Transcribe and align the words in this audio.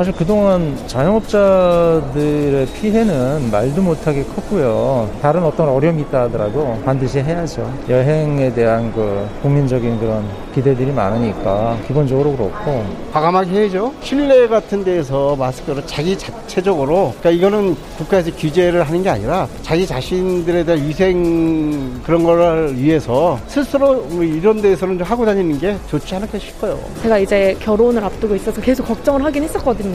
사실 0.00 0.14
그동안 0.14 0.78
자영업자들의 0.86 2.66
피해는 2.68 3.50
말도 3.50 3.82
못하게 3.82 4.24
컸고요. 4.24 5.10
다른 5.20 5.44
어떤 5.44 5.68
어려움이 5.68 6.00
있다 6.04 6.22
하더라도 6.22 6.80
반드시 6.86 7.18
해야죠. 7.18 7.70
여행에 7.86 8.50
대한 8.54 8.90
그 8.94 9.28
국민적인 9.42 10.00
그런 10.00 10.24
기대들이 10.54 10.90
많으니까 10.92 11.76
기본적으로 11.86 12.34
그렇고 12.34 12.82
과감하게 13.12 13.50
해야죠. 13.50 13.92
실내 14.00 14.48
같은 14.48 14.82
데에서 14.82 15.36
마스크를 15.36 15.82
자기 15.86 16.16
자체적으로 16.16 17.12
그러니까 17.20 17.30
이거는 17.32 17.76
국가에서 17.98 18.30
규제를 18.34 18.82
하는 18.82 19.02
게 19.02 19.10
아니라 19.10 19.46
자기 19.60 19.86
자신들에 19.86 20.64
대한 20.64 20.82
위생 20.88 22.00
그런 22.04 22.24
걸 22.24 22.74
위해서 22.74 23.38
스스로 23.48 23.96
뭐 23.96 24.24
이런 24.24 24.62
데에서는 24.62 24.96
좀 24.96 25.06
하고 25.06 25.26
다니는 25.26 25.58
게 25.58 25.76
좋지 25.90 26.14
않을까 26.14 26.38
싶어요. 26.38 26.78
제가 27.02 27.18
이제 27.18 27.54
결혼을 27.60 28.02
앞두고 28.02 28.34
있어서 28.36 28.62
계속 28.62 28.84
걱정을 28.84 29.22
하긴 29.24 29.42
했었거든요. 29.42 29.89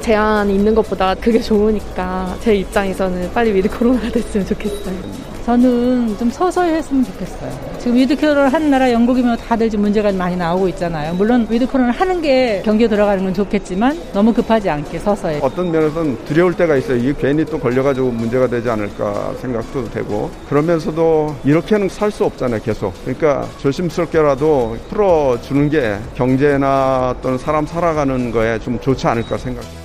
제한이 0.00 0.54
있는 0.54 0.74
것보다 0.74 1.14
그게 1.14 1.40
좋으니까 1.40 2.36
제 2.40 2.54
입장에서는 2.54 3.32
빨리 3.32 3.52
위드 3.54 3.68
코로나가 3.70 4.10
됐으면 4.10 4.46
좋겠어요. 4.46 5.29
저는 5.46 6.16
좀 6.18 6.30
서서히 6.30 6.74
했으면 6.74 7.04
좋겠어요. 7.04 7.50
지금 7.78 7.96
위드 7.96 8.14
코로나를 8.16 8.52
한 8.52 8.70
나라 8.70 8.92
영국이면 8.92 9.38
다들 9.38 9.68
지금 9.70 9.84
문제가 9.84 10.12
많이 10.12 10.36
나오고 10.36 10.68
있잖아요. 10.68 11.14
물론 11.14 11.46
위드 11.50 11.66
코로나를 11.66 11.98
하는 11.98 12.20
게 12.22 12.62
경기에 12.64 12.86
들어가는 12.88 13.24
건 13.24 13.34
좋겠지만 13.34 13.98
너무 14.12 14.32
급하지 14.32 14.68
않게 14.70 14.98
서서히. 14.98 15.38
어떤 15.42 15.72
면에서는 15.72 16.24
두려울 16.26 16.54
때가 16.54 16.76
있어요. 16.76 16.98
이게 16.98 17.14
괜히 17.18 17.44
또 17.44 17.58
걸려가지고 17.58 18.10
문제가 18.10 18.46
되지 18.46 18.68
않을까 18.70 19.34
생각도 19.40 19.90
되고 19.90 20.30
그러면서도 20.48 21.34
이렇게는 21.44 21.88
살 21.88 22.10
수 22.10 22.24
없잖아요. 22.24 22.60
계속. 22.62 22.92
그러니까 23.04 23.46
조심스럽게라도 23.58 24.76
풀어주는 24.88 25.70
게 25.70 25.96
경제나 26.16 27.14
어떤 27.16 27.38
사람 27.38 27.64
살아가는 27.64 28.32
거에 28.32 28.58
좀 28.58 28.80
좋지 28.80 29.06
않을까 29.06 29.38
생각합니다. 29.38 29.79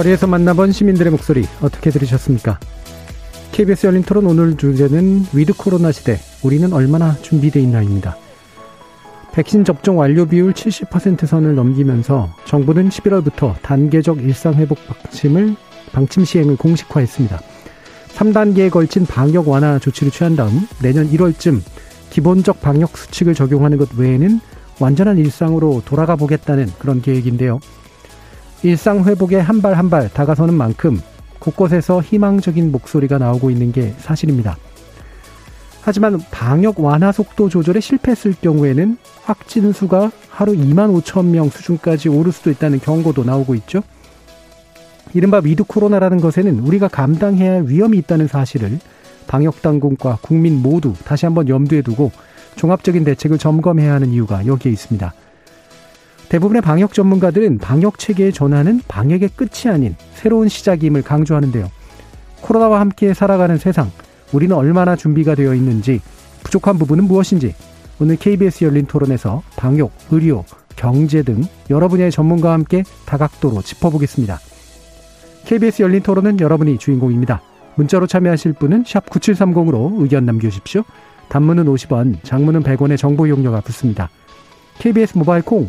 거리에서 0.00 0.26
만나본 0.26 0.72
시민들의 0.72 1.10
목소리 1.10 1.44
어떻게 1.60 1.90
들으셨습니까? 1.90 2.58
KBS 3.52 3.86
열린 3.86 4.02
토론 4.02 4.26
오늘 4.26 4.56
주제는 4.56 5.26
위드 5.34 5.52
코로나 5.54 5.92
시대 5.92 6.18
우리는 6.42 6.72
얼마나 6.72 7.16
준비되어 7.16 7.62
있나입니다. 7.62 8.16
백신 9.32 9.64
접종 9.64 9.98
완료 9.98 10.24
비율 10.24 10.52
70% 10.52 11.26
선을 11.26 11.54
넘기면서 11.54 12.30
정부는 12.46 12.88
11월부터 12.88 13.60
단계적 13.60 14.22
일상 14.22 14.54
회복 14.54 14.78
방침을 14.86 15.56
방침 15.92 16.24
시행을 16.24 16.56
공식화했습니다. 16.56 17.38
3단계에 18.14 18.70
걸친 18.70 19.04
방역 19.04 19.48
완화 19.48 19.78
조치를 19.78 20.12
취한 20.12 20.34
다음 20.34 20.66
내년 20.80 21.10
1월쯤 21.10 21.60
기본적 22.08 22.62
방역 22.62 22.96
수칙을 22.96 23.34
적용하는 23.34 23.76
것 23.76 23.92
외에는 23.96 24.40
완전한 24.78 25.18
일상으로 25.18 25.82
돌아가 25.84 26.16
보겠다는 26.16 26.68
그런 26.78 27.02
계획인데요. 27.02 27.60
일상 28.62 29.04
회복에 29.04 29.38
한 29.38 29.60
발 29.62 29.74
한 29.74 29.88
발 29.90 30.08
다가서는 30.08 30.54
만큼 30.54 31.00
곳곳에서 31.38 32.02
희망적인 32.02 32.70
목소리가 32.70 33.18
나오고 33.18 33.50
있는 33.50 33.72
게 33.72 33.94
사실입니다. 33.98 34.56
하지만 35.82 36.20
방역 36.30 36.78
완화 36.80 37.10
속도 37.10 37.48
조절에 37.48 37.80
실패했을 37.80 38.34
경우에는 38.42 38.98
확진 39.22 39.72
수가 39.72 40.10
하루 40.28 40.52
2만 40.52 41.00
5천 41.00 41.26
명 41.26 41.48
수준까지 41.48 42.10
오를 42.10 42.32
수도 42.32 42.50
있다는 42.50 42.80
경고도 42.80 43.24
나오고 43.24 43.54
있죠. 43.56 43.82
이른바 45.14 45.40
위드 45.42 45.64
코로나라는 45.64 46.20
것에는 46.20 46.60
우리가 46.60 46.88
감당해야 46.88 47.52
할 47.52 47.64
위험이 47.66 47.96
있다는 47.98 48.28
사실을 48.28 48.78
방역 49.26 49.62
당국과 49.62 50.18
국민 50.20 50.60
모두 50.60 50.92
다시 51.04 51.24
한번 51.24 51.48
염두에 51.48 51.80
두고 51.80 52.12
종합적인 52.56 53.04
대책을 53.04 53.38
점검해야 53.38 53.94
하는 53.94 54.10
이유가 54.10 54.44
여기에 54.44 54.70
있습니다. 54.72 55.14
대부분의 56.30 56.62
방역 56.62 56.94
전문가들은 56.94 57.58
방역 57.58 57.98
체계의 57.98 58.32
전환은 58.32 58.82
방역의 58.86 59.30
끝이 59.34 59.68
아닌 59.68 59.96
새로운 60.14 60.48
시작임을 60.48 61.02
강조하는데요. 61.02 61.68
코로나와 62.40 62.78
함께 62.78 63.12
살아가는 63.12 63.58
세상, 63.58 63.90
우리는 64.32 64.54
얼마나 64.54 64.94
준비가 64.94 65.34
되어 65.34 65.54
있는지, 65.54 66.00
부족한 66.44 66.78
부분은 66.78 67.04
무엇인지, 67.04 67.56
오늘 68.00 68.14
KBS 68.14 68.64
열린 68.64 68.86
토론에서 68.86 69.42
방역, 69.56 69.90
의료, 70.12 70.44
경제 70.76 71.24
등 71.24 71.42
여러 71.68 71.88
분야의 71.88 72.12
전문가와 72.12 72.54
함께 72.54 72.84
다각도로 73.06 73.60
짚어보겠습니다. 73.62 74.38
KBS 75.46 75.82
열린 75.82 76.00
토론은 76.00 76.38
여러분이 76.38 76.78
주인공입니다. 76.78 77.42
문자로 77.74 78.06
참여하실 78.06 78.52
분은 78.52 78.84
9730으로 78.84 80.00
의견 80.00 80.26
남겨주십시오. 80.26 80.84
단문은 81.28 81.64
50원, 81.64 82.22
장문은 82.22 82.62
100원의 82.62 82.96
정보 82.98 83.26
이용료가 83.26 83.62
붙습니다. 83.62 84.10
KBS 84.78 85.18
모바일 85.18 85.42
콩, 85.42 85.68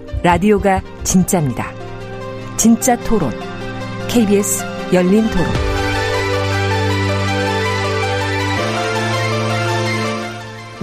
라디오가 0.23 0.83
진짜입니다. 1.03 1.65
진짜 2.55 2.95
토론. 2.95 3.31
KBS 4.07 4.63
열린 4.93 5.23
토론. 5.31 5.47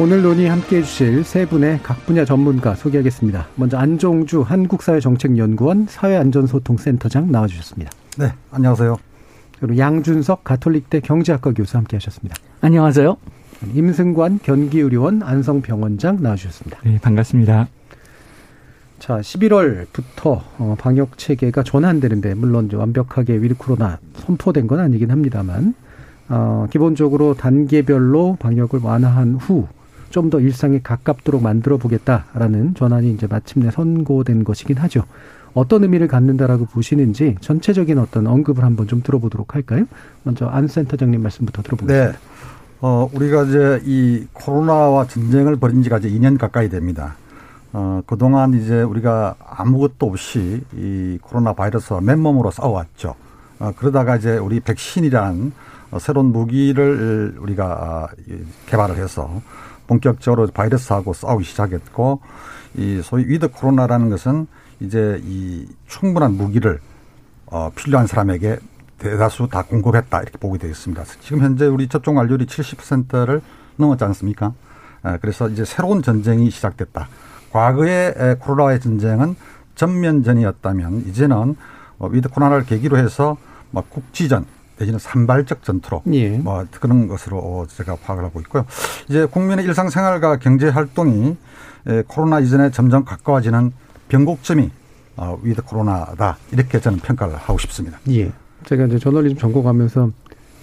오늘 0.01 0.23
논의 0.23 0.49
함께 0.49 0.79
해주실 0.79 1.23
세 1.23 1.47
분의 1.47 1.81
각 1.85 2.05
분야 2.05 2.25
전문가 2.25 2.75
소개하겠습니다. 2.75 3.47
먼저 3.55 3.79
안종주 3.79 4.43
한국사회정책연구원 4.43 5.87
사회안전소통센터장 5.89 7.31
나와주셨습니다. 7.31 7.93
네, 8.19 8.33
안녕하세요. 8.51 8.97
그리고 9.61 9.79
양준석 9.79 10.43
가톨릭대 10.43 10.99
경제학과 10.99 11.53
교수 11.53 11.77
함께 11.77 11.97
하셨습니다. 11.97 12.35
안녕하세요. 12.61 13.17
임승관 13.73 14.41
경기의료원 14.43 15.23
안성병원장 15.23 16.23
나와주셨습니다. 16.23 16.79
네, 16.83 16.99
반갑습니다. 17.01 17.69
자, 18.99 19.21
11월부터 19.21 20.41
어, 20.59 20.77
방역 20.79 21.17
체계가 21.19 21.63
전환되는데 21.63 22.35
물론 22.35 22.69
완벽하게 22.73 23.35
위드 23.37 23.57
코로나 23.57 23.99
선포된 24.15 24.67
건 24.67 24.81
아니긴 24.81 25.11
합니다만 25.11 25.75
어, 26.29 26.67
기본적으로 26.71 27.35
단계별로 27.35 28.37
방역을 28.41 28.81
완화한 28.83 29.35
후 29.37 29.69
좀 30.11 30.31
더 30.31 30.41
일상에 30.41 30.81
가깝도록 30.83 31.43
만들어 31.43 31.77
보겠다라는 31.77 32.75
전환이 32.75 33.13
이제 33.13 33.27
마침내 33.27 33.71
선고된 33.71 34.45
것이긴 34.45 34.79
하죠. 34.79 35.05
어떤 35.55 35.83
의미를 35.83 36.09
갖는다라고 36.09 36.67
보시는지 36.67 37.37
전체적인 37.41 37.99
어떤 37.99 38.27
언급을 38.27 38.65
한번 38.65 38.87
좀 38.87 39.03
들어보도록 39.03 39.55
할까요? 39.55 39.85
먼저 40.25 40.47
안 40.47 40.67
센터장님 40.69 41.23
말씀부터 41.23 41.63
들어보겠습니다. 41.63 42.13
네. 42.13 42.19
어, 42.81 43.09
우리가 43.13 43.45
이제 43.45 43.83
이 43.85 44.27
코로나와 44.33 45.07
전쟁을 45.07 45.57
벌인 45.57 45.83
지가 45.83 45.99
이제 45.99 46.11
2년 46.11 46.39
가까이 46.39 46.69
됩니다. 46.69 47.17
어, 47.73 48.01
그동안 48.07 48.55
이제 48.55 48.83
우리가 48.83 49.35
아무것도 49.45 50.07
없이 50.07 50.63
이 50.75 51.19
코로나 51.21 51.53
바이러스와 51.53 52.01
맨몸으로 52.01 52.51
싸워왔죠. 52.51 53.15
어, 53.59 53.73
그러다가 53.77 54.17
이제 54.17 54.39
우리 54.39 54.61
백신이라는 54.61 55.53
새로운 56.01 56.27
무기를 56.33 57.37
우리가 57.39 57.65
아, 57.65 58.09
개발을 58.67 58.97
해서 58.97 59.41
본격적으로 59.87 60.47
바이러스하고 60.49 61.15
싸우기 61.15 61.45
시작했고 61.45 62.21
이 62.77 63.01
소위 63.03 63.25
위드 63.27 63.49
코로나라는 63.49 64.11
것은 64.11 64.47
이제 64.81 65.21
이 65.25 65.67
충분한 65.87 66.37
무기를 66.37 66.81
어, 67.47 67.71
필요한 67.75 68.07
사람에게 68.07 68.59
대다수 68.99 69.49
다 69.51 69.63
공급했다 69.63 70.21
이렇게 70.23 70.39
보게 70.39 70.59
되겠습니다. 70.59 71.05
지금 71.21 71.41
현재 71.41 71.67
우리 71.67 71.89
접종 71.89 72.17
완료율이 72.17 72.47
70%를 72.47 73.41
넘었지 73.77 74.05
않습니까? 74.05 74.53
그래서 75.21 75.49
이제 75.49 75.65
새로운 75.65 76.03
전쟁이 76.03 76.51
시작됐다. 76.51 77.09
과거의 77.51 78.37
코로나의 78.41 78.81
전쟁은 78.81 79.37
전면전이었다면 79.75 81.05
이제는 81.07 81.57
어, 81.99 82.07
위드 82.09 82.29
코로나를 82.29 82.65
계기로 82.65 82.99
해서 82.99 83.37
뭐 83.71 83.83
국지전 83.89 84.45
내지는 84.79 84.99
산발적 84.99 85.63
전투로 85.63 86.03
예. 86.13 86.39
뭐 86.39 86.65
그런 86.81 87.09
것으로 87.09 87.67
제가 87.69 87.97
파악을 87.97 88.25
하고 88.25 88.41
있고요. 88.41 88.65
이제 89.09 89.27
국민의 89.27 89.65
일상생활과 89.65 90.37
경제 90.37 90.69
활동이 90.69 91.37
코로나 92.07 92.39
이전에 92.41 92.71
점점 92.71 93.05
가까워지는 93.05 93.73
변곡점이 94.09 94.71
어, 95.17 95.39
위드 95.43 95.63
코로나다 95.63 96.37
이렇게 96.53 96.81
저는 96.81 96.99
평가를 97.01 97.37
하고 97.37 97.59
싶습니다. 97.59 97.99
예. 98.11 98.31
제가 98.65 98.87
이제 98.87 98.99
저널리즘 98.99 99.39
전공하면서 99.39 100.11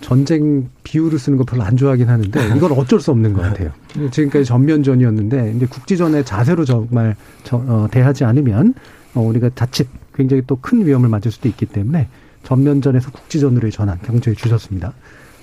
전쟁 0.01 0.69
비유를 0.83 1.17
쓰는 1.17 1.37
거 1.37 1.43
별로 1.43 1.63
안 1.63 1.77
좋아하긴 1.77 2.07
하는데 2.09 2.47
이건 2.55 2.71
어쩔 2.73 2.99
수 2.99 3.11
없는 3.11 3.33
것 3.33 3.41
같아요. 3.41 3.71
지금까지 4.11 4.45
전면전이었는데 4.45 5.53
이제 5.55 5.65
국지전의 5.65 6.25
자세로 6.25 6.65
정말 6.65 7.15
저, 7.43 7.57
어, 7.57 7.87
대하지 7.89 8.23
않으면 8.25 8.73
어, 9.13 9.21
우리가 9.21 9.49
자칫 9.55 9.87
굉장히 10.13 10.43
또 10.45 10.57
큰 10.61 10.85
위험을 10.85 11.09
맞을 11.09 11.31
수도 11.31 11.47
있기 11.49 11.65
때문에 11.65 12.07
전면전에서 12.43 13.11
국지전으로의 13.11 13.71
전환 13.71 13.99
경제에 14.01 14.33
주셨습니다. 14.35 14.93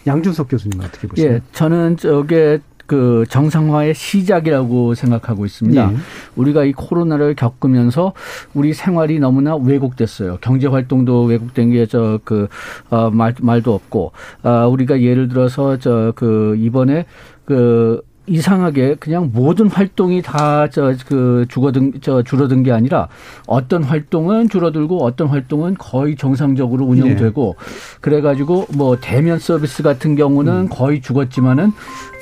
양준석 0.06 0.48
교수님 0.48 0.80
어떻게 0.80 1.06
보세요? 1.08 1.32
예, 1.34 1.40
저는 1.52 1.96
저게 1.96 2.60
그 2.86 3.24
정상화의 3.28 3.94
시작이라고 3.94 4.94
생각하고 4.94 5.46
있습니다. 5.46 5.92
예. 5.92 5.96
우리가 6.36 6.64
이 6.64 6.72
코로나를 6.72 7.34
겪으면서 7.34 8.12
우리 8.54 8.72
생활이 8.74 9.18
너무나 9.18 9.56
왜곡됐어요. 9.56 10.38
경제 10.40 10.66
활동도 10.66 11.24
왜곡된 11.24 11.70
게 11.72 11.86
저 11.86 12.20
그 12.24 12.48
어, 12.90 13.10
말, 13.10 13.34
말도 13.40 13.72
없고 13.74 14.12
아 14.42 14.66
우리가 14.66 15.00
예를 15.00 15.28
들어서 15.28 15.78
저 15.78 16.12
그 16.16 16.56
이번에 16.58 17.06
그 17.44 18.02
이상하게 18.26 18.96
그냥 19.00 19.30
모든 19.32 19.68
활동이 19.68 20.22
다 20.22 20.68
저 20.68 20.94
그 21.08 21.44
줄어든 21.48 21.94
저 22.00 22.22
줄어든 22.22 22.62
게 22.62 22.70
아니라 22.70 23.08
어떤 23.46 23.82
활동은 23.82 24.48
줄어들고 24.48 25.02
어떤 25.04 25.26
활동은 25.28 25.74
거의 25.78 26.14
정상적으로 26.16 26.84
운영되고 26.84 27.56
그래가지고 28.00 28.66
뭐 28.76 28.96
대면 29.00 29.38
서비스 29.38 29.82
같은 29.82 30.14
경우는 30.14 30.68
거의 30.68 31.00
죽었지만은 31.00 31.72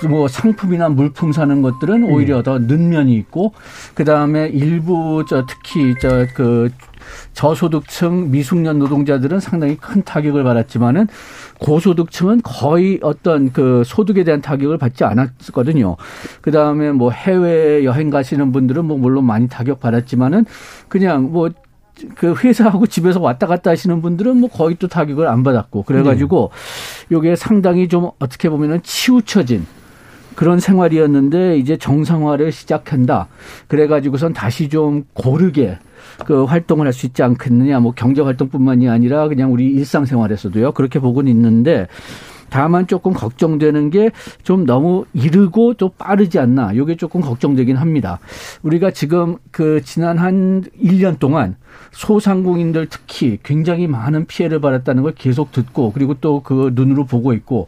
뭐 0.08 0.26
상품이나 0.28 0.88
물품 0.88 1.32
사는 1.32 1.60
것들은 1.60 2.04
오히려 2.04 2.42
더는 2.42 2.88
면이 2.88 3.14
있고 3.16 3.52
그 3.94 4.04
다음에 4.04 4.48
일부 4.48 5.24
저 5.28 5.44
특히 5.46 5.94
저그 6.00 6.70
저소득층 7.32 8.30
미숙년 8.30 8.78
노동자들은 8.78 9.40
상당히 9.40 9.76
큰 9.76 10.02
타격을 10.02 10.42
받았지만은 10.44 11.08
고소득층은 11.58 12.40
거의 12.42 12.98
어떤 13.02 13.52
그 13.52 13.82
소득에 13.84 14.24
대한 14.24 14.40
타격을 14.40 14.78
받지 14.78 15.04
않았거든요. 15.04 15.96
그 16.40 16.50
다음에 16.50 16.92
뭐 16.92 17.10
해외 17.10 17.84
여행 17.84 18.10
가시는 18.10 18.52
분들은 18.52 18.84
뭐 18.84 18.98
물론 18.98 19.24
많이 19.24 19.48
타격 19.48 19.80
받았지만은 19.80 20.46
그냥 20.88 21.32
뭐그 21.32 22.34
회사하고 22.42 22.86
집에서 22.86 23.20
왔다 23.20 23.46
갔다 23.46 23.70
하시는 23.70 24.00
분들은 24.00 24.38
뭐 24.38 24.48
거의 24.48 24.76
또 24.78 24.88
타격을 24.88 25.26
안 25.26 25.42
받았고 25.42 25.82
그래가지고 25.82 26.50
요게 27.12 27.36
상당히 27.36 27.88
좀 27.88 28.10
어떻게 28.18 28.48
보면은 28.48 28.80
치우쳐진 28.82 29.66
그런 30.40 30.58
생활이었는데 30.58 31.58
이제 31.58 31.76
정상화를 31.76 32.50
시작한다. 32.50 33.28
그래가지고선 33.68 34.32
다시 34.32 34.70
좀 34.70 35.04
고르게 35.12 35.78
그 36.24 36.44
활동을 36.44 36.86
할 36.86 36.94
수 36.94 37.04
있지 37.04 37.22
않겠느냐. 37.22 37.78
뭐 37.80 37.92
경제 37.94 38.22
활동뿐만이 38.22 38.88
아니라 38.88 39.28
그냥 39.28 39.52
우리 39.52 39.66
일상생활에서도요. 39.66 40.72
그렇게 40.72 40.98
보고는 40.98 41.30
있는데 41.30 41.88
다만 42.50 42.86
조금 42.86 43.12
걱정되는 43.12 43.90
게 43.90 44.10
좀 44.42 44.64
너무 44.66 45.04
이르고 45.12 45.74
또 45.74 45.90
빠르지 45.90 46.38
않나. 46.38 46.74
요게 46.76 46.96
조금 46.96 47.20
걱정되긴 47.20 47.76
합니다. 47.76 48.18
우리가 48.62 48.90
지금 48.90 49.36
그 49.50 49.80
지난 49.84 50.18
한 50.18 50.64
1년 50.82 51.18
동안 51.18 51.56
소상공인들 51.92 52.86
특히 52.90 53.38
굉장히 53.42 53.86
많은 53.86 54.26
피해를 54.26 54.60
받았다는 54.60 55.02
걸 55.02 55.12
계속 55.14 55.52
듣고 55.52 55.92
그리고 55.92 56.14
또 56.14 56.40
그 56.42 56.72
눈으로 56.74 57.04
보고 57.04 57.32
있고 57.32 57.66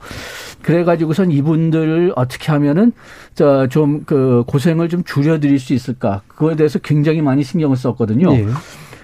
그래가지고선 0.62 1.30
이분들을 1.30 2.12
어떻게 2.16 2.50
하면은 2.52 2.92
저좀그 3.34 4.44
고생을 4.46 4.88
좀 4.88 5.04
줄여드릴 5.04 5.58
수 5.58 5.74
있을까 5.74 6.22
그거에 6.28 6.56
대해서 6.56 6.78
굉장히 6.78 7.22
많이 7.22 7.42
신경을 7.42 7.76
썼거든요. 7.76 8.32
예. 8.34 8.46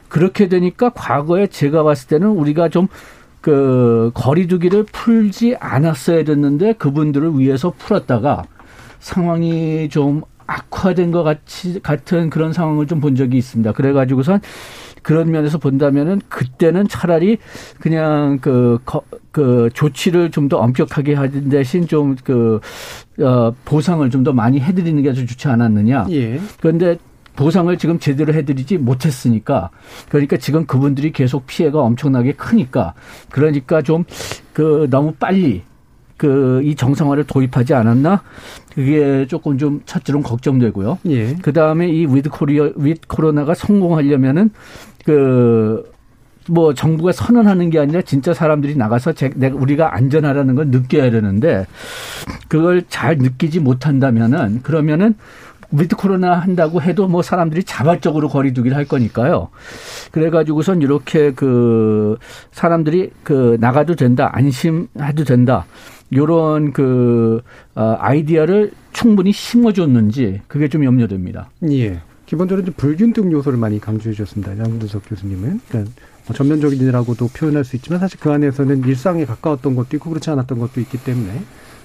그렇게 0.08 0.48
되니까 0.48 0.90
과거에 0.90 1.46
제가 1.48 1.82
봤을 1.82 2.08
때는 2.08 2.28
우리가 2.28 2.69
좀 2.70 2.88
그 3.40 4.11
거리두기를 4.14 4.85
풀지 4.85 5.56
않았어야 5.61 6.25
됐는데 6.25 6.75
그분들을 6.75 7.38
위해서 7.38 7.73
풀었다가 7.79 8.44
상황이 9.00 9.88
좀 9.88 10.23
악화된 10.46 11.11
것 11.12 11.23
같이 11.23 11.81
같은 11.82 12.31
그런 12.31 12.52
상황을 12.52 12.87
좀 12.87 13.00
본 13.00 13.14
적이 13.17 13.37
있습니다. 13.38 13.73
그래가지고선 13.73 14.40
그런 15.02 15.31
면에서 15.31 15.58
본다면은 15.58 16.20
그때는 16.29 16.88
차라리 16.88 17.38
그냥 17.79 18.38
그, 18.40 18.79
거, 18.85 19.02
그 19.31 19.69
조치를 19.75 20.31
좀 20.31 20.49
더 20.49 20.56
엄격하게 20.58 21.14
하는 21.14 21.49
대신 21.50 21.87
좀 21.87 22.17
그, 22.25 22.61
어, 23.20 23.52
보상을 23.64 24.08
좀 24.11 24.25
더 24.25 24.32
많이 24.32 24.58
해드리는 24.58 25.00
게 25.02 25.11
아주 25.11 25.26
좋지 25.26 25.46
않았느냐. 25.49 26.06
예. 26.11 26.41
그런데 26.61 26.99
보상을 27.38 27.76
지금 27.79 27.99
제대로 27.99 28.35
해드리지 28.35 28.79
못했으니까 28.79 29.70
그러니까 30.08 30.37
지금 30.37 30.67
그분들이 30.67 31.12
계속 31.12 31.46
피해가 31.46 31.81
엄청나게 31.81 32.32
크니까 32.32 32.94
그러니까 33.31 33.82
좀 33.82 34.05
그 34.52 34.88
너무 34.90 35.12
빨리 35.12 35.62
그 36.17 36.61
이 36.64 36.75
정상화를 36.75 37.25
도입하지 37.25 37.75
않았나 37.75 38.23
그게 38.75 39.25
조금 39.29 39.56
좀 39.56 39.82
첫째로 39.87 40.20
걱정되고요. 40.23 40.99
예. 41.06 41.37
그 41.37 41.52
다음에 41.52 41.88
이 41.88 42.06
위드 42.06 42.29
코리아 42.29 42.70
위드 42.75 43.06
코로나가 43.06 43.55
성공하려면은 43.55 44.50
그뭐 45.05 46.75
정부가 46.75 47.12
선언하는 47.12 47.70
게 47.70 47.79
아니라 47.79 48.02
진짜 48.02 48.34
사람들이 48.34 48.75
나가서 48.75 49.12
제, 49.12 49.31
내가 49.37 49.56
우리가 49.56 49.94
안전하다는 49.94 50.56
걸 50.56 50.67
느껴야 50.69 51.12
되는데 51.12 51.67
그걸 52.49 52.82
잘 52.88 53.17
느끼지 53.19 53.61
못한다면은 53.61 54.62
그러면은 54.64 55.14
with 55.70 55.96
코로나 55.97 56.35
한다고 56.38 56.81
해도 56.81 57.09
뭐 57.09 57.23
사람들이 57.23 57.65
자발적으로 57.65 58.29
거리두기를 58.29 58.76
할 58.76 58.87
거니까요. 58.87 59.49
그래가지고선 60.12 60.82
이렇게 60.82 61.32
그 61.32 62.17
사람들이 62.53 63.11
그 63.23 63.56
나가도 63.61 63.94
된다, 63.94 64.31
안심해도 64.32 65.25
된다. 65.26 65.67
요런 66.15 66.73
그 66.73 67.43
어, 67.75 67.97
아이디어를 67.99 68.73
충분히 68.93 69.32
심어줬는지 69.32 70.41
그게 70.49 70.69
좀 70.69 70.85
염려됩니다. 70.85 71.50
예. 71.70 72.00
기본적으로 72.25 72.67
불균등 72.76 73.32
요소를 73.32 73.59
많이 73.59 73.81
강조해 73.81 74.15
주셨습니다. 74.15 74.59
양준석 74.59 75.03
교수님은. 75.09 75.61
그러니까 75.69 75.93
뭐 76.26 76.37
전면적이라고도 76.37 77.29
표현할 77.29 77.65
수 77.65 77.76
있지만 77.76 78.00
사실 78.00 78.20
그 78.20 78.31
안에서는 78.31 78.84
일상에 78.84 79.25
가까웠던 79.25 79.75
것도 79.75 79.96
있고 79.96 80.10
그렇지 80.10 80.29
않았던 80.31 80.58
것도 80.58 80.81
있기 80.81 80.98
때문에 80.98 81.43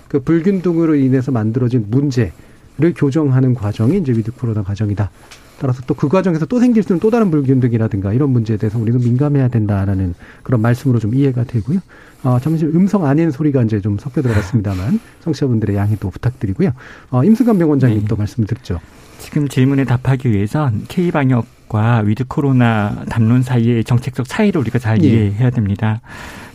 그 0.09 0.21
불균등으로 0.21 0.95
인해서 0.95 1.31
만들어진 1.31 1.85
문제 1.89 2.33
를 2.77 2.93
교정하는 2.95 3.53
과정이 3.53 3.97
이제 3.97 4.11
with 4.11 4.31
코로나 4.31 4.63
과정이다. 4.63 5.11
따라서 5.59 5.81
또 5.85 5.93
그 5.93 6.09
과정에서 6.09 6.45
또 6.47 6.59
생길 6.59 6.81
수 6.81 6.91
있는 6.91 6.99
또 6.99 7.11
다른 7.11 7.29
불균등이라든가 7.29 8.13
이런 8.13 8.31
문제에 8.31 8.57
대해서 8.57 8.79
우리는 8.79 8.99
민감해야 8.99 9.47
된다라는 9.49 10.15
그런 10.41 10.59
말씀으로 10.61 10.99
좀 10.99 11.13
이해가 11.13 11.43
되고요. 11.43 11.79
어, 12.23 12.39
잠시 12.41 12.65
음성 12.65 13.05
아닌 13.05 13.29
소리가 13.31 13.61
이제 13.63 13.79
좀 13.79 13.97
섞여 13.99 14.21
들어갔습니다만 14.23 14.99
청취자분들의 15.21 15.75
양해 15.75 15.95
또 15.99 16.09
부탁드리고요. 16.09 16.71
어, 17.11 17.23
임승관 17.23 17.59
병원장님 17.59 17.99
네. 17.99 18.05
또 18.07 18.15
말씀 18.15 18.43
드렸죠. 18.43 18.79
지금 19.19 19.47
질문에 19.47 19.85
답하기 19.85 20.31
위해선 20.31 20.85
K방역 20.87 21.45
과 21.69 21.99
with 22.05 22.25
코로나 22.27 23.03
담론 23.09 23.41
사이의 23.41 23.83
정책적 23.83 24.27
차이를 24.27 24.61
우리가 24.61 24.77
잘 24.79 25.01
예. 25.03 25.07
이해해야 25.07 25.49
됩니다. 25.49 26.01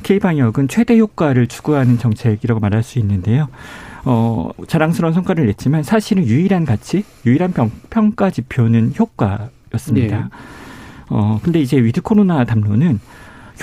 K방역은 0.05 0.69
최대 0.69 0.97
효과를 0.99 1.49
추구하는 1.49 1.99
정책이라고 1.99 2.61
말할 2.61 2.83
수 2.85 2.99
있는데요. 3.01 3.49
어, 4.11 4.49
자랑스러운 4.67 5.13
성과를 5.13 5.45
냈지만 5.45 5.83
사실은 5.83 6.27
유일한 6.27 6.65
가치, 6.65 7.05
유일한 7.27 7.53
평, 7.53 7.71
평가 7.91 8.31
지표는 8.31 8.95
효과였습니다. 8.99 10.17
예. 10.17 10.25
어, 11.11 11.39
근데 11.43 11.61
이제 11.61 11.77
with 11.77 12.01
코로나 12.01 12.47
담론은 12.47 13.01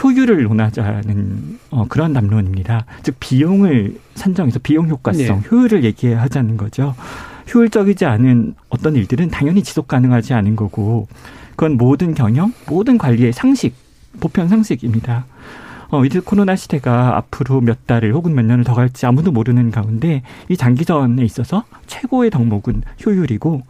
효율을 0.03 0.43
논하자는 0.43 1.59
어, 1.71 1.85
그런 1.89 2.13
담론입니다. 2.13 2.85
즉 3.01 3.15
비용을 3.19 3.99
산정해서 4.13 4.59
비용 4.59 4.87
효과성, 4.87 5.41
네. 5.41 5.49
효율을 5.49 5.83
얘기해야 5.83 6.21
하자는 6.21 6.57
거죠. 6.57 6.93
효율적이지 7.51 8.05
않은 8.05 8.53
어떤 8.69 8.95
일들은 8.95 9.29
당연히 9.29 9.63
지속 9.63 9.87
가능하지 9.87 10.35
않은 10.35 10.55
거고 10.55 11.07
그건 11.51 11.75
모든 11.75 12.13
경영, 12.13 12.53
모든 12.67 12.99
관리의 12.99 13.33
상식, 13.33 13.73
보편 14.19 14.47
상식입니다. 14.47 15.25
어, 15.95 15.99
with 15.99 16.23
코로나 16.25 16.57
시대가 16.57 17.15
앞으로 17.15 17.61
몇 17.61 17.87
달을 17.87 18.13
혹은 18.13 18.35
몇 18.35 18.43
년을 18.43 18.65
더 18.65 18.73
갈지 18.73 19.05
아무도 19.05 19.31
모르는 19.31 19.71
가운데 19.71 20.23
이 20.49 20.57
장기전에 20.57 21.23
있어서 21.23 21.63
최고의 21.87 22.31
덕목은 22.31 22.81
효율이고 23.05 23.61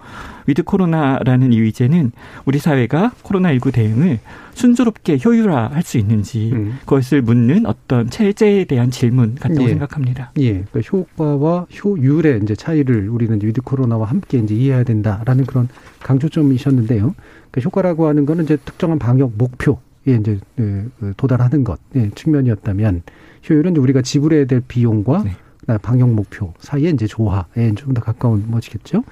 with 0.48 0.64
코로나라는 0.64 1.54
이 1.54 1.60
의제는 1.60 2.14
우리 2.46 2.58
사회가 2.58 3.12
코로나19 3.22 3.72
대응을 3.72 4.20
순조롭게 4.56 5.20
효율화할 5.24 5.84
수 5.84 6.00
있는지 6.00 6.52
음. 6.52 6.80
그것을 6.80 7.22
묻는 7.22 7.68
어떤 7.68 8.10
체제에 8.10 8.64
대한 8.64 8.90
질문 8.90 9.36
같다고 9.36 9.64
예. 9.66 9.68
생각합니다. 9.70 10.32
예, 10.40 10.64
그러니까 10.64 10.80
효과와 10.80 11.68
효율의 11.84 12.40
이제 12.42 12.56
차이를 12.56 13.08
우리는 13.10 13.38
이제 13.38 13.46
with 13.46 13.62
코로나와 13.62 14.08
함께 14.08 14.40
이제 14.40 14.56
이해해야 14.56 14.84
된다라는 14.84 15.46
그런 15.46 15.68
강조점이셨는데요. 16.02 17.14
그러니까 17.52 17.62
효과라고 17.64 18.08
하는 18.08 18.26
거는 18.26 18.46
이제 18.46 18.58
특정한 18.58 18.98
방역 18.98 19.34
목표에 19.38 19.76
이제 20.14 20.40
예, 20.60 20.86
그 21.00 21.14
도달하는 21.18 21.64
것 21.64 21.80
예, 21.96 22.10
측면이었다면 22.12 23.02
효율은 23.50 23.76
우리가 23.78 24.02
지불해야 24.02 24.46
될 24.46 24.62
비용과 24.68 25.24
네. 25.24 25.32
그다음에 25.62 25.80
방역 25.82 26.12
목표 26.12 26.54
사이에 26.60 26.90
이제 26.92 27.08
조화에 27.08 27.74
좀 27.76 27.94
더 27.94 28.02
가까운 28.02 28.50
것이겠죠. 28.52 29.04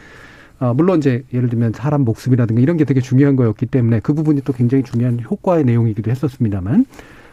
아, 0.60 0.74
물론 0.74 1.00
이제 1.00 1.24
예를 1.34 1.50
들면 1.50 1.74
사람 1.74 2.02
목숨이라든가 2.06 2.62
이런 2.62 2.78
게 2.78 2.86
되게 2.86 3.02
중요한 3.02 3.36
거였기 3.36 3.66
때문에 3.66 4.00
그 4.02 4.14
부분이 4.14 4.42
또 4.42 4.54
굉장히 4.54 4.84
중요한 4.84 5.20
효과의 5.20 5.66
내용이기도 5.66 6.12
했었습니다만 6.12 6.86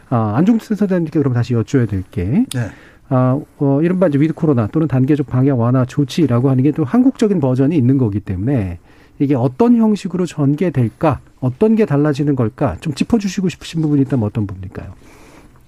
아, 0.09 0.33
안종주 0.35 0.67
센터장님께 0.75 1.19
그럼 1.19 1.33
다시 1.33 1.53
여쭤야 1.53 1.87
될 1.87 2.03
게. 2.11 2.45
네. 2.53 2.69
아, 3.09 3.39
어, 3.59 3.79
이른바 3.83 4.07
이제 4.07 4.17
with 4.19 4.33
코로나 4.33 4.67
또는 4.67 4.87
단계적 4.87 5.27
방역 5.27 5.59
완화 5.59 5.85
조치라고 5.85 6.49
하는 6.49 6.63
게 6.63 6.71
또 6.71 6.83
한국적인 6.85 7.39
버전이 7.39 7.75
있는 7.75 7.97
거기 7.97 8.19
때문에 8.21 8.79
이게 9.21 9.35
어떤 9.35 9.75
형식으로 9.75 10.25
전개될까, 10.25 11.19
어떤 11.39 11.75
게 11.75 11.85
달라지는 11.85 12.35
걸까, 12.35 12.77
좀 12.81 12.93
짚어주시고 12.93 13.49
싶으신 13.49 13.81
부분이 13.81 14.01
있다면 14.01 14.25
어떤 14.25 14.47
부분일까요? 14.47 14.93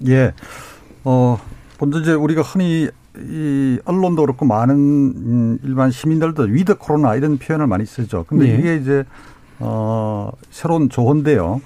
예. 0.07 0.33
어, 1.03 1.39
먼저 1.79 1.99
이제 1.99 2.13
우리가 2.13 2.41
흔히 2.41 2.89
이 3.15 3.79
언론도 3.85 4.23
그렇고 4.23 4.45
많은 4.45 4.75
음, 4.75 5.59
일반 5.63 5.91
시민들도 5.91 6.43
with 6.43 6.77
코로나 6.79 7.15
이런 7.15 7.37
표현을 7.37 7.67
많이 7.67 7.85
쓰죠. 7.85 8.25
근데 8.27 8.47
예. 8.49 8.57
이게 8.57 8.75
이제 8.75 9.03
어, 9.59 10.31
새로운 10.49 10.89
조어인데요. 10.89 11.61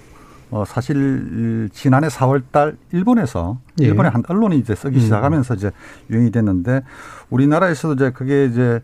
어, 0.50 0.64
사실 0.66 1.70
지난해 1.74 2.08
4월 2.10 2.44
달 2.52 2.76
일본에서 2.92 3.60
예. 3.82 3.86
일본의 3.86 4.12
한 4.12 4.24
언론이 4.28 4.58
이제 4.58 4.76
쓰기 4.76 4.98
음. 4.98 5.02
시작하면서 5.02 5.54
이제 5.54 5.72
유행이 6.10 6.32
됐는데 6.32 6.84
우리나라에서도 7.30 7.94
이제 7.94 8.12
그게 8.12 8.46
이제 8.46 8.82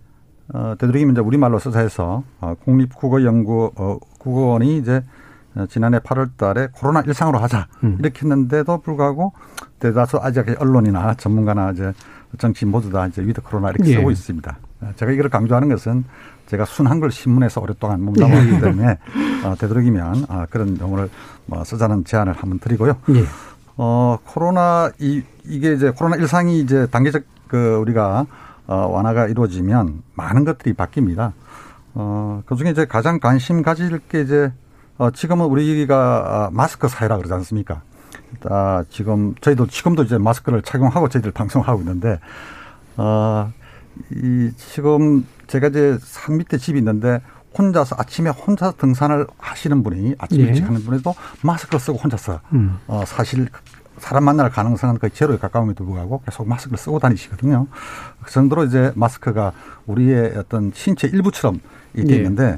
어, 0.54 0.76
되도록이면 0.78 1.14
이제 1.14 1.22
우리말로 1.22 1.60
써서 1.60 1.80
해서 1.80 2.24
어, 2.40 2.54
국립국어연구 2.64 3.72
어, 3.76 3.98
국어원이 4.20 4.78
이제 4.78 5.04
어, 5.56 5.66
지난해 5.68 6.00
8월 6.00 6.38
달에 6.38 6.70
코로나 6.72 7.02
일상으로 7.02 7.40
하자 7.40 7.68
음. 7.84 7.98
이렇게 8.00 8.22
했는데도 8.22 8.80
불구하고 8.82 9.34
대다수 9.80 10.20
아시아의 10.22 10.58
언론이나 10.60 11.16
전문가나 11.16 11.72
이제 11.72 11.92
정치 12.38 12.66
모두 12.66 12.90
다 12.92 13.06
이제 13.08 13.22
with 13.24 13.42
코로나 13.42 13.70
이렇게 13.70 13.92
예. 13.92 13.96
쓰고 13.96 14.12
있습니다. 14.12 14.58
어, 14.82 14.92
제가 14.96 15.12
이걸 15.12 15.30
강조하는 15.30 15.70
것은 15.70 16.06
제가 16.48 16.66
순한글 16.66 17.12
신문에서 17.12 17.62
오랫동안 17.62 18.04
몸담았기 18.04 18.54
예. 18.54 18.60
때문에 18.60 18.98
어, 19.46 19.56
되도록이면 19.58 20.26
아, 20.30 20.46
그런 20.50 20.80
용어를 20.80 21.10
뭐 21.48 21.64
쓰자는 21.64 22.06
제안을 22.06 22.34
한번 22.34 22.60
드리고요. 22.60 22.96
예. 23.10 23.24
어, 23.76 24.18
코로나, 24.24 24.92
이, 25.00 25.24
이게 25.46 25.74
이제 25.74 25.90
코로나 25.90 26.16
일상이 26.16 26.60
이제 26.60 26.86
단계적 26.88 27.24
그 27.48 27.76
우리가 27.78 28.20
어, 28.22 28.28
완화가 28.74 29.28
이루어지면 29.28 30.04
많은 30.16 30.46
것들이 30.46 30.74
바뀝니다. 30.74 31.34
어, 31.96 32.42
그 32.46 32.56
중에 32.56 32.72
이제 32.72 32.86
가장 32.86 33.20
관심 33.20 33.62
가질 33.62 34.00
게 34.10 34.22
이제 34.22 34.52
어, 34.98 35.12
지금은 35.12 35.46
우리가 35.46 35.96
아, 36.26 36.50
마스크 36.52 36.88
사회라 36.88 37.18
그러지 37.18 37.34
않습니까? 37.34 37.82
아, 38.46 38.84
지금 38.90 39.36
저희도 39.42 39.68
지금도 39.68 40.04
이제 40.04 40.18
마스크를 40.18 40.62
착용하고 40.62 41.10
저희들 41.10 41.32
방송하고 41.32 41.82
있는데 41.82 42.20
어, 42.98 43.52
이 44.12 44.52
지금 44.58 45.26
제가 45.48 45.68
이제 45.68 45.98
산 46.02 46.38
밑에 46.38 46.58
집이 46.58 46.80
있는데 46.80 47.22
혼자서 47.58 47.96
아침에 48.00 48.30
혼자 48.32 48.72
등산을 48.72 49.28
하시는 49.38 49.84
분이 49.84 50.16
아침 50.18 50.42
예. 50.42 50.46
일찍 50.46 50.66
하는 50.66 50.84
분에도 50.84 51.14
마스크를 51.44 51.80
쓰고 51.80 52.00
혼자서 52.00 52.40
음. 52.54 52.80
어, 52.88 53.04
사실 53.06 53.48
사람 53.98 54.26
만날 54.26 54.50
가능성은 54.50 55.00
거의 55.00 55.12
제로에 55.12 55.38
가까움에도 55.38 55.86
불구하고 55.86 56.22
계속 56.26 56.48
마스크를 56.48 56.78
쓰고 56.78 57.00
다니시거든요. 57.00 57.68
그 58.22 58.32
정도로 58.32 58.66
이제 58.66 58.92
마스크가 58.96 59.54
우리의 59.86 60.36
어떤 60.38 60.72
신체 60.74 61.08
일부처럼 61.08 61.60
이게 61.94 62.14
예. 62.14 62.18
있는데 62.18 62.58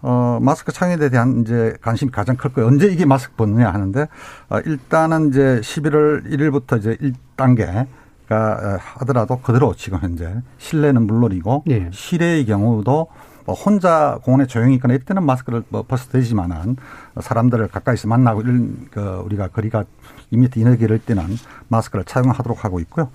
어, 0.00 0.38
마스크 0.40 0.72
착용에 0.72 1.08
대한 1.08 1.42
이제 1.42 1.76
관심이 1.80 2.10
가장 2.10 2.36
클 2.36 2.52
거예요. 2.52 2.68
언제 2.68 2.86
이게 2.86 3.04
마스크 3.04 3.34
벗느냐 3.34 3.70
하는데 3.70 4.06
어, 4.48 4.60
일단은 4.60 5.30
이제 5.30 5.60
11월 5.62 6.24
1일부터 6.30 6.78
이제 6.78 6.96
1단계가 6.96 7.86
어, 8.30 8.78
하더라도 8.80 9.40
그대로 9.40 9.74
지금 9.74 9.98
현재 9.98 10.34
실내는 10.58 11.06
물론이고 11.06 11.64
예. 11.68 11.90
실외의 11.92 12.46
경우도 12.46 13.08
뭐 13.48 13.54
혼자 13.54 14.18
공원에 14.22 14.46
조용히 14.46 14.74
있거나 14.74 14.92
이럴 14.92 15.06
때는 15.06 15.24
마스크를 15.24 15.62
뭐 15.70 15.82
벗어도 15.82 16.12
되지만은 16.12 16.76
사람들을 17.18 17.68
가까이서 17.68 18.06
만나고 18.06 18.42
이런 18.42 18.88
그 18.90 19.00
우리가 19.24 19.48
거리가 19.48 19.84
2m 20.32 20.56
이내에 20.56 20.76
이럴 20.80 20.98
때는 20.98 21.36
마스크를 21.68 22.04
착용하도록 22.04 22.64
하고 22.64 22.80
있고요. 22.80 23.10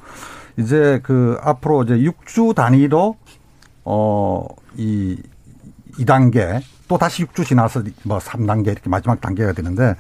이제 0.58 1.00
그 1.04 1.38
앞으로 1.42 1.84
이제 1.84 1.96
6주 1.96 2.56
단위로 2.56 3.18
어이 3.84 5.18
2단계 6.00 6.62
또 6.88 6.98
다시 6.98 7.26
6주 7.26 7.46
지나서 7.46 7.84
뭐 8.04 8.20
3단계 8.20 8.68
이렇게 8.68 8.90
마지막 8.90 9.20
단계가 9.22 9.54
되는데 9.54 9.96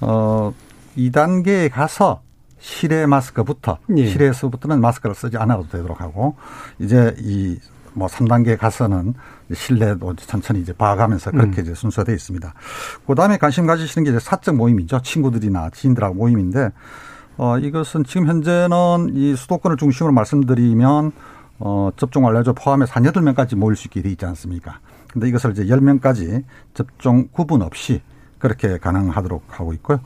어 0.00 0.52
2단계에 0.96 1.70
가서 1.70 2.22
실외 2.58 3.06
마스크부터 3.06 3.78
예. 3.96 4.06
실외에서부터는 4.06 4.80
마스크를 4.80 5.14
쓰지 5.14 5.36
않아도 5.36 5.68
되도록 5.68 6.00
하고 6.00 6.36
이제 6.78 7.14
이 7.18 7.58
뭐 7.94 8.08
3단계 8.08 8.58
가서는 8.58 9.14
실내도 9.52 10.14
천천히 10.16 10.60
이제 10.60 10.72
봐가면서 10.72 11.30
그렇게 11.30 11.60
음. 11.60 11.62
이제 11.62 11.74
순서되어 11.74 12.14
있습니다. 12.14 12.54
그 13.06 13.14
다음에 13.14 13.38
관심 13.38 13.66
가지시는 13.66 14.04
게 14.04 14.10
이제 14.10 14.18
사적 14.18 14.56
모임이죠. 14.56 15.00
친구들이나 15.02 15.70
지인들하고 15.70 16.14
모임인데 16.14 16.70
어, 17.36 17.58
이것은 17.58 18.04
지금 18.04 18.26
현재는 18.26 19.10
이 19.12 19.34
수도권을 19.34 19.76
중심으로 19.76 20.12
말씀드리면 20.12 21.12
어, 21.60 21.90
접종 21.96 22.24
완료자 22.24 22.52
포함해서 22.52 22.92
한 22.94 23.04
8명까지 23.04 23.56
모일 23.56 23.76
수 23.76 23.86
있게 23.88 24.02
돼 24.02 24.10
있지 24.10 24.24
않습니까? 24.26 24.80
근데 25.12 25.28
이것을 25.28 25.52
이제 25.52 25.64
10명까지 25.64 26.44
접종 26.74 27.28
구분 27.30 27.62
없이 27.62 28.02
그렇게 28.38 28.78
가능하도록 28.78 29.42
하고 29.48 29.72
있고요. 29.74 30.00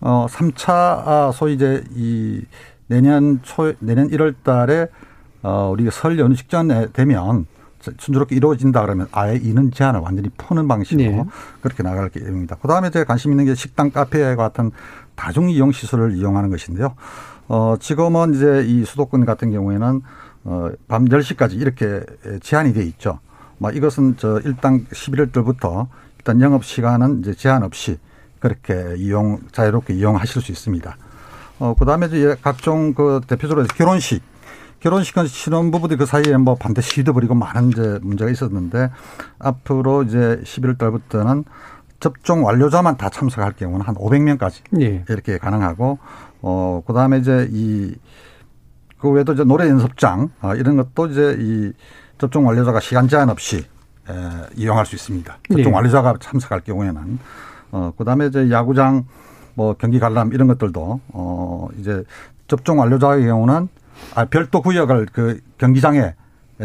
어, 0.00 0.26
3차, 0.28 0.68
아, 0.70 1.30
소위 1.32 1.54
이제 1.54 1.84
이 1.94 2.42
내년 2.86 3.40
초, 3.42 3.72
내년 3.78 4.08
1월 4.08 4.34
달에 4.42 4.88
어, 5.44 5.68
우리가 5.72 5.90
설 5.90 6.18
연휴 6.18 6.34
직전에 6.34 6.88
되면 6.92 7.46
순조롭게 7.98 8.34
이루어진다 8.34 8.80
그러면 8.80 9.06
아예 9.12 9.36
이는 9.36 9.70
제한을 9.70 10.00
완전히 10.00 10.30
푸는 10.30 10.66
방식으로 10.66 11.04
네. 11.04 11.24
그렇게 11.60 11.82
나갈 11.82 12.08
계획입니다. 12.08 12.56
그 12.56 12.66
다음에 12.66 12.90
제가 12.90 13.04
관심 13.04 13.30
있는 13.30 13.44
게 13.44 13.54
식당, 13.54 13.90
카페 13.90 14.34
같은 14.36 14.70
다중 15.14 15.50
이용 15.50 15.70
시설을 15.70 16.16
이용하는 16.16 16.48
것인데요. 16.48 16.94
어, 17.46 17.76
지금은 17.78 18.34
이제 18.34 18.64
이 18.66 18.86
수도권 18.86 19.26
같은 19.26 19.52
경우에는 19.52 20.00
어, 20.44 20.70
밤 20.88 21.04
10시까지 21.04 21.60
이렇게 21.60 22.02
제한이 22.40 22.72
돼 22.72 22.82
있죠. 22.84 23.18
뭐 23.58 23.70
이것은 23.70 24.16
저 24.16 24.40
일단 24.46 24.86
11월 24.86 25.30
달부터 25.30 25.88
일단 26.18 26.40
영업 26.40 26.64
시간은 26.64 27.20
이제 27.20 27.34
제한 27.34 27.62
없이 27.62 27.98
그렇게 28.40 28.94
이용, 28.96 29.40
자유롭게 29.52 29.92
이용하실 29.92 30.40
수 30.40 30.52
있습니다. 30.52 30.96
어, 31.58 31.74
그 31.78 31.84
다음에 31.84 32.06
이제 32.06 32.34
각종 32.40 32.94
그 32.94 33.20
대표적으로 33.26 33.66
결혼식 33.66 34.22
결혼식은 34.84 35.26
신혼부부들이 35.26 35.98
그 35.98 36.06
사이에 36.06 36.36
뭐 36.36 36.54
반드시 36.54 37.00
잊어버리고 37.00 37.34
많은 37.34 37.70
이제 37.70 37.98
문제가 38.02 38.30
있었는데 38.30 38.90
앞으로 39.38 40.02
이제 40.04 40.40
11월 40.44 40.78
달부터는 40.78 41.44
접종 42.00 42.44
완료자만 42.44 42.96
다 42.96 43.08
참석할 43.08 43.54
경우는 43.54 43.86
한 43.86 43.94
500명까지 43.94 44.80
예. 44.80 45.04
이렇게 45.08 45.38
가능하고 45.38 45.98
어 46.42 46.82
그다음에 46.86 47.18
이제 47.18 47.48
이 47.50 47.94
그 49.04 49.10
외에도 49.10 49.34
이제 49.34 49.44
노래 49.44 49.68
연습장 49.68 50.30
아, 50.40 50.54
이런 50.54 50.76
것도 50.76 51.08
이제 51.08 51.36
이 51.38 51.72
접종 52.16 52.46
완료자가 52.46 52.80
시간 52.80 53.06
제한 53.06 53.28
없이 53.28 53.58
에, 53.58 54.12
이용할 54.56 54.86
수 54.86 54.94
있습니다. 54.94 55.30
접종 55.46 55.62
네. 55.62 55.70
완료자가 55.70 56.14
참석할 56.18 56.60
경우에는 56.60 57.18
어 57.72 57.92
그다음에 57.98 58.28
이제 58.28 58.50
야구장 58.50 59.04
뭐 59.52 59.74
경기 59.74 60.00
관람 60.00 60.32
이런 60.32 60.48
것들도 60.48 61.00
어 61.08 61.68
이제 61.78 62.02
접종 62.48 62.78
완료자의 62.78 63.26
경우는 63.26 63.68
아 64.14 64.24
별도 64.24 64.62
구역을 64.62 65.08
그 65.12 65.40
경기장에 65.58 66.14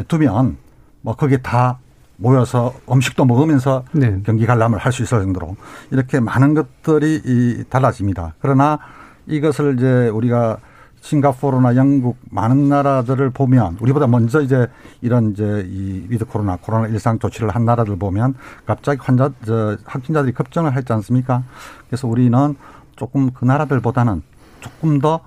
두면 0.08 0.58
뭐 1.01 1.15
거기에 1.15 1.38
다 1.38 1.79
모여서 2.17 2.74
음식도 2.91 3.25
먹으면서 3.25 3.86
네. 3.93 4.22
경기 4.25 4.46
관람을 4.46 4.77
할 4.77 4.91
수 4.91 5.03
있을 5.03 5.22
정도로 5.22 5.55
이렇게 5.91 6.19
많은 6.19 6.53
것들이 6.53 7.22
이 7.25 7.63
달라집니다. 7.69 8.34
그러나 8.39 8.79
이것을 9.27 9.75
이제 9.77 10.10
우리가 10.10 10.58
싱가포르나 11.01 11.77
영국 11.77 12.17
많은 12.29 12.67
나라들을 12.67 13.29
보면 13.29 13.77
우리보다 13.79 14.05
먼저 14.08 14.41
이제 14.41 14.67
이런 15.01 15.31
이제 15.31 15.65
이 15.65 16.05
with 16.09 16.25
코로나 16.25 16.58
코로나 16.58 16.88
일상 16.88 17.19
조치를 17.19 17.50
한 17.50 17.63
나라들 17.63 17.96
보면 17.96 18.36
갑자기 18.65 19.00
환자 19.01 19.31
저 19.46 19.77
확진자들이 19.86 20.34
급증을 20.34 20.75
했지 20.75 20.91
않습니까? 20.91 21.43
그래서 21.88 22.05
우리는 22.05 22.55
조금 22.98 23.31
그 23.31 23.46
나라들보다는 23.46 24.22
조금 24.60 25.00
더 25.00 25.22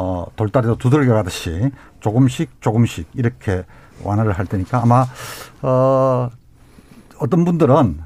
어, 0.00 0.24
돌다리도 0.34 0.78
두들겨 0.78 1.12
가듯이 1.12 1.70
조금씩 2.00 2.62
조금씩 2.62 3.06
이렇게 3.12 3.64
완화를 4.02 4.32
할 4.32 4.46
테니까 4.46 4.82
아마 4.82 5.04
어, 5.60 6.30
어떤 7.18 7.44
분들은 7.44 8.00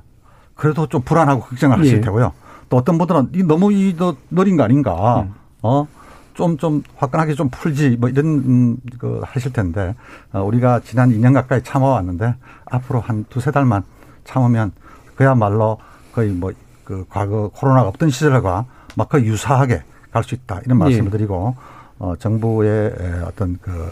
그래도 0.56 0.88
좀 0.88 1.02
불안하고 1.02 1.42
걱정을 1.42 1.78
하실 1.78 1.98
예. 1.98 2.00
테고요. 2.00 2.32
또 2.68 2.76
어떤 2.76 2.98
분들은 2.98 3.30
이 3.36 3.44
너무 3.44 3.72
이 3.72 3.94
너, 3.96 4.16
느린 4.30 4.56
거 4.56 4.64
아닌가? 4.64 5.20
음. 5.20 5.34
어? 5.62 5.86
좀, 6.34 6.58
좀 6.58 6.82
화끈하게 6.96 7.34
좀 7.34 7.48
풀지 7.48 7.96
뭐 8.00 8.08
이런, 8.08 8.26
음, 8.26 8.76
그 8.98 9.20
하실 9.24 9.52
텐데, 9.52 9.94
어, 10.32 10.42
우리가 10.42 10.80
지난 10.80 11.10
2년 11.10 11.32
가까이 11.32 11.62
참아왔는데, 11.62 12.34
앞으로 12.64 12.98
한 12.98 13.24
두세 13.30 13.52
달만 13.52 13.84
참으면 14.24 14.72
그야말로 15.14 15.78
거의 16.12 16.30
뭐, 16.30 16.50
그 16.82 17.04
과거 17.08 17.50
코로나가 17.54 17.88
없던 17.88 18.10
시절과 18.10 18.64
막 18.96 19.08
거의 19.08 19.26
유사하게 19.26 19.84
갈 20.10 20.24
수 20.24 20.34
있다. 20.34 20.60
이런 20.64 20.78
말씀을 20.78 21.06
예. 21.06 21.10
드리고, 21.10 21.54
어, 21.98 22.14
정부의 22.18 22.94
에, 22.98 23.12
어떤 23.24 23.58
그 23.60 23.90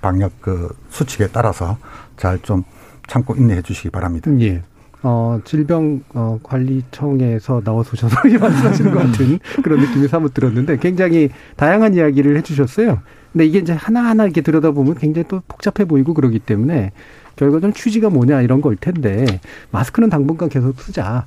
방역 0.00 0.32
그 0.40 0.74
수칙에 0.90 1.28
따라서 1.28 1.78
잘 2.16 2.38
좀 2.42 2.64
참고 3.06 3.34
인내해 3.36 3.60
주시기 3.62 3.90
바랍니다. 3.90 4.30
예. 4.40 4.62
어, 5.02 5.38
질병관리청에서 5.44 7.60
나와서 7.62 7.90
오셔서 7.92 8.16
말씀하시는 8.40 8.90
것 8.92 8.98
같은 9.00 9.38
그런 9.62 9.80
느낌이 9.80 10.08
사뭇 10.08 10.32
들었는데 10.32 10.78
굉장히 10.78 11.28
다양한 11.56 11.92
이야기를 11.94 12.36
해주셨어요. 12.38 13.00
근데 13.32 13.44
이게 13.46 13.58
이제 13.58 13.74
하나하나 13.74 14.24
이렇게 14.24 14.40
들여다보면 14.40 14.94
굉장히 14.94 15.28
또 15.28 15.42
복잡해 15.46 15.86
보이고 15.86 16.14
그러기 16.14 16.38
때문에 16.38 16.92
결과적으로 17.36 17.72
취지가 17.72 18.08
뭐냐 18.10 18.40
이런 18.42 18.60
걸 18.62 18.76
텐데 18.76 19.26
마스크는 19.72 20.08
당분간 20.08 20.48
계속 20.48 20.80
쓰자. 20.80 21.26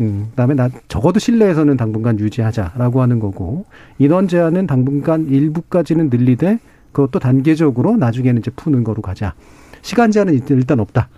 음, 0.00 0.28
그다음에 0.30 0.54
나 0.54 0.68
적어도 0.88 1.18
실내에서는 1.18 1.76
당분간 1.76 2.18
유지하자라고 2.18 3.00
하는 3.00 3.18
거고 3.18 3.64
인원 3.98 4.28
제한은 4.28 4.66
당분간 4.66 5.26
일부까지는 5.28 6.10
늘리되 6.10 6.58
그것도 6.92 7.18
단계적으로 7.18 7.96
나중에는 7.96 8.40
이제 8.40 8.50
푸는 8.50 8.84
거로 8.84 9.02
가자. 9.02 9.34
시간 9.82 10.10
제한은 10.10 10.40
일단 10.48 10.80
없다. 10.80 11.08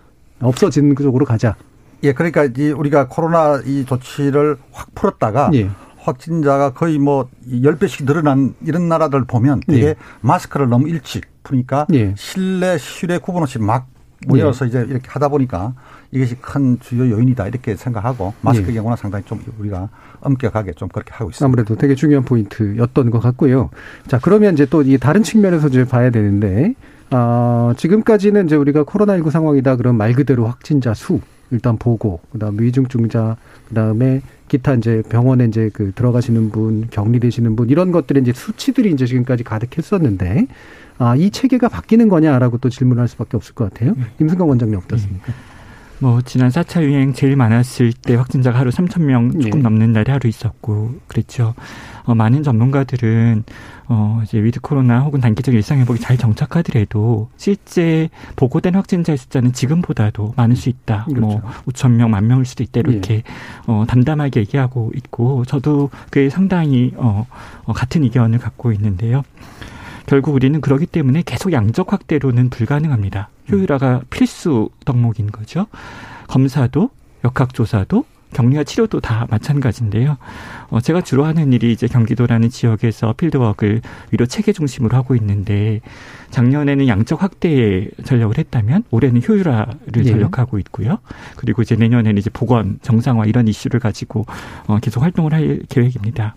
없어지는 0.40 0.94
쪽으로 0.96 1.24
가자. 1.24 1.56
예, 2.04 2.12
그러니까 2.12 2.44
이 2.44 2.70
우리가 2.70 3.08
코로나 3.08 3.60
이 3.64 3.84
조치를 3.84 4.56
확 4.72 4.94
풀었다가 4.94 5.50
예. 5.54 5.68
확진자가 5.98 6.72
거의 6.72 6.98
뭐 6.98 7.28
10배씩 7.48 8.06
늘어난 8.06 8.54
이런 8.64 8.88
나라들 8.88 9.24
보면 9.24 9.60
되게 9.66 9.86
예. 9.88 9.94
마스크를 10.20 10.68
너무 10.68 10.88
일찍 10.88 11.26
푸니까 11.42 11.86
예. 11.92 12.14
실내 12.16 12.78
실외 12.78 13.18
구분 13.18 13.42
없이 13.42 13.58
막 13.58 13.88
모여서 14.26 14.64
예. 14.64 14.68
이제 14.68 14.86
이렇게 14.88 15.08
하다 15.08 15.28
보니까 15.28 15.74
이것이 16.10 16.36
큰 16.36 16.78
주요 16.80 17.10
요인이다 17.10 17.46
이렇게 17.48 17.76
생각하고 17.76 18.32
마스크 18.40 18.70
예. 18.70 18.74
경우는 18.74 18.96
상당히 18.96 19.24
좀 19.26 19.42
우리가 19.58 19.88
엄격하게 20.20 20.72
좀 20.72 20.88
그렇게 20.88 21.12
하고 21.12 21.30
있습니다. 21.30 21.44
아무래도 21.44 21.76
되게 21.76 21.94
중요한 21.94 22.24
포인트였던 22.24 23.10
것 23.10 23.18
같고요. 23.20 23.70
자 24.06 24.18
그러면 24.18 24.54
이제 24.54 24.64
또 24.66 24.82
이 24.82 24.96
다른 24.96 25.22
측면에서 25.22 25.68
이제 25.68 25.84
봐야 25.84 26.10
되는데 26.10 26.74
어, 27.10 27.72
지금까지는 27.76 28.46
이제 28.46 28.56
우리가 28.56 28.84
코로나19 28.84 29.30
상황이다 29.30 29.76
그런 29.76 29.96
말 29.96 30.12
그대로 30.14 30.46
확진자 30.46 30.94
수 30.94 31.20
일단 31.50 31.76
보고 31.78 32.20
그다음 32.32 32.60
위중증자 32.60 33.36
그다음에 33.68 34.22
기타 34.48 34.74
이제 34.74 35.02
병원에 35.08 35.44
이제 35.44 35.70
그 35.72 35.92
들어가시는 35.94 36.50
분 36.50 36.86
격리되시는 36.90 37.56
분 37.56 37.68
이런 37.70 37.90
것들이 37.92 38.20
이제 38.20 38.32
수치들이 38.32 38.92
이제 38.92 39.04
지금까지 39.06 39.44
가동했었는데 39.44 40.46
아, 40.98 41.14
이 41.16 41.30
체계가 41.30 41.68
바뀌는 41.68 42.08
거냐라고 42.08 42.58
또 42.58 42.68
질문할 42.68 43.08
수밖에 43.08 43.36
없을 43.36 43.54
것 43.54 43.72
같아요. 43.72 43.94
네. 43.94 44.02
임승관 44.20 44.48
원장님 44.48 44.78
어떻습니까? 44.78 45.26
네. 45.26 45.32
뭐 46.00 46.22
지난 46.22 46.48
4차 46.48 46.82
유행 46.82 47.12
제일 47.12 47.34
많았을 47.34 47.92
때 47.92 48.14
확진자가 48.14 48.58
하루 48.58 48.70
3천 48.70 49.02
명 49.02 49.32
조금 49.32 49.58
네. 49.58 49.62
넘는 49.62 49.92
날이 49.92 50.10
하루 50.12 50.28
있었고 50.28 50.94
그랬죠. 51.08 51.54
어, 52.04 52.14
많은 52.14 52.42
전문가들은 52.42 53.44
어 53.88 54.20
이제 54.22 54.42
with 54.42 54.60
코로나 54.60 55.00
혹은 55.00 55.20
단계적 55.20 55.54
일상 55.54 55.78
회복이 55.80 55.98
잘 56.00 56.16
정착하더라도 56.16 57.30
실제 57.36 58.10
보고된 58.36 58.74
확진자의 58.74 59.18
숫자는 59.18 59.52
지금보다도 59.52 60.34
많을 60.36 60.56
수 60.56 60.68
있다. 60.68 61.04
그렇죠. 61.06 61.20
뭐 61.20 61.42
5천 61.66 61.92
명, 61.92 62.10
만 62.10 62.26
명일 62.26 62.44
수도 62.44 62.62
있다 62.62 62.80
이렇게 62.80 63.14
예. 63.14 63.22
어 63.66 63.84
담담하게 63.88 64.40
얘기하고 64.40 64.92
있고 64.94 65.44
저도 65.46 65.90
그에 66.10 66.30
상당히 66.30 66.92
어, 66.96 67.26
어 67.64 67.72
같은 67.72 68.04
의견을 68.04 68.38
갖고 68.38 68.72
있는데요. 68.72 69.22
결국 70.08 70.34
우리는 70.34 70.58
그러기 70.60 70.86
때문에 70.86 71.22
계속 71.24 71.52
양적 71.52 71.92
확대로는 71.92 72.48
불가능합니다. 72.48 73.28
효율화가 73.52 74.02
필수 74.08 74.70
덕목인 74.86 75.30
거죠. 75.30 75.66
검사도 76.28 76.90
역학조사도 77.24 78.04
격리와 78.32 78.64
치료도 78.64 79.00
다 79.00 79.26
마찬가지인데요. 79.30 80.16
어, 80.68 80.80
제가 80.80 81.02
주로 81.02 81.24
하는 81.24 81.52
일이 81.52 81.72
이제 81.72 81.86
경기도라는 81.86 82.50
지역에서 82.50 83.14
필드워크를 83.14 83.82
위로 84.10 84.26
체계 84.26 84.52
중심으로 84.52 84.96
하고 84.96 85.14
있는데 85.14 85.80
작년에는 86.30 86.88
양적 86.88 87.22
확대에 87.22 87.88
전력을 88.04 88.36
했다면 88.36 88.84
올해는 88.90 89.22
효율화를 89.26 89.76
네. 89.92 90.04
전력하고 90.04 90.58
있고요. 90.58 90.98
그리고 91.36 91.62
이제 91.62 91.74
내년에는 91.76 92.18
이제 92.18 92.30
보건 92.30 92.78
정상화 92.82 93.26
이런 93.26 93.48
이슈를 93.48 93.80
가지고 93.80 94.26
어, 94.66 94.78
계속 94.78 95.02
활동을 95.02 95.32
할 95.32 95.60
계획입니다. 95.68 96.36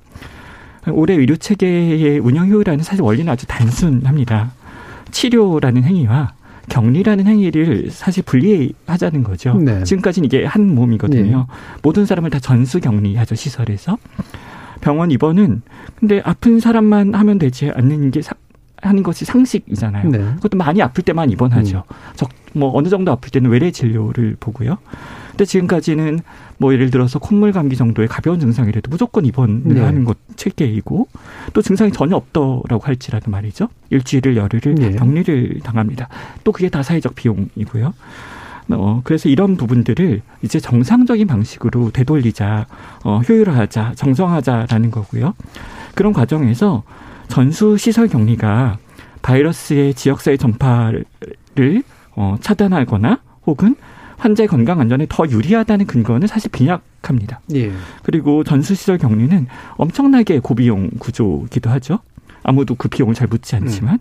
올해 0.90 1.14
의료 1.14 1.36
체계의 1.36 2.20
운영 2.20 2.48
효율화는 2.50 2.84
사실 2.84 3.04
원리는 3.04 3.32
아주 3.32 3.46
단순합니다. 3.46 4.52
치료라는 5.12 5.84
행위와 5.84 6.34
격리라는 6.70 7.28
행위를 7.28 7.90
사실 7.92 8.24
분리하자는 8.24 9.24
거죠. 9.24 9.56
네. 9.56 9.84
지금까지는 9.84 10.26
이게 10.26 10.46
한 10.46 10.74
몸이거든요. 10.74 11.38
네. 11.38 11.46
모든 11.84 12.06
사람을 12.06 12.30
다 12.30 12.40
전수 12.40 12.80
격리하죠 12.80 13.36
시설에서. 13.36 13.98
병원 14.80 15.12
입원은 15.12 15.62
근데 15.96 16.22
아픈 16.24 16.60
사람만 16.60 17.14
하면 17.14 17.38
되지 17.38 17.72
않는 17.76 18.12
게 18.12 18.22
사, 18.22 18.34
하는 18.82 19.04
것이 19.04 19.26
상식이잖아요. 19.26 20.10
네. 20.10 20.18
그것도 20.36 20.58
많이 20.58 20.82
아플 20.82 21.04
때만 21.04 21.30
입원하죠. 21.30 21.84
음. 21.88 21.96
적, 22.16 22.30
뭐 22.54 22.72
어느 22.76 22.88
정도 22.88 23.12
아플 23.12 23.30
때는 23.30 23.50
외래 23.50 23.70
진료를 23.70 24.38
보고요. 24.40 24.78
근데 25.32 25.46
지금까지는 25.46 26.20
뭐 26.58 26.74
예를 26.74 26.92
들어서 26.92 27.20
콧물 27.20 27.52
감기 27.52 27.76
정도의 27.76 28.08
가벼운 28.08 28.40
증상이라도 28.40 28.90
무조건 28.90 29.26
입원을 29.26 29.62
네. 29.66 29.82
하는 29.82 30.04
것 30.04 30.18
체계이고 30.36 31.08
또 31.54 31.62
증상이 31.62 31.92
전혀 31.92 32.16
없더라고 32.16 32.80
할지라도 32.84 33.32
말이죠. 33.32 33.68
일주일을 33.90 34.38
열흘을 34.38 34.76
네. 34.76 34.92
격리를 34.92 35.62
당합니다. 35.64 36.10
또 36.44 36.52
그게 36.52 36.70
다 36.70 36.84
사회적 36.84 37.16
비용이고요. 37.16 37.94
어, 38.70 39.02
그래서 39.04 39.28
이런 39.28 39.58
부분들을 39.58 40.22
이제 40.44 40.60
정상적인 40.60 41.28
방식으로 41.28 41.92
되돌리자, 41.92 42.68
어, 43.04 43.22
효율화하자, 43.28 43.94
정성하자라는 43.96 44.92
거고요. 44.92 45.34
그런 45.96 46.14
과정에서 46.14 46.84
전수 47.28 47.78
시설 47.78 48.08
격리가 48.08 48.78
바이러스의 49.22 49.94
지역사회 49.94 50.38
전파를 50.38 51.06
어, 52.16 52.36
차단하거나 52.40 53.20
혹은 53.46 53.76
환자의 54.22 54.48
건강 54.48 54.80
안전에 54.80 55.08
더 55.10 55.28
유리하다는 55.28 55.88
근거는 55.88 56.28
사실 56.28 56.52
빈약합니다. 56.52 57.42
예. 57.56 57.72
그리고 58.04 58.44
전수시설 58.44 59.00
격리는 59.00 59.48
엄청나게 59.78 60.40
고비용 60.40 60.92
구조기도 61.00 61.72
하죠. 61.72 62.00
아무도 62.44 62.76
그 62.76 62.88
비용을 62.88 63.16
잘 63.16 63.28
묻지 63.28 63.56
않지만. 63.56 63.96
음. 63.96 64.00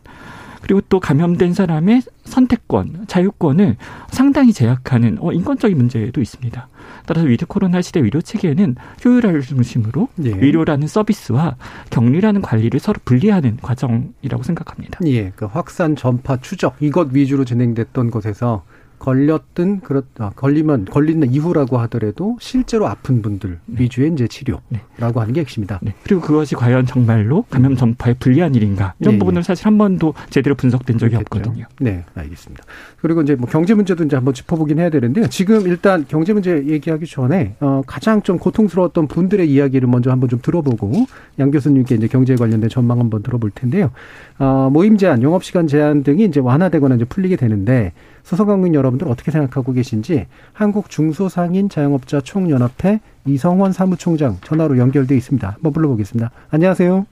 그리고 0.61 0.83
또 0.91 1.01
감염된 1.01 1.55
사람의 1.55 2.03
선택권, 2.25 3.07
자유권을 3.07 3.79
상당히 4.11 4.53
제약하는 4.53 5.17
어, 5.21 5.33
인권적인 5.33 5.75
문제도 5.75 6.21
있습니다. 6.21 6.69
따라서 7.07 7.27
with 7.27 7.47
코로나 7.47 7.81
시대 7.81 7.99
의료 7.99 8.21
체계는 8.21 8.77
효율화를 9.03 9.41
중심으로 9.41 10.09
예. 10.25 10.33
의료라는 10.33 10.87
서비스와 10.87 11.57
격리라는 11.89 12.43
관리를 12.43 12.79
서로 12.79 13.01
분리하는 13.07 13.57
과정이라고 13.63 14.43
생각합니다. 14.43 15.01
예, 15.07 15.33
그 15.35 15.47
확산 15.47 15.97
전파 15.97 16.37
추적 16.37 16.77
이것 16.81 17.09
위주로 17.13 17.47
진행됐던 17.47 18.11
것에서 18.11 18.65
걸렸든 19.01 19.81
그렇 19.81 20.05
아, 20.19 20.31
걸리면 20.37 20.85
걸리는 20.85 21.33
이후라고 21.33 21.79
하더라도 21.79 22.37
실제로 22.39 22.87
아픈 22.87 23.23
분들 23.23 23.59
네. 23.65 23.83
위주의 23.83 24.13
이제 24.13 24.29
치료라고 24.29 24.63
네. 24.69 24.81
하는 25.01 25.33
게 25.33 25.41
핵심이다. 25.41 25.81
네. 25.83 25.95
그리고 26.05 26.21
그것이 26.21 26.55
과연 26.55 26.87
정말로 26.87 27.45
감염 27.51 27.75
전파에 27.75 28.15
불리한 28.15 28.55
일인가 28.55 28.95
이런 29.01 29.15
네. 29.15 29.19
부분을 29.19 29.43
사실 29.43 29.67
한 29.67 29.79
번도 29.79 30.15
제대로 30.29 30.55
분석된 30.55 30.99
적이 30.99 31.17
그렇겠죠. 31.17 31.51
없거든요. 31.51 31.67
네, 31.81 32.05
알겠습니다. 32.15 32.63
그리고 33.01 33.23
이제 33.23 33.35
뭐 33.35 33.49
경제 33.49 33.75
문제도 33.75 34.05
이제 34.05 34.15
한번 34.15 34.35
짚어보긴 34.35 34.79
해야 34.79 34.91
되는데요. 34.91 35.27
지금 35.29 35.67
일단 35.67 36.05
경제 36.07 36.35
문제 36.35 36.65
얘기하기 36.67 37.07
전에 37.07 37.57
어, 37.61 37.83
가장 37.87 38.21
좀 38.23 38.39
고통스러웠던 38.39 39.09
분들의 39.09 39.51
이야기를 39.51 39.89
먼저 39.89 40.11
한번 40.11 40.29
좀 40.29 40.41
들어보고 40.43 41.07
양 41.39 41.51
교수님께 41.51 41.95
이제 41.95 42.07
경제에 42.07 42.37
관련된 42.37 42.69
전망 42.69 43.01
한번 43.01 43.23
들어볼 43.23 43.51
텐데요. 43.51 43.91
어, 44.39 44.69
모임 44.71 44.99
제한, 44.99 45.23
영업 45.23 45.43
시간 45.43 45.67
제한 45.67 46.03
등이 46.03 46.25
이제 46.25 46.39
완화되거나 46.39 46.97
이제 46.97 47.05
풀리게 47.07 47.37
되는데 47.37 47.93
소상공인 48.23 48.75
여러분들 48.75 49.09
어떻게 49.09 49.31
생각하고 49.31 49.73
계신지 49.73 50.27
한국 50.53 50.91
중소상인 50.91 51.69
자영업자 51.69 52.21
총연합회 52.21 53.01
이성원 53.27 53.73
사무총장 53.73 54.37
전화로 54.43 54.79
연결돼 54.79 55.17
있습니다. 55.17 55.49
한번 55.49 55.73
불러보겠습니다. 55.73 56.31
안녕하세요. 56.51 57.07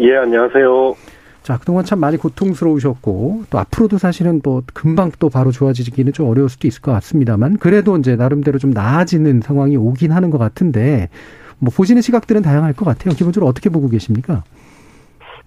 예, 0.00 0.16
안녕하세요. 0.16 0.94
자, 1.42 1.58
그동안 1.58 1.84
참 1.84 2.00
많이 2.00 2.16
고통스러우셨고, 2.16 3.44
또 3.50 3.58
앞으로도 3.58 3.98
사실은 3.98 4.40
뭐 4.42 4.62
금방 4.72 5.10
또 5.18 5.28
바로 5.28 5.50
좋아지기는 5.52 6.12
좀 6.14 6.26
어려울 6.26 6.48
수도 6.48 6.66
있을 6.66 6.80
것 6.80 6.90
같습니다만, 6.92 7.58
그래도 7.58 7.98
이제 7.98 8.16
나름대로 8.16 8.58
좀 8.58 8.70
나아지는 8.70 9.42
상황이 9.42 9.76
오긴 9.76 10.10
하는 10.10 10.30
것 10.30 10.38
같은데, 10.38 11.10
뭐 11.58 11.70
보시는 11.70 12.00
시각들은 12.00 12.42
다양할 12.42 12.72
것 12.72 12.86
같아요. 12.86 13.14
기본적으로 13.14 13.46
어떻게 13.48 13.68
보고 13.68 13.88
계십니까? 13.88 14.42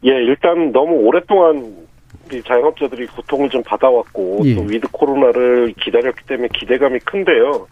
예, 0.06 0.10
일단 0.10 0.72
너무 0.72 0.94
오랫동안 0.98 1.87
우리 2.26 2.42
자영업자들이 2.44 3.08
고통을 3.08 3.50
좀 3.50 3.64
받아왔고 3.64 4.42
예. 4.46 4.56
또 4.56 4.62
with 4.62 4.88
코로나를 4.92 5.74
기다렸기 5.80 6.26
때문에 6.26 6.50
기대감이 6.54 7.00
큰데요. 7.00 7.68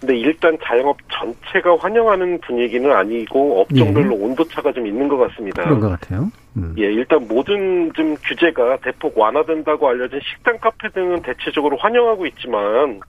근데 0.00 0.18
일단 0.18 0.58
자영업 0.62 0.98
전체가 1.10 1.76
환영하는 1.78 2.40
분위기는 2.40 2.90
아니고 2.92 3.60
업종별로 3.62 4.14
예. 4.16 4.24
온도차가 4.24 4.72
좀 4.72 4.86
있는 4.86 5.08
것 5.08 5.16
같습니다. 5.16 5.62
그런 5.62 5.80
것 5.80 5.88
같아요. 5.88 6.30
음. 6.56 6.74
예, 6.78 6.84
일단 6.84 7.26
모든 7.26 7.92
좀 7.94 8.16
규제가 8.22 8.78
대폭 8.78 9.16
완화된다고 9.16 9.88
알려진 9.88 10.20
식당, 10.22 10.58
카페 10.58 10.88
등은 10.90 11.22
대체적으로 11.22 11.76
환영하고 11.78 12.26
있지만 12.26 13.00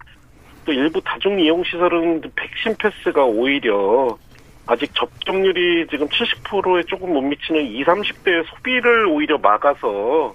또 0.66 0.72
일부 0.74 1.02
다중 1.02 1.40
이용 1.40 1.64
시설은 1.64 2.22
백신 2.36 2.76
패스가 2.78 3.24
오히려 3.26 4.18
아직 4.68 4.94
접종률이 4.96 5.88
지금 5.90 6.08
70%에 6.08 6.84
조금 6.88 7.14
못 7.14 7.22
미치는 7.22 7.66
20, 7.68 7.86
30대의 7.86 8.46
소비를 8.48 9.06
오히려 9.08 9.38
막아서 9.38 10.34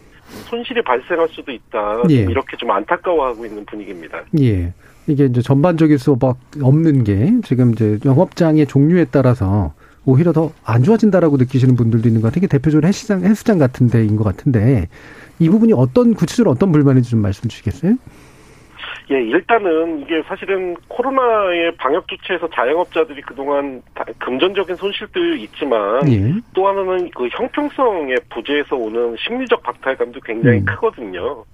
손실이 0.48 0.82
발생할 0.82 1.28
수도 1.30 1.52
있다. 1.52 2.02
예. 2.10 2.14
이렇게 2.22 2.56
좀 2.56 2.70
안타까워하고 2.70 3.44
있는 3.46 3.64
분위기입니다. 3.66 4.22
예. 4.40 4.72
이게 5.06 5.24
이제 5.24 5.40
전반적일 5.42 5.98
수밖 5.98 6.36
없는 6.62 7.04
게 7.04 7.32
지금 7.44 7.72
이제 7.72 7.98
영업장의 8.04 8.66
종류에 8.66 9.06
따라서 9.10 9.72
오히려 10.04 10.32
더 10.32 10.52
안 10.64 10.82
좋아진다라고 10.82 11.36
느끼시는 11.36 11.76
분들도 11.76 12.08
있는 12.08 12.20
것 12.20 12.28
같아요. 12.28 12.40
이게 12.40 12.46
대표적으로 12.46 12.86
헬스장, 12.86 13.22
헬스장 13.24 13.58
같은 13.58 13.88
데인 13.88 14.16
것 14.16 14.24
같은데 14.24 14.88
이 15.38 15.48
부분이 15.48 15.72
어떤 15.72 16.14
구체적으로 16.14 16.52
어떤 16.52 16.70
불만인지 16.72 17.10
좀 17.10 17.20
말씀 17.20 17.48
주시겠어요? 17.48 17.96
예, 19.10 19.16
일단은 19.16 20.02
이게 20.02 20.22
사실은 20.22 20.76
코로나의 20.86 21.74
방역 21.76 22.06
조치에서 22.06 22.48
자영업자들이 22.50 23.20
그동안 23.22 23.82
다 23.94 24.04
금전적인 24.18 24.76
손실도 24.76 25.34
있지만 25.34 26.08
예. 26.08 26.32
또 26.54 26.68
하나는 26.68 27.10
그 27.10 27.26
형평성의 27.28 28.16
부재에서 28.30 28.76
오는 28.76 29.16
심리적 29.18 29.62
박탈감도 29.64 30.20
굉장히 30.20 30.58
음. 30.58 30.64
크거든요. 30.64 31.44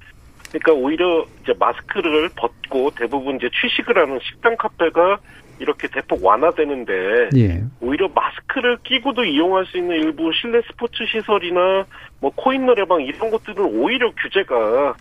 그러니까 0.50 0.72
오히려 0.72 1.24
이제 1.42 1.54
마스크를 1.58 2.28
벗고 2.36 2.90
대부분 2.90 3.36
이제 3.36 3.48
취식을 3.60 3.96
하는 3.96 4.18
식당 4.22 4.54
카페가 4.56 5.18
이렇게 5.58 5.88
대폭 5.88 6.22
완화되는데 6.22 7.30
예. 7.36 7.62
오히려 7.80 8.06
마스크를 8.14 8.76
끼고도 8.84 9.24
이용할 9.24 9.64
수 9.64 9.78
있는 9.78 9.96
일부 9.96 10.30
실내 10.34 10.60
스포츠 10.66 11.06
시설이나 11.06 11.86
뭐 12.20 12.30
코인 12.34 12.66
노래방 12.66 13.00
이런 13.00 13.30
것들은 13.30 13.64
오히려 13.64 14.12
규제가 14.12 14.94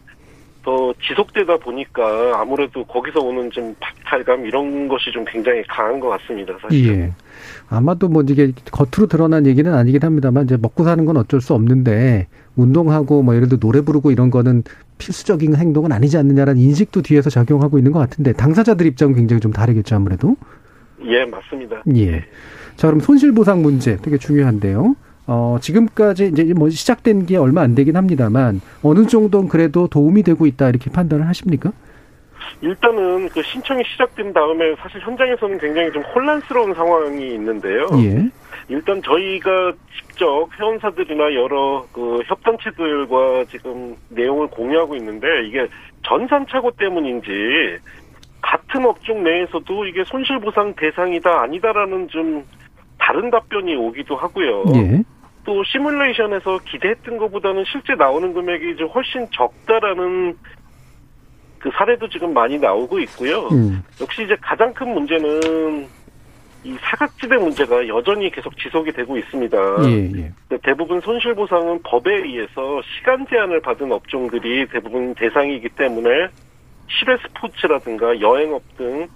더 0.65 0.93
지속되다 1.07 1.57
보니까 1.57 2.41
아무래도 2.41 2.83
거기서 2.85 3.19
오는 3.19 3.51
좀 3.51 3.75
박탈감 3.79 4.47
이런 4.47 4.87
것이 4.87 5.11
좀 5.11 5.23
굉장히 5.25 5.61
강한 5.67 5.99
것 5.99 6.09
같습니다. 6.09 6.57
사실. 6.59 6.87
예. 6.87 7.11
아마도 7.69 8.09
뭐 8.09 8.23
이게 8.27 8.51
겉으로 8.71 9.07
드러난 9.07 9.45
얘기는 9.45 9.71
아니긴 9.71 10.01
합니다만 10.01 10.45
이제 10.45 10.57
먹고 10.57 10.83
사는 10.83 11.05
건 11.05 11.17
어쩔 11.17 11.39
수 11.39 11.53
없는데 11.53 12.27
운동하고 12.55 13.21
뭐 13.21 13.35
예를 13.35 13.47
들어 13.47 13.59
노래 13.59 13.81
부르고 13.81 14.09
이런 14.09 14.31
거는 14.31 14.63
필수적인 14.97 15.55
행동은 15.55 15.91
아니지 15.91 16.17
않느냐라는 16.17 16.59
인식도 16.59 17.03
뒤에서 17.03 17.29
작용하고 17.29 17.77
있는 17.77 17.91
것 17.91 17.99
같은데 17.99 18.33
당사자들 18.33 18.87
입장은 18.87 19.13
굉장히 19.13 19.39
좀 19.41 19.53
다르겠죠 19.53 19.95
아무래도. 19.95 20.35
예, 21.05 21.25
맞습니다. 21.25 21.83
예. 21.95 22.23
자, 22.75 22.87
그럼 22.87 22.99
손실보상 22.99 23.61
문제 23.61 23.97
되게 23.97 24.17
중요한데요. 24.17 24.95
어, 25.27 25.57
지금까지 25.59 26.27
이제 26.27 26.53
뭐 26.55 26.69
시작된 26.69 27.25
게 27.25 27.37
얼마 27.37 27.61
안 27.61 27.73
되긴 27.75 27.95
합니다만 27.95 28.61
어느 28.83 29.05
정도는 29.07 29.49
그래도 29.49 29.87
도움이 29.87 30.23
되고 30.23 30.45
있다 30.45 30.69
이렇게 30.69 30.91
판단을 30.91 31.27
하십니까? 31.27 31.71
일단은 32.61 33.29
그 33.29 33.41
신청이 33.41 33.83
시작된 33.91 34.33
다음에 34.33 34.75
사실 34.79 35.01
현장에서는 35.01 35.57
굉장히 35.57 35.91
좀 35.91 36.03
혼란스러운 36.03 36.73
상황이 36.73 37.33
있는데요. 37.33 37.87
예. 37.97 38.29
일단 38.67 39.01
저희가 39.01 39.73
직접 39.95 40.47
회원사들이나 40.59 41.33
여러 41.35 41.85
그 41.91 42.21
협단체들과 42.25 43.45
지금 43.49 43.95
내용을 44.09 44.47
공유하고 44.47 44.95
있는데 44.95 45.27
이게 45.47 45.67
전산착오 46.03 46.71
때문인지 46.71 47.29
같은 48.41 48.85
업종 48.85 49.23
내에서도 49.23 49.85
이게 49.87 50.03
손실보상 50.05 50.75
대상이다 50.75 51.41
아니다라는 51.41 52.07
좀 52.09 52.45
다른 52.97 53.29
답변이 53.29 53.75
오기도 53.75 54.15
하고요. 54.15 54.63
예. 54.75 55.03
또 55.45 55.63
시뮬레이션에서 55.63 56.59
기대했던 56.65 57.17
것보다는 57.17 57.63
실제 57.71 57.93
나오는 57.93 58.33
금액이 58.33 58.75
좀 58.77 58.89
훨씬 58.89 59.27
적다라는 59.31 60.35
그 61.59 61.71
사례도 61.71 62.09
지금 62.09 62.33
많이 62.33 62.57
나오고 62.57 62.99
있고요. 62.99 63.47
음. 63.49 63.83
역시 64.01 64.23
이제 64.23 64.35
가장 64.41 64.73
큰 64.73 64.89
문제는 64.93 65.87
이 66.63 66.75
사각지대 66.81 67.37
문제가 67.37 67.87
여전히 67.87 68.31
계속 68.31 68.57
지속이 68.57 68.91
되고 68.91 69.15
있습니다. 69.17 69.57
예, 69.87 70.11
예. 70.17 70.57
대부분 70.63 70.99
손실보상은 70.99 71.79
법에 71.83 72.11
의해서 72.11 72.81
시간 72.97 73.25
제한을 73.27 73.61
받은 73.61 73.91
업종들이 73.91 74.67
대부분 74.67 75.13
대상이기 75.13 75.69
때문에 75.69 76.09
실외 76.87 77.17
스포츠라든가 77.21 78.19
여행업 78.19 78.63
등 78.77 79.07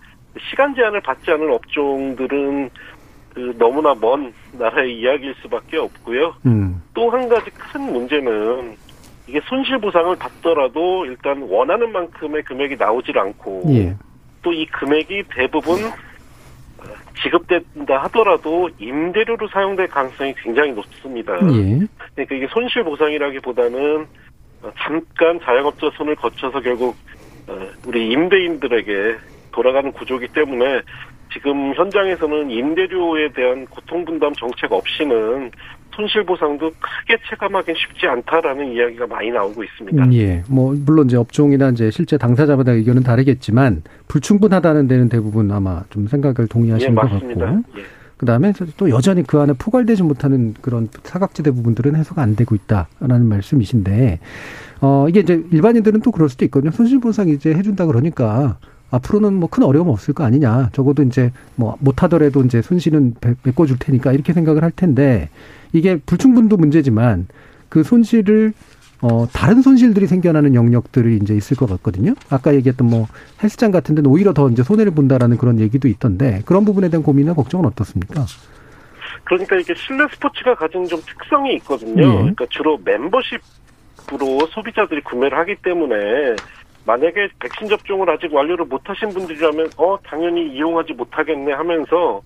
시간 0.50 0.76
제한을 0.76 1.02
받지 1.02 1.32
않은 1.32 1.52
업종들은 1.52 2.70
그 3.40 3.56
너무나 3.58 3.96
먼 3.96 4.34
나라의 4.52 5.00
이야기일 5.00 5.34
수밖에 5.42 5.78
없고요. 5.78 6.36
음. 6.46 6.84
또한 6.94 7.30
가지 7.30 7.50
큰 7.52 7.82
문제는 7.82 8.76
이게 9.28 9.40
손실보상을 9.48 10.14
받더라도 10.18 11.06
일단 11.06 11.42
원하는 11.44 11.90
만큼의 11.94 12.44
금액이 12.44 12.76
나오질 12.76 13.18
않고 13.18 13.64
예. 13.70 13.96
또이 14.42 14.66
금액이 14.66 15.24
대부분 15.34 15.86
어, 15.86 16.84
지급된다 17.24 18.04
하더라도 18.04 18.70
임대료로 18.78 19.48
사용될 19.48 19.88
가능성이 19.88 20.34
굉장히 20.36 20.74
높습니다. 20.74 21.36
예. 21.36 21.88
그러니까 22.14 22.36
이게 22.36 22.48
손실보상이라기보다는 22.50 24.06
어, 24.64 24.72
잠깐 24.80 25.40
자영업자 25.40 25.92
손을 25.96 26.16
거쳐서 26.16 26.60
결국 26.60 26.98
어, 27.48 27.58
우리 27.88 28.12
임대인들에게 28.12 29.16
돌아가는 29.54 29.92
구조기 29.94 30.28
때문에 30.30 30.82
지금 31.32 31.74
현장에서는 31.76 32.50
임대료에 32.50 33.32
대한 33.34 33.66
고통 33.68 34.04
분담 34.06 34.34
정책 34.34 34.72
없이는 34.72 35.52
손실 35.96 36.24
보상도 36.24 36.72
크게 36.72 37.18
체감하기는 37.30 37.78
쉽지 37.78 38.08
않다라는 38.08 38.72
이야기가 38.72 39.08
많이 39.08 39.30
나오고 39.32 39.64
있습니다. 39.64 40.06
음, 40.06 40.14
예. 40.14 40.44
뭐 40.48 40.74
물론 40.86 41.08
이제 41.08 41.18
업종이나 41.18 41.70
이제 41.70 41.92
실제 41.92 42.18
당사자마다 42.18 42.72
의견은 42.72 43.04
다르겠지만 43.04 43.84
불충분하다는 44.08 44.88
데는 44.88 45.10
대부분 45.10 45.52
아마 45.52 45.84
좀 45.90 46.08
생각을 46.08 46.48
동의하시는 46.48 46.92
예, 46.92 46.96
것. 46.96 47.10
같고. 47.10 47.44
예. 47.78 47.84
그다음에 48.18 48.54
또 48.76 48.90
여전히 48.90 49.24
그 49.24 49.40
안에 49.40 49.54
포괄되지 49.58 50.04
못하는 50.04 50.54
그런 50.62 50.90
사각지대 51.04 51.52
부분들은 51.52 51.96
해소가 51.96 52.22
안 52.22 52.36
되고 52.36 52.54
있다라는 52.54 53.26
말씀이신데 53.26 54.20
어 54.82 55.06
이게 55.08 55.22
이제 55.22 55.42
일반인들은 55.52 56.02
또 56.02 56.12
그럴 56.12 56.28
수도 56.28 56.44
있거든요. 56.46 56.72
손실 56.72 57.00
보상 57.00 57.30
이제 57.30 57.54
해 57.54 57.62
준다 57.62 57.86
그러니까 57.86 58.58
앞으로는 58.92 59.34
뭐 59.36 59.50
큰 59.50 59.64
어려움 59.64 59.90
없을 59.90 60.14
거 60.14 60.24
아니냐. 60.24 60.70
적어도 60.74 61.04
이제 61.04 61.32
뭐 61.56 61.76
못하더라도 61.80 62.44
이제 62.44 62.62
손실은 62.62 63.16
배- 63.22 63.36
메꿔줄 63.44 63.78
테니까 63.80 64.12
이렇게 64.14 64.34
생각을 64.34 64.64
할 64.64 64.72
텐데 64.72 65.30
이게 65.74 65.98
불충분도 66.06 66.58
문제지만 66.58 67.28
그 67.70 67.84
손실을 67.84 68.54
어 69.02 69.28
다른 69.32 69.62
손실들이 69.62 70.08
생겨나는 70.08 70.56
영역들이 70.56 71.18
이제 71.22 71.34
있을 71.36 71.56
것 71.56 71.70
같거든요. 71.70 72.14
아까 72.30 72.54
얘기했던 72.56 72.90
뭐 72.90 73.08
헬스장 73.42 73.72
같은 73.72 73.96
데는 73.96 74.10
오히려 74.10 74.34
더 74.34 74.50
이제 74.50 74.62
손해를 74.64 74.92
본다라는 74.94 75.38
그런 75.38 75.60
얘기도 75.60 75.88
있던데 75.88 76.42
그런 76.46 76.66
부분에 76.66 76.90
대한 76.90 77.02
고민이나 77.04 77.34
걱정은 77.34 77.66
어떻습니까? 77.66 78.26
그러니까 79.24 79.56
이게 79.58 79.74
실내 79.76 80.04
스포츠가 80.14 80.56
가진 80.56 80.86
좀 80.88 81.00
특성이 81.06 81.56
있거든요. 81.58 82.02
예. 82.02 82.08
그러니까 82.14 82.46
주로 82.50 82.78
멤버십으로 82.84 84.48
소비자들이 84.50 85.02
구매를 85.04 85.38
하기 85.40 85.56
때문에 85.64 85.96
만약에 86.86 87.30
백신 87.40 87.68
접종을 87.68 88.10
아직 88.10 88.34
완료를 88.34 88.66
못하신 88.66 89.10
분들이라면 89.10 89.70
어 89.78 89.98
당연히 90.04 90.48
이용하지 90.54 90.94
못하겠네 90.94 91.54
하면서 91.54 92.22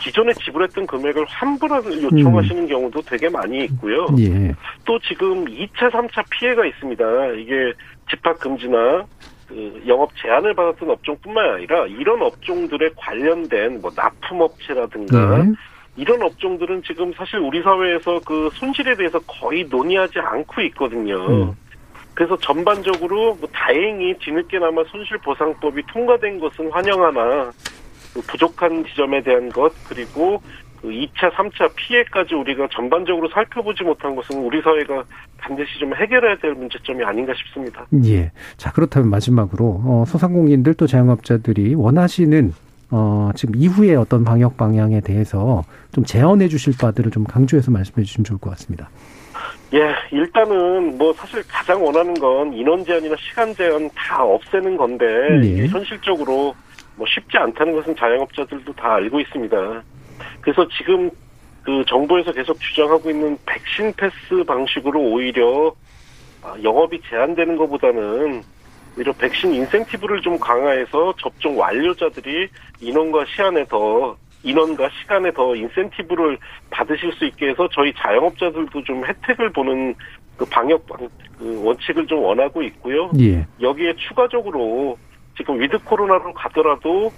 기존에 0.00 0.32
지불했던 0.32 0.86
금액을 0.86 1.24
환불을 1.26 2.02
요청하시는 2.02 2.66
경우도 2.66 3.02
되게 3.02 3.28
많이 3.28 3.64
있고요. 3.64 4.06
예. 4.18 4.52
또 4.84 4.98
지금 4.98 5.44
2차, 5.44 5.90
3차 5.92 6.24
피해가 6.28 6.66
있습니다. 6.66 7.04
이게 7.38 7.72
집합 8.10 8.38
금지나 8.40 9.04
그 9.46 9.82
영업 9.86 10.10
제한을 10.16 10.54
받았던 10.54 10.90
업종뿐만 10.90 11.54
아니라 11.54 11.86
이런 11.86 12.20
업종들에 12.20 12.90
관련된 12.96 13.80
뭐 13.80 13.92
납품업체라든가 13.94 15.38
예. 15.38 15.52
이런 15.96 16.22
업종들은 16.22 16.82
지금 16.84 17.12
사실 17.12 17.38
우리 17.38 17.62
사회에서 17.62 18.20
그 18.24 18.48
손실에 18.54 18.96
대해서 18.96 19.20
거의 19.20 19.64
논의하지 19.64 20.18
않고 20.18 20.62
있거든요. 20.62 21.26
음. 21.28 21.56
그래서 22.14 22.36
전반적으로 22.38 23.34
뭐 23.36 23.48
다행히 23.52 24.14
뒤늦게나마 24.18 24.84
손실보상법이 24.84 25.82
통과된 25.92 26.40
것은 26.40 26.70
환영하나 26.70 27.50
그 28.14 28.20
부족한 28.22 28.84
지점에 28.84 29.22
대한 29.22 29.48
것 29.48 29.72
그리고 29.88 30.42
그 30.82 30.88
2차, 30.88 31.32
3차 31.32 31.72
피해까지 31.76 32.34
우리가 32.34 32.68
전반적으로 32.72 33.28
살펴보지 33.28 33.84
못한 33.84 34.16
것은 34.16 34.36
우리 34.42 34.60
사회가 34.60 35.04
반드시 35.38 35.78
좀 35.78 35.94
해결해야 35.94 36.36
될 36.38 36.54
문제점이 36.54 37.04
아닌가 37.04 37.32
싶습니다. 37.34 37.86
예. 38.04 38.32
자, 38.56 38.72
그렇다면 38.72 39.08
마지막으로, 39.08 39.80
어, 39.84 40.04
소상공인들 40.08 40.74
또 40.74 40.88
자영업자들이 40.88 41.76
원하시는, 41.76 42.52
어, 42.90 43.30
지금 43.36 43.54
이후에 43.54 43.94
어떤 43.94 44.24
방역 44.24 44.56
방향에 44.56 45.00
대해서 45.00 45.62
좀 45.92 46.04
제언해 46.04 46.48
주실 46.48 46.74
바들을 46.76 47.12
좀 47.12 47.24
강조해서 47.24 47.70
말씀해 47.70 48.02
주시면 48.04 48.24
좋을 48.24 48.40
것 48.40 48.50
같습니다. 48.50 48.90
예, 49.74 49.94
일단은 50.10 50.98
뭐 50.98 51.12
사실 51.14 51.42
가장 51.48 51.82
원하는 51.82 52.12
건 52.14 52.52
인원 52.52 52.84
제한이나 52.84 53.16
시간 53.18 53.54
제한 53.54 53.88
다 53.94 54.22
없애는 54.22 54.76
건데 54.76 55.06
네. 55.40 55.66
현실적으로 55.66 56.54
뭐 56.96 57.06
쉽지 57.06 57.38
않다는 57.38 57.72
것은 57.74 57.96
자영업자들도 57.96 58.72
다 58.74 58.94
알고 58.96 59.20
있습니다. 59.20 59.82
그래서 60.42 60.68
지금 60.76 61.10
그 61.62 61.82
정부에서 61.86 62.32
계속 62.32 62.60
주장하고 62.60 63.08
있는 63.08 63.38
백신 63.46 63.94
패스 63.96 64.44
방식으로 64.44 65.00
오히려 65.00 65.72
아, 66.42 66.54
영업이 66.62 67.00
제한되는 67.08 67.56
것보다는 67.56 68.42
오히려 68.96 69.12
백신 69.12 69.54
인센티브를 69.54 70.20
좀 70.20 70.38
강화해서 70.38 71.14
접종 71.18 71.58
완료자들이 71.58 72.48
인원과 72.80 73.24
시간에 73.26 73.64
더 73.64 74.16
인원과 74.42 74.88
시간에 75.00 75.30
더 75.32 75.54
인센티브를 75.54 76.38
받으실 76.70 77.12
수 77.12 77.24
있게 77.26 77.50
해서 77.50 77.68
저희 77.72 77.92
자영업자들도 77.94 78.82
좀 78.84 79.04
혜택을 79.04 79.50
보는 79.52 79.94
그 80.36 80.44
방역 80.46 80.86
방- 80.86 81.08
그 81.38 81.62
원칙을 81.64 82.06
좀 82.06 82.20
원하고 82.22 82.62
있고요. 82.62 83.10
예. 83.20 83.46
여기에 83.60 83.94
추가적으로 83.96 84.98
지금 85.36 85.60
with 85.60 85.78
코로나로 85.84 86.32
가더라도 86.34 87.12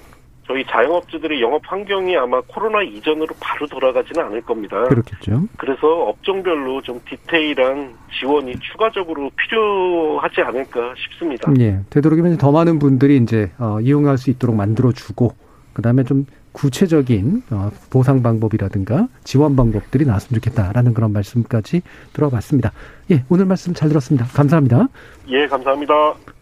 저희 0.47 0.63
자영업주들의 0.67 1.41
영업 1.41 1.63
환경이 1.65 2.15
아마 2.19 2.39
코로나 2.43 2.83
이전으로 2.83 3.29
바로 3.41 3.67
돌아가지는 3.67 4.25
않을 4.27 4.43
겁니다. 4.43 4.85
그렇겠죠. 4.85 5.45
그래서 5.57 5.87
업종별로 6.05 6.83
좀 6.83 7.01
디테일한 7.09 7.95
지원이 8.19 8.59
추가적으로 8.61 9.31
필요하지 9.37 10.43
않을까 10.43 10.95
싶습니다. 10.99 11.51
예. 11.61 11.81
되도록이면 11.89 12.37
더 12.37 12.53
많은 12.53 12.79
분들이 12.79 13.17
이제 13.17 13.51
어, 13.59 13.79
이용할 13.81 14.19
수 14.19 14.29
있도록 14.29 14.55
만들어주고 14.55 15.33
그다음에 15.73 16.05
좀 16.05 16.27
구체적인 16.55 17.43
어, 17.51 17.71
보상 17.91 18.23
방법이라든가 18.23 19.09
지원 19.25 19.57
방법들이 19.57 20.07
나왔으면 20.07 20.41
좋겠다라는 20.41 20.95
그런 20.95 21.13
말씀까지 21.13 21.83
들어봤습니다. 22.15 22.73
예, 23.11 23.25
오늘 23.29 23.45
말씀 23.45 23.75
잘 23.75 23.89
들었습니다. 23.91 24.25
감사합니다. 24.27 24.89
예, 25.29 25.47
감사합니다. 25.47 25.93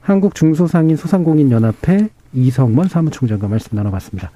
한국 0.03 0.35
중소상인 0.35 0.97
소상공인 0.97 1.51
연합회 1.51 2.11
이성원 2.35 2.89
사무총장과 2.89 3.49
말씀 3.49 3.75
나눠봤습니다. 3.75 4.31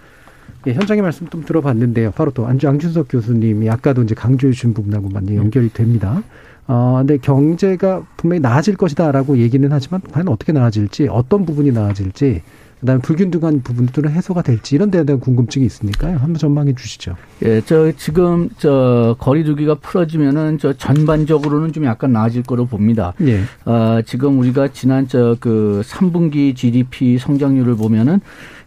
예, 0.66 0.72
현장의 0.72 1.02
말씀 1.02 1.28
좀 1.28 1.44
들어봤는데요. 1.44 2.10
바로 2.12 2.30
또 2.32 2.46
안주 2.46 2.68
앙준석 2.68 3.08
교수님이 3.10 3.68
아까도 3.68 4.02
이제 4.02 4.14
강조해 4.14 4.52
주신 4.52 4.72
부분하고 4.72 5.10
많이 5.10 5.36
연결이 5.36 5.68
됩니다. 5.68 6.22
어, 6.66 6.96
근데 6.98 7.18
경제가 7.18 8.02
분명히 8.16 8.40
나아질 8.40 8.76
것이다라고 8.76 9.38
얘기는 9.38 9.70
하지만 9.70 10.00
과연 10.00 10.28
어떻게 10.28 10.52
나아질지, 10.52 11.08
어떤 11.08 11.44
부분이 11.44 11.70
나아질지, 11.70 12.42
그다음에 12.86 13.02
불균등한 13.02 13.62
부분들은 13.62 14.10
해소가 14.12 14.42
될지 14.42 14.74
이런 14.74 14.90
데에 14.90 15.04
대한 15.04 15.20
궁금증이 15.20 15.66
있으니까요. 15.66 16.18
한번 16.18 16.34
전망해 16.34 16.74
주시죠. 16.74 17.16
예, 17.44 17.60
저 17.60 17.92
지금 17.92 18.48
저 18.58 19.16
거리두기가 19.18 19.76
풀어지면은 19.76 20.58
저 20.58 20.72
전반적으로는 20.72 21.72
좀 21.72 21.84
약간 21.84 22.12
나아질 22.12 22.42
거로 22.42 22.66
봅니다. 22.66 23.12
예. 23.22 23.40
아, 23.64 24.02
지금 24.04 24.38
우리가 24.38 24.68
지난 24.68 25.08
저 25.08 25.36
그 25.40 25.82
3분기 25.84 26.54
GDP 26.54 27.18
성장률을 27.18 27.76
보면은 27.76 28.20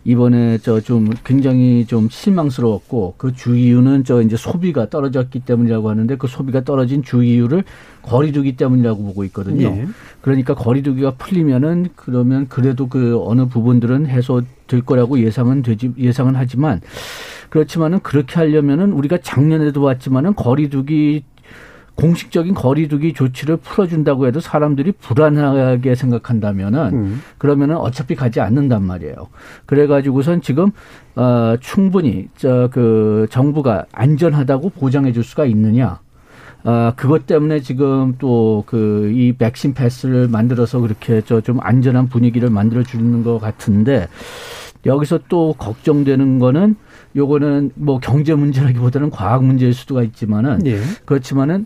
이번에 0.09 0.57
저 0.57 0.81
좀 0.81 1.09
굉장히 1.23 1.85
좀 1.85 2.09
실망스러웠고 2.09 3.15
그 3.17 3.31
주 3.33 3.55
이유는 3.55 4.03
저 4.05 4.21
이제 4.21 4.35
소비가 4.35 4.89
떨어졌기 4.89 5.41
때문이라고 5.41 5.89
하는데 5.89 6.15
그 6.17 6.27
소비가 6.27 6.61
떨어진 6.63 7.03
주 7.03 7.23
이유를 7.23 7.63
거리두기 8.01 8.55
때문이라고 8.55 9.03
보고 9.03 9.23
있거든요. 9.25 9.67
예. 9.67 9.87
그러니까 10.21 10.55
거리두기가 10.55 11.11
풀리면은 11.11 11.89
그러면 11.95 12.47
그래도 12.49 12.87
그 12.87 13.19
어느 13.23 13.45
부분들은 13.45 14.07
해소될 14.07 14.81
거라고 14.85 15.19
예상은 15.19 15.61
되지 15.61 15.91
예상은 15.97 16.35
하지만 16.35 16.81
그렇지만은 17.49 17.99
그렇게 17.99 18.35
하려면은 18.35 18.91
우리가 18.93 19.19
작년에도 19.21 19.81
봤지만은 19.81 20.33
거리두기 20.35 21.23
공식적인 21.99 22.53
거리두기 22.53 23.13
조치를 23.13 23.57
풀어준다고 23.57 24.27
해도 24.27 24.39
사람들이 24.39 24.93
불안하게 24.93 25.95
생각한다면은 25.95 26.93
음. 26.93 27.21
그러면은 27.37 27.77
어차피 27.77 28.15
가지 28.15 28.39
않는단 28.39 28.83
말이에요. 28.83 29.15
그래가지고선 29.65 30.41
지금 30.41 30.71
어 31.15 31.55
충분히 31.59 32.27
저 32.37 32.69
그 32.71 33.27
정부가 33.29 33.85
안전하다고 33.91 34.69
보장해 34.69 35.11
줄 35.11 35.23
수가 35.23 35.45
있느냐? 35.45 35.99
아, 36.63 36.93
그것 36.95 37.25
때문에 37.25 37.61
지금 37.61 38.15
또 38.19 38.63
그 38.67 39.11
이 39.13 39.33
백신 39.33 39.73
패스를 39.73 40.27
만들어서 40.27 40.79
그렇게 40.79 41.21
저 41.21 41.41
좀 41.41 41.57
안전한 41.61 42.07
분위기를 42.09 42.49
만들어 42.49 42.83
주는 42.83 43.23
것 43.23 43.39
같은데 43.39 44.07
여기서 44.85 45.19
또 45.29 45.53
걱정되는 45.57 46.39
거는 46.39 46.75
요거는 47.15 47.71
뭐 47.75 47.99
경제 47.99 48.35
문제라기보다는 48.35 49.09
과학 49.09 49.43
문제일 49.43 49.73
수도 49.73 50.01
있지만은 50.03 50.65
예. 50.65 50.79
그렇지만은 51.05 51.65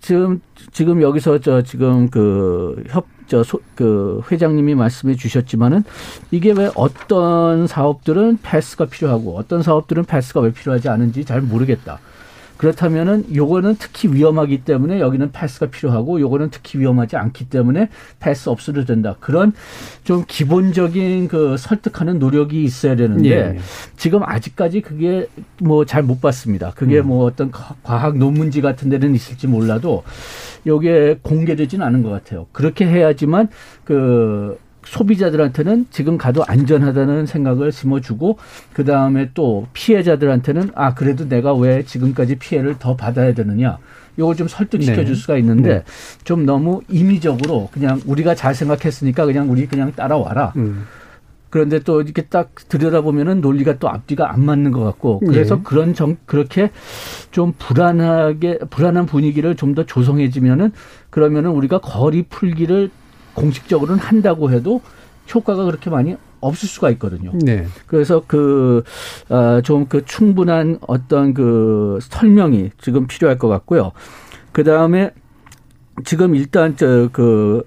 지금 0.00 0.40
지금 0.72 1.02
여기서 1.02 1.40
저 1.40 1.62
지금 1.62 2.08
그 2.08 2.82
협 2.94 3.06
저그 3.30 4.22
회장님이 4.30 4.74
말씀해 4.74 5.14
주셨지만은 5.14 5.84
이게 6.32 6.50
왜 6.50 6.68
어떤 6.74 7.68
사업들은 7.68 8.38
패스가 8.42 8.86
필요하고 8.86 9.36
어떤 9.36 9.62
사업들은 9.62 10.04
패스가 10.04 10.40
왜 10.40 10.52
필요하지 10.52 10.88
않은지 10.88 11.24
잘 11.24 11.40
모르겠다. 11.40 12.00
그렇다면은 12.60 13.34
요거는 13.34 13.76
특히 13.78 14.12
위험하기 14.12 14.64
때문에 14.64 15.00
여기는 15.00 15.32
패스가 15.32 15.68
필요하고 15.70 16.20
요거는 16.20 16.50
특히 16.50 16.78
위험하지 16.78 17.16
않기 17.16 17.48
때문에 17.48 17.88
패스 18.18 18.50
없어도 18.50 18.84
된다. 18.84 19.16
그런 19.18 19.54
좀 20.04 20.24
기본적인 20.28 21.28
그 21.28 21.56
설득하는 21.56 22.18
노력이 22.18 22.62
있어야 22.62 22.96
되는데 22.96 23.30
예. 23.30 23.58
지금 23.96 24.22
아직까지 24.22 24.82
그게 24.82 25.26
뭐 25.62 25.86
잘 25.86 26.02
못 26.02 26.20
봤습니다. 26.20 26.72
그게 26.76 26.98
음. 27.00 27.06
뭐 27.08 27.24
어떤 27.24 27.50
과- 27.50 27.76
과학 27.82 28.18
논문지 28.18 28.60
같은 28.60 28.90
데는 28.90 29.14
있을지 29.14 29.46
몰라도 29.46 30.02
요게 30.66 31.20
공개되지는 31.22 31.86
않은 31.86 32.02
것 32.02 32.10
같아요. 32.10 32.46
그렇게 32.52 32.84
해야지만 32.86 33.48
그 33.84 34.58
소비자들한테는 34.90 35.86
지금 35.90 36.18
가도 36.18 36.44
안전하다는 36.44 37.26
생각을 37.26 37.70
심어주고 37.70 38.38
그 38.72 38.84
다음에 38.84 39.30
또 39.34 39.68
피해자들한테는 39.72 40.72
아 40.74 40.94
그래도 40.94 41.28
내가 41.28 41.54
왜 41.54 41.84
지금까지 41.84 42.36
피해를 42.36 42.76
더 42.78 42.96
받아야 42.96 43.32
되느냐 43.32 43.78
요걸 44.18 44.34
좀 44.34 44.48
설득시켜 44.48 44.96
네. 44.96 45.04
줄 45.04 45.14
수가 45.14 45.36
있는데 45.38 45.68
네. 45.68 45.84
좀 46.24 46.44
너무 46.44 46.80
임의적으로 46.88 47.68
그냥 47.72 48.00
우리가 48.04 48.34
잘 48.34 48.52
생각했으니까 48.52 49.26
그냥 49.26 49.48
우리 49.50 49.66
그냥 49.66 49.92
따라와라. 49.92 50.54
음. 50.56 50.86
그런데 51.50 51.80
또 51.80 52.00
이렇게 52.00 52.22
딱 52.22 52.50
들여다보면은 52.68 53.40
논리가 53.40 53.78
또 53.78 53.88
앞뒤가 53.88 54.32
안 54.32 54.44
맞는 54.44 54.70
것 54.70 54.84
같고 54.84 55.20
그래서 55.20 55.56
예. 55.56 55.60
그런 55.64 55.94
정 55.94 56.16
그렇게 56.24 56.70
좀 57.32 57.52
불안하게 57.58 58.58
불안한 58.70 59.06
분위기를 59.06 59.56
좀 59.56 59.74
더 59.74 59.84
조성해지면은 59.84 60.72
그러면은 61.10 61.50
우리가 61.50 61.78
거리 61.78 62.22
풀기를 62.22 62.90
공식적으로는 63.34 64.02
한다고 64.02 64.50
해도 64.50 64.80
효과가 65.34 65.64
그렇게 65.64 65.90
많이 65.90 66.16
없을 66.40 66.68
수가 66.68 66.90
있거든요. 66.90 67.32
네. 67.34 67.66
그래서 67.86 68.22
그, 68.26 68.82
어, 69.28 69.60
좀 69.62 69.86
그 69.88 70.04
충분한 70.04 70.78
어떤 70.86 71.34
그 71.34 71.98
설명이 72.02 72.70
지금 72.80 73.06
필요할 73.06 73.38
것 73.38 73.48
같고요. 73.48 73.92
그 74.52 74.64
다음에 74.64 75.12
지금 76.04 76.34
일단 76.34 76.76
저 76.76 77.08
그, 77.12 77.62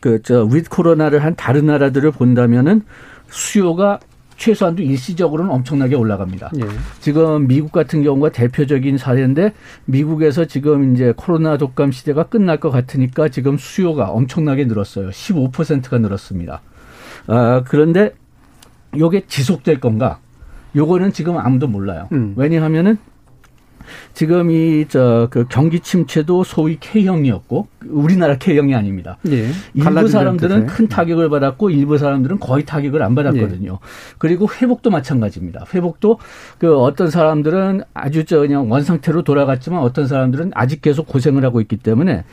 그, 0.00 0.20
저, 0.22 0.44
위드 0.44 0.68
코로나를 0.68 1.24
한 1.24 1.36
다른 1.36 1.66
나라들을 1.66 2.10
본다면은 2.12 2.82
수요가 3.28 4.00
최소한도 4.38 4.82
일시적으로는 4.82 5.50
엄청나게 5.52 5.96
올라갑니다. 5.96 6.52
예. 6.56 6.62
지금 7.00 7.46
미국 7.46 7.72
같은 7.72 8.02
경우가 8.02 8.30
대표적인 8.30 8.96
사례인데 8.96 9.52
미국에서 9.84 10.46
지금 10.46 10.94
이제 10.94 11.12
코로나 11.16 11.58
독감 11.58 11.92
시대가 11.92 12.22
끝날 12.22 12.58
것 12.58 12.70
같으니까 12.70 13.28
지금 13.28 13.58
수요가 13.58 14.10
엄청나게 14.10 14.64
늘었어요. 14.64 15.10
15%가 15.10 15.98
늘었습니다. 15.98 16.62
아, 17.26 17.62
그런데 17.66 18.12
요게 18.96 19.24
지속될 19.26 19.80
건가? 19.80 20.20
요거는 20.76 21.12
지금 21.12 21.36
아무도 21.36 21.66
몰라요. 21.66 22.08
음. 22.12 22.34
왜냐하면은 22.36 22.96
지금 24.14 24.50
이 24.50 24.86
저 24.88 25.28
그 25.30 25.46
경기 25.48 25.80
침체도 25.80 26.44
소위 26.44 26.78
K형이었고 26.80 27.66
우리나라 27.88 28.36
K형이 28.38 28.74
아닙니다. 28.74 29.18
예. 29.28 29.48
일부 29.74 30.08
사람들은. 30.08 30.66
큰 30.66 30.88
타격을 30.88 31.28
받았고 31.28 31.70
일부 31.70 31.98
사람들은 31.98 32.38
거의 32.40 32.64
타격을 32.64 33.02
안 33.02 33.14
받았거든요. 33.14 33.72
예. 33.72 33.76
그리고 34.18 34.48
회복도 34.50 34.90
마찬가지입니다. 34.90 35.64
회복도 35.74 36.18
그 36.58 36.78
어떤 36.78 37.10
사람들은 37.10 37.82
아주 37.94 38.24
저 38.24 38.40
그냥 38.40 38.70
원 38.70 38.82
상태로 38.82 39.22
돌아갔지만 39.22 39.80
어떤 39.80 40.06
사람들은 40.06 40.52
아직 40.54 40.82
계속 40.82 41.06
고생을 41.06 41.44
하고 41.44 41.60
있기 41.60 41.76
때문에 41.76 42.24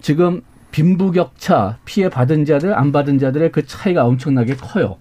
지금 0.00 0.42
빈부격차 0.70 1.78
피해 1.84 2.08
받은 2.08 2.44
자들 2.44 2.74
안 2.74 2.92
받은 2.92 3.18
자들의 3.18 3.52
그 3.52 3.66
차이가 3.66 4.04
엄청나게 4.06 4.54
커요. 4.56 4.96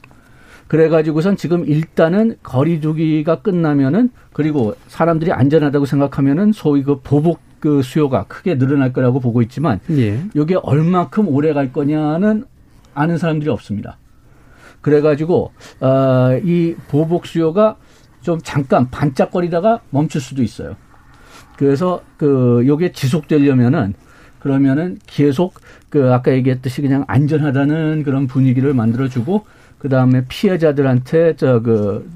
그래가지고선 0.68 1.38
지금 1.38 1.66
일단은 1.66 2.36
거리두기가 2.44 3.42
끝나면은 3.42 4.10
그리고 4.34 4.76
사람들이 4.88 5.32
안전하다고 5.32 5.86
생각하면은 5.86 6.52
소위 6.52 6.84
그 6.84 7.00
보복 7.02 7.40
그 7.60 7.82
수요가 7.82 8.26
크게 8.26 8.58
늘어날 8.58 8.94
거라고 8.94 9.20
보고 9.20 9.42
있지만 9.42 9.80
예. 9.92 10.22
이게 10.36 10.56
얼마큼 10.56 11.28
오래 11.28 11.54
갈 11.54 11.74
거냐는 11.74 12.46
아는 12.94 13.18
사람들이 13.18 13.50
없습니다. 13.50 13.98
그래가지고 14.82 15.52
어, 15.80 16.40
이 16.44 16.76
보복 16.88 17.26
수요가 17.26 17.78
좀 18.22 18.40
잠깐 18.44 18.90
반짝거리다가 18.90 19.82
멈출 19.90 20.22
수도 20.22 20.44
있어요. 20.44 20.76
그래서 21.58 22.02
그 22.18 22.64
요게 22.68 22.92
지속되려면은 22.92 23.96
그러면은 24.40 24.98
계속 25.08 25.56
그 25.90 26.14
아까 26.14 26.32
얘기했듯이 26.32 26.82
그냥 26.82 27.04
안전하다는 27.08 28.04
그런 28.04 28.28
분위기를 28.28 28.74
만들어주고 28.74 29.46
그 29.78 29.90
다음에 29.90 30.24
피해자들한테 30.28 31.36
저그 31.36 32.10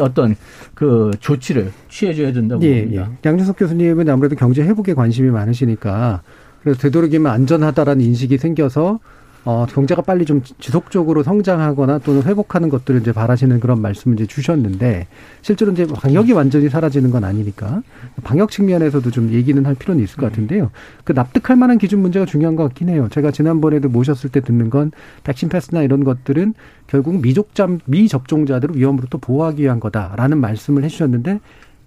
어떤 0.00 0.36
그 0.74 1.10
조치를 1.20 1.72
취해줘야 1.88 2.32
된다고 2.32 2.62
예, 2.62 2.82
봅니다. 2.82 3.10
예. 3.10 3.28
양준석 3.28 3.56
교수님은 3.58 4.08
아무래도 4.08 4.36
경제 4.36 4.62
회복에 4.62 4.94
관심이 4.94 5.30
많으시니까 5.30 6.22
그래서 6.62 6.80
되도록이면 6.80 7.32
안전하다라는 7.32 8.04
인식이 8.04 8.38
생겨서 8.38 9.00
어, 9.46 9.64
경제가 9.64 10.02
빨리 10.02 10.24
좀 10.24 10.42
지속적으로 10.58 11.22
성장하거나 11.22 11.98
또는 12.00 12.24
회복하는 12.24 12.68
것들을 12.68 13.00
이제 13.00 13.12
바라시는 13.12 13.60
그런 13.60 13.80
말씀을 13.80 14.16
이제 14.16 14.26
주셨는데 14.26 15.06
실제로 15.40 15.70
이제 15.70 15.86
방역이 15.86 16.32
완전히 16.32 16.68
사라지는 16.68 17.12
건 17.12 17.22
아니니까 17.22 17.82
방역 18.24 18.50
측면에서도 18.50 19.08
좀 19.12 19.30
얘기는 19.30 19.64
할 19.64 19.76
필요는 19.76 20.02
있을 20.02 20.16
것 20.16 20.26
같은데요. 20.26 20.72
그 21.04 21.12
납득할 21.12 21.56
만한 21.56 21.78
기준 21.78 22.00
문제가 22.00 22.26
중요한 22.26 22.56
것 22.56 22.64
같긴 22.64 22.88
해요. 22.88 23.06
제가 23.12 23.30
지난번에도 23.30 23.88
모셨을 23.88 24.30
때 24.30 24.40
듣는 24.40 24.68
건 24.68 24.90
백신 25.22 25.48
패스나 25.48 25.82
이런 25.82 26.02
것들은 26.02 26.54
결국 26.88 27.20
미족자 27.20 27.68
미접종자들을 27.84 28.76
위험으로부터 28.76 29.18
보호하기 29.18 29.62
위한 29.62 29.78
거다라는 29.78 30.38
말씀을 30.38 30.82
해주셨는데 30.82 31.38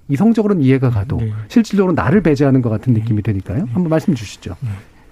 이성적으로는 0.07 0.63
이해가 0.63 0.91
가도 0.91 1.17
네. 1.17 1.33
실질적으로 1.49 1.93
나를 1.93 2.21
배제하는 2.21 2.61
것 2.61 2.69
같은 2.69 2.93
느낌이 2.93 3.21
되니까요. 3.21 3.65
한번 3.73 3.89
말씀 3.89 4.15
주시죠. 4.15 4.55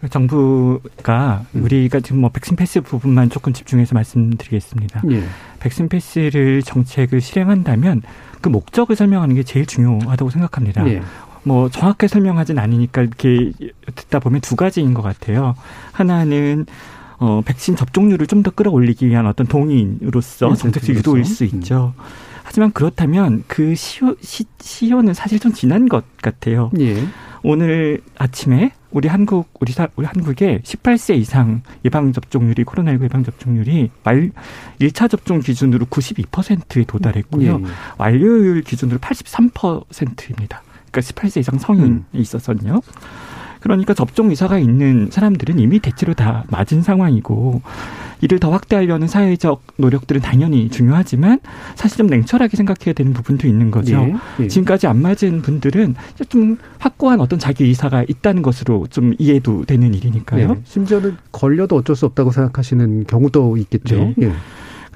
네. 0.02 0.10
정부가 0.10 1.46
음. 1.56 1.64
우리가 1.64 2.00
지금 2.00 2.22
뭐 2.22 2.30
백신 2.30 2.56
패스 2.56 2.82
부분만 2.82 3.30
조금 3.30 3.54
집중해서 3.54 3.96
말씀드리겠습니다. 3.96 5.02
예. 5.12 5.24
백신 5.60 5.90
패스를 5.90 6.62
정책을 6.62 7.22
실행한다면 7.22 8.04
그 8.42 8.50
목적을 8.50 8.96
설명하는 8.96 9.36
게 9.36 9.44
제일 9.44 9.66
중요하다고 9.66 10.30
생각합니다. 10.30 10.88
예. 10.88 11.02
뭐 11.44 11.70
정확하게 11.70 12.08
설명하진 12.08 12.60
않으니까 12.60 13.02
이렇게 13.02 13.52
듣다 13.96 14.20
보면 14.20 14.42
두 14.42 14.56
가지인 14.56 14.94
것 14.94 15.02
같아요. 15.02 15.56
하나는 15.94 16.66
어 17.20 17.42
백신 17.44 17.76
접종률을 17.76 18.28
좀 18.28 18.44
더 18.44 18.52
끌어올리기 18.52 19.08
위한 19.08 19.26
어떤 19.26 19.48
동의인으로서 19.48 20.50
네, 20.50 20.56
정책 20.56 20.88
유도일 20.90 21.26
수 21.26 21.44
음. 21.46 21.50
있죠. 21.54 21.94
음. 21.98 22.04
하지만 22.44 22.72
그렇다면 22.72 23.44
그 23.48 23.74
시효 23.76 24.16
시, 24.22 24.46
시효는 24.60 25.14
사실 25.14 25.40
좀 25.40 25.52
지난 25.54 25.90
것 25.90 26.04
같아요. 26.22 26.70
예. 26.80 27.04
오늘 27.44 28.02
아침에 28.18 28.72
우리 28.92 29.08
한국 29.08 29.50
우리 29.60 29.72
사 29.74 29.88
우리 29.96 30.06
한국의 30.06 30.62
18세 30.62 31.18
이상 31.18 31.62
예방 31.86 32.14
접종률이 32.14 32.64
코로나19 32.64 33.04
예방 33.04 33.24
접종률이 33.24 33.92
말 34.04 34.32
1차 34.80 35.10
접종 35.10 35.40
기준으로 35.40 35.86
92%에 35.88 36.86
도달했고요. 36.86 37.62
예. 37.62 37.68
완료율 37.98 38.62
기준으로 38.62 39.00
83%입니다. 39.00 40.64
그러니까 40.92 41.02
18세 41.02 41.42
이상 41.42 41.60
성인이 41.60 41.88
음. 41.88 42.06
있어서는요. 42.14 42.82
그러니까 43.68 43.94
접종 43.94 44.30
의사가 44.30 44.60
있는 44.60 45.10
사람들은 45.12 45.60
이미 45.60 45.80
대체로 45.80 46.14
다 46.14 46.46
맞은 46.48 46.82
상황이고 46.82 47.62
이를 48.22 48.40
더 48.40 48.52
확대하려는 48.52 49.08
사회적 49.08 49.62
노력들은 49.76 50.22
당연히 50.22 50.70
중요하지만 50.70 51.40
사실 51.76 51.98
좀 51.98 52.08
냉철하게 52.08 52.56
생각해야 52.58 52.94
되는 52.94 53.14
부분도 53.14 53.46
있는 53.46 53.70
거죠. 53.70 53.96
예, 54.40 54.44
예. 54.44 54.48
지금까지 54.48 54.88
안 54.88 55.02
맞은 55.02 55.42
분들은 55.42 55.96
좀 56.30 56.58
확고한 56.80 57.20
어떤 57.20 57.38
자기 57.38 57.66
의사가 57.66 58.06
있다는 58.08 58.42
것으로 58.42 58.88
좀 58.90 59.14
이해도 59.20 59.66
되는 59.66 59.94
일이니까요. 59.94 60.54
네. 60.54 60.62
심지어는 60.64 61.18
걸려도 61.32 61.76
어쩔 61.76 61.96
수 61.96 62.06
없다고 62.06 62.32
생각하시는 62.32 63.06
경우도 63.06 63.58
있겠죠. 63.58 63.96
네. 63.96 64.14
예. 64.22 64.32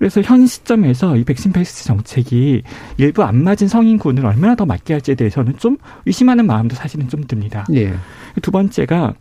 그래서 0.01 0.19
현 0.23 0.47
시점에서 0.47 1.15
이 1.15 1.23
백신 1.23 1.51
패스 1.51 1.85
정책이 1.85 2.63
일부 2.97 3.21
안 3.21 3.43
맞은 3.43 3.67
성인군을 3.67 4.25
얼마나 4.25 4.55
더 4.55 4.65
맞게 4.65 4.95
할지에 4.95 5.13
대해서는 5.13 5.59
좀 5.59 5.77
의심하는 6.07 6.47
마음도 6.47 6.75
사실은 6.75 7.07
좀 7.07 7.23
듭니다. 7.27 7.67
예. 7.71 7.93
두 8.41 8.49
번째가 8.49 9.13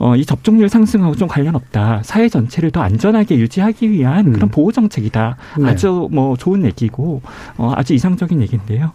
어, 0.00 0.16
이 0.16 0.24
접종률 0.24 0.68
상승하고 0.68 1.14
좀 1.14 1.28
관련 1.28 1.54
없다. 1.54 2.00
사회 2.02 2.28
전체를 2.28 2.72
더 2.72 2.80
안전하게 2.80 3.38
유지하기 3.38 3.92
위한 3.92 4.26
음. 4.26 4.32
그런 4.32 4.48
보호 4.48 4.72
정책이다. 4.72 5.36
네. 5.60 5.68
아주 5.68 6.08
뭐 6.10 6.36
좋은 6.36 6.64
얘기고 6.64 7.22
어, 7.56 7.72
아주 7.76 7.94
이상적인 7.94 8.42
얘기인데요. 8.42 8.90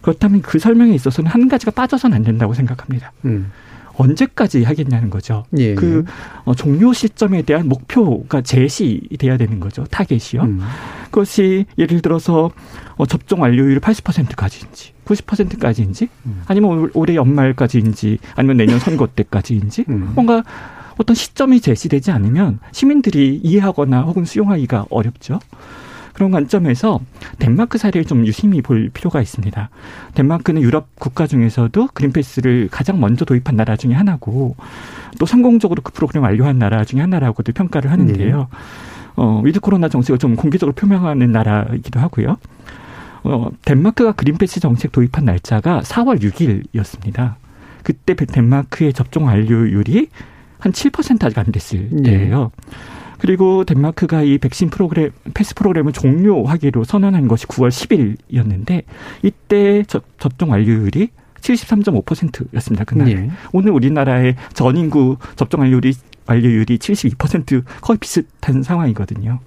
그렇다면 0.00 0.42
그 0.42 0.58
설명에 0.58 0.92
있어서는 0.94 1.30
한 1.30 1.46
가지가 1.46 1.70
빠져서는 1.70 2.16
안 2.16 2.24
된다고 2.24 2.54
생각합니다. 2.54 3.12
음. 3.24 3.52
언제까지 3.96 4.64
하겠냐는 4.64 5.10
거죠. 5.10 5.44
예. 5.58 5.74
그 5.74 6.04
어, 6.44 6.54
종료 6.54 6.92
시점에 6.92 7.42
대한 7.42 7.68
목표가 7.68 8.40
제시돼야 8.40 9.36
되는 9.36 9.60
거죠. 9.60 9.84
타겟이요. 9.84 10.42
음. 10.42 10.60
그것이 11.04 11.66
예를 11.78 12.00
들어서 12.00 12.50
어, 12.96 13.06
접종 13.06 13.42
완료율 13.42 13.80
80%까지인지 13.80 14.92
90%까지인지 15.04 16.08
음. 16.26 16.42
아니면 16.46 16.90
올해 16.94 17.14
연말까지인지 17.14 18.18
아니면 18.34 18.56
내년 18.56 18.78
선거 18.78 19.06
때까지인지 19.14 19.84
음. 19.88 20.12
뭔가 20.14 20.42
어떤 20.98 21.14
시점이 21.14 21.60
제시되지 21.60 22.10
않으면 22.10 22.60
시민들이 22.70 23.40
이해하거나 23.42 24.02
혹은 24.02 24.24
수용하기가 24.24 24.86
어렵죠. 24.90 25.40
그런 26.12 26.30
관점에서 26.30 27.00
덴마크 27.38 27.78
사례를 27.78 28.04
좀 28.04 28.26
유심히 28.26 28.62
볼 28.62 28.90
필요가 28.92 29.20
있습니다. 29.20 29.70
덴마크는 30.14 30.62
유럽 30.62 30.88
국가 30.96 31.26
중에서도 31.26 31.88
그린패스를 31.94 32.68
가장 32.70 33.00
먼저 33.00 33.24
도입한 33.24 33.56
나라 33.56 33.76
중에 33.76 33.94
하나고 33.94 34.56
또 35.18 35.26
성공적으로 35.26 35.82
그 35.82 35.92
프로그램 35.92 36.24
완료한 36.24 36.58
나라 36.58 36.84
중에 36.84 37.00
하나라고도 37.00 37.52
평가를 37.52 37.90
하는데요. 37.90 38.38
네. 38.38 38.46
어, 39.16 39.40
위드 39.44 39.60
코로나 39.60 39.88
정책을 39.88 40.18
좀 40.18 40.36
공개적으로 40.36 40.74
표명하는 40.74 41.32
나라이기도 41.32 42.00
하고요. 42.00 42.36
어, 43.24 43.50
덴마크가 43.64 44.12
그린패스 44.12 44.60
정책 44.60 44.92
도입한 44.92 45.24
날짜가 45.24 45.80
4월 45.80 46.20
6일이었습니다. 46.20 47.34
그때 47.82 48.14
덴마크의 48.14 48.92
접종 48.92 49.26
완료율이 49.26 50.08
한 50.62 50.70
7% 50.70 51.24
아직 51.24 51.38
안 51.38 51.46
됐을 51.50 51.88
네. 51.90 52.02
때예요. 52.10 52.52
네. 52.54 52.76
그리고 53.18 53.64
덴마크가 53.64 54.22
이 54.22 54.38
백신 54.38 54.70
프로그램 54.70 55.10
패스 55.34 55.54
프로그램을 55.54 55.92
종료하기로 55.92 56.84
선언한 56.84 57.26
것이 57.28 57.46
9월 57.46 57.68
10일이었는데 57.68 58.84
이때 59.22 59.82
접, 59.88 60.04
접종 60.18 60.50
완료율이 60.50 61.08
73.5%였습니다. 61.40 62.84
그날. 62.84 63.06
네. 63.08 63.30
오늘 63.52 63.72
우리나라의 63.72 64.36
전 64.54 64.76
인구 64.76 65.16
접종 65.34 65.60
완료율이 65.62 65.94
완료율이 66.26 66.78
72% 66.78 67.64
거의 67.80 67.98
비슷한 67.98 68.62
상황이거든요. 68.62 69.40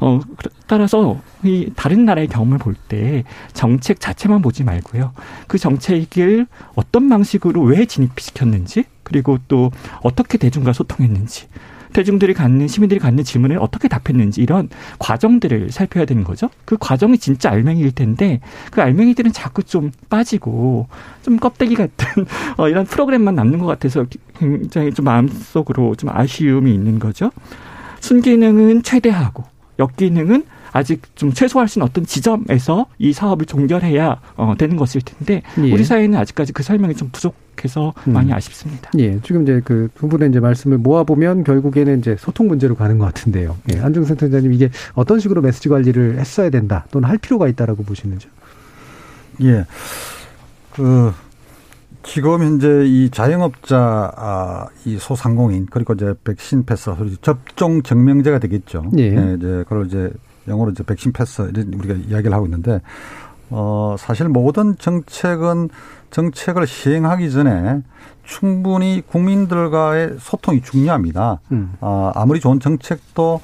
어, 0.00 0.20
따라서 0.66 1.20
이 1.44 1.70
다른 1.76 2.04
나라의 2.06 2.26
경험을 2.28 2.58
볼 2.58 2.74
때 2.88 3.24
정책 3.52 4.00
자체만 4.00 4.40
보지 4.42 4.64
말고요. 4.64 5.12
그 5.46 5.58
정책을 5.58 6.46
어떤 6.74 7.08
방식으로 7.08 7.62
왜 7.62 7.84
진입시켰는지 7.84 8.84
그리고 9.12 9.38
또 9.46 9.70
어떻게 10.02 10.38
대중과 10.38 10.72
소통했는지 10.72 11.46
대중들이 11.92 12.32
갖는 12.32 12.68
시민들이 12.68 12.98
갖는 12.98 13.22
질문에 13.22 13.56
어떻게 13.56 13.86
답했는지 13.86 14.40
이런 14.40 14.70
과정들을 14.98 15.70
살펴야 15.70 16.06
되는 16.06 16.24
거죠. 16.24 16.48
그 16.64 16.78
과정이 16.80 17.18
진짜 17.18 17.50
알맹이일 17.50 17.92
텐데 17.92 18.40
그 18.70 18.80
알맹이들은 18.80 19.32
자꾸 19.32 19.62
좀 19.62 19.92
빠지고 20.08 20.88
좀 21.20 21.36
껍데기 21.36 21.74
같은 21.74 22.24
어, 22.56 22.70
이런 22.70 22.86
프로그램만 22.86 23.34
남는 23.34 23.58
것 23.58 23.66
같아서 23.66 24.06
굉장히 24.38 24.92
좀 24.92 25.04
마음속으로 25.04 25.94
좀 25.96 26.08
아쉬움이 26.10 26.72
있는 26.72 26.98
거죠. 26.98 27.30
순기능은 28.00 28.82
최대하고 28.82 29.44
역기능은 29.78 30.44
아직 30.72 31.02
좀 31.14 31.32
최소화할 31.32 31.68
수 31.68 31.78
있는 31.78 31.88
어떤 31.88 32.04
지점에서 32.04 32.86
이 32.98 33.12
사업을 33.12 33.46
종결해야 33.46 34.20
어, 34.36 34.54
되는 34.58 34.76
것일 34.76 35.02
텐데 35.02 35.42
예. 35.58 35.72
우리 35.72 35.84
사회는 35.84 36.18
아직까지 36.18 36.52
그 36.52 36.62
설명이 36.62 36.94
좀 36.94 37.10
부족 37.12 37.34
해서 37.62 37.92
음. 38.08 38.14
많이 38.14 38.32
아쉽습니다. 38.32 38.90
예, 38.98 39.20
지금 39.20 39.42
이제 39.42 39.60
그 39.64 39.88
두 40.02 40.08
분의 40.08 40.30
이제 40.30 40.40
말씀을 40.40 40.78
모아 40.78 41.04
보면 41.04 41.44
결국에는 41.44 42.00
이제 42.00 42.16
소통 42.18 42.48
문제로 42.48 42.74
가는 42.74 42.98
것 42.98 43.04
같은데요. 43.04 43.56
예, 43.72 43.78
안중생 43.78 44.16
센터장님 44.16 44.52
이게 44.52 44.70
어떤 44.94 45.20
식으로 45.20 45.40
메시지 45.40 45.68
관리를 45.68 46.18
했어야 46.18 46.50
된다 46.50 46.86
또는 46.90 47.08
할 47.08 47.18
필요가 47.18 47.46
있다라고 47.48 47.84
보시는지요? 47.84 48.30
예, 49.42 49.64
그 50.72 51.12
지금 52.02 52.42
현재 52.42 52.84
이 52.84 53.10
자영업자 53.10 54.12
아, 54.16 54.66
이 54.84 54.98
소상공인 54.98 55.66
그리고 55.70 55.92
이제 55.92 56.14
백신 56.24 56.64
패스 56.64 56.90
접종 57.20 57.82
증명제가 57.82 58.40
되겠죠. 58.40 58.90
예. 58.98 59.02
예 59.02 59.36
이제 59.38 59.64
그걸 59.68 59.86
이제 59.86 60.10
영어로 60.48 60.70
이제 60.72 60.82
백신 60.82 61.12
패스 61.12 61.42
이런 61.42 61.72
우리가 61.74 61.94
이야기를 61.94 62.32
하고 62.32 62.46
있는데 62.46 62.80
어 63.50 63.96
사실 63.98 64.28
모든 64.28 64.76
정책은 64.78 65.68
정책을 66.10 66.66
시행하기 66.66 67.30
전에 67.30 67.82
충분히 68.24 69.02
국민들과의 69.06 70.16
소통이 70.18 70.62
중요합니다. 70.62 71.40
음. 71.52 71.74
아, 71.80 72.12
아무리 72.14 72.40
좋은 72.40 72.60
정책도 72.60 73.40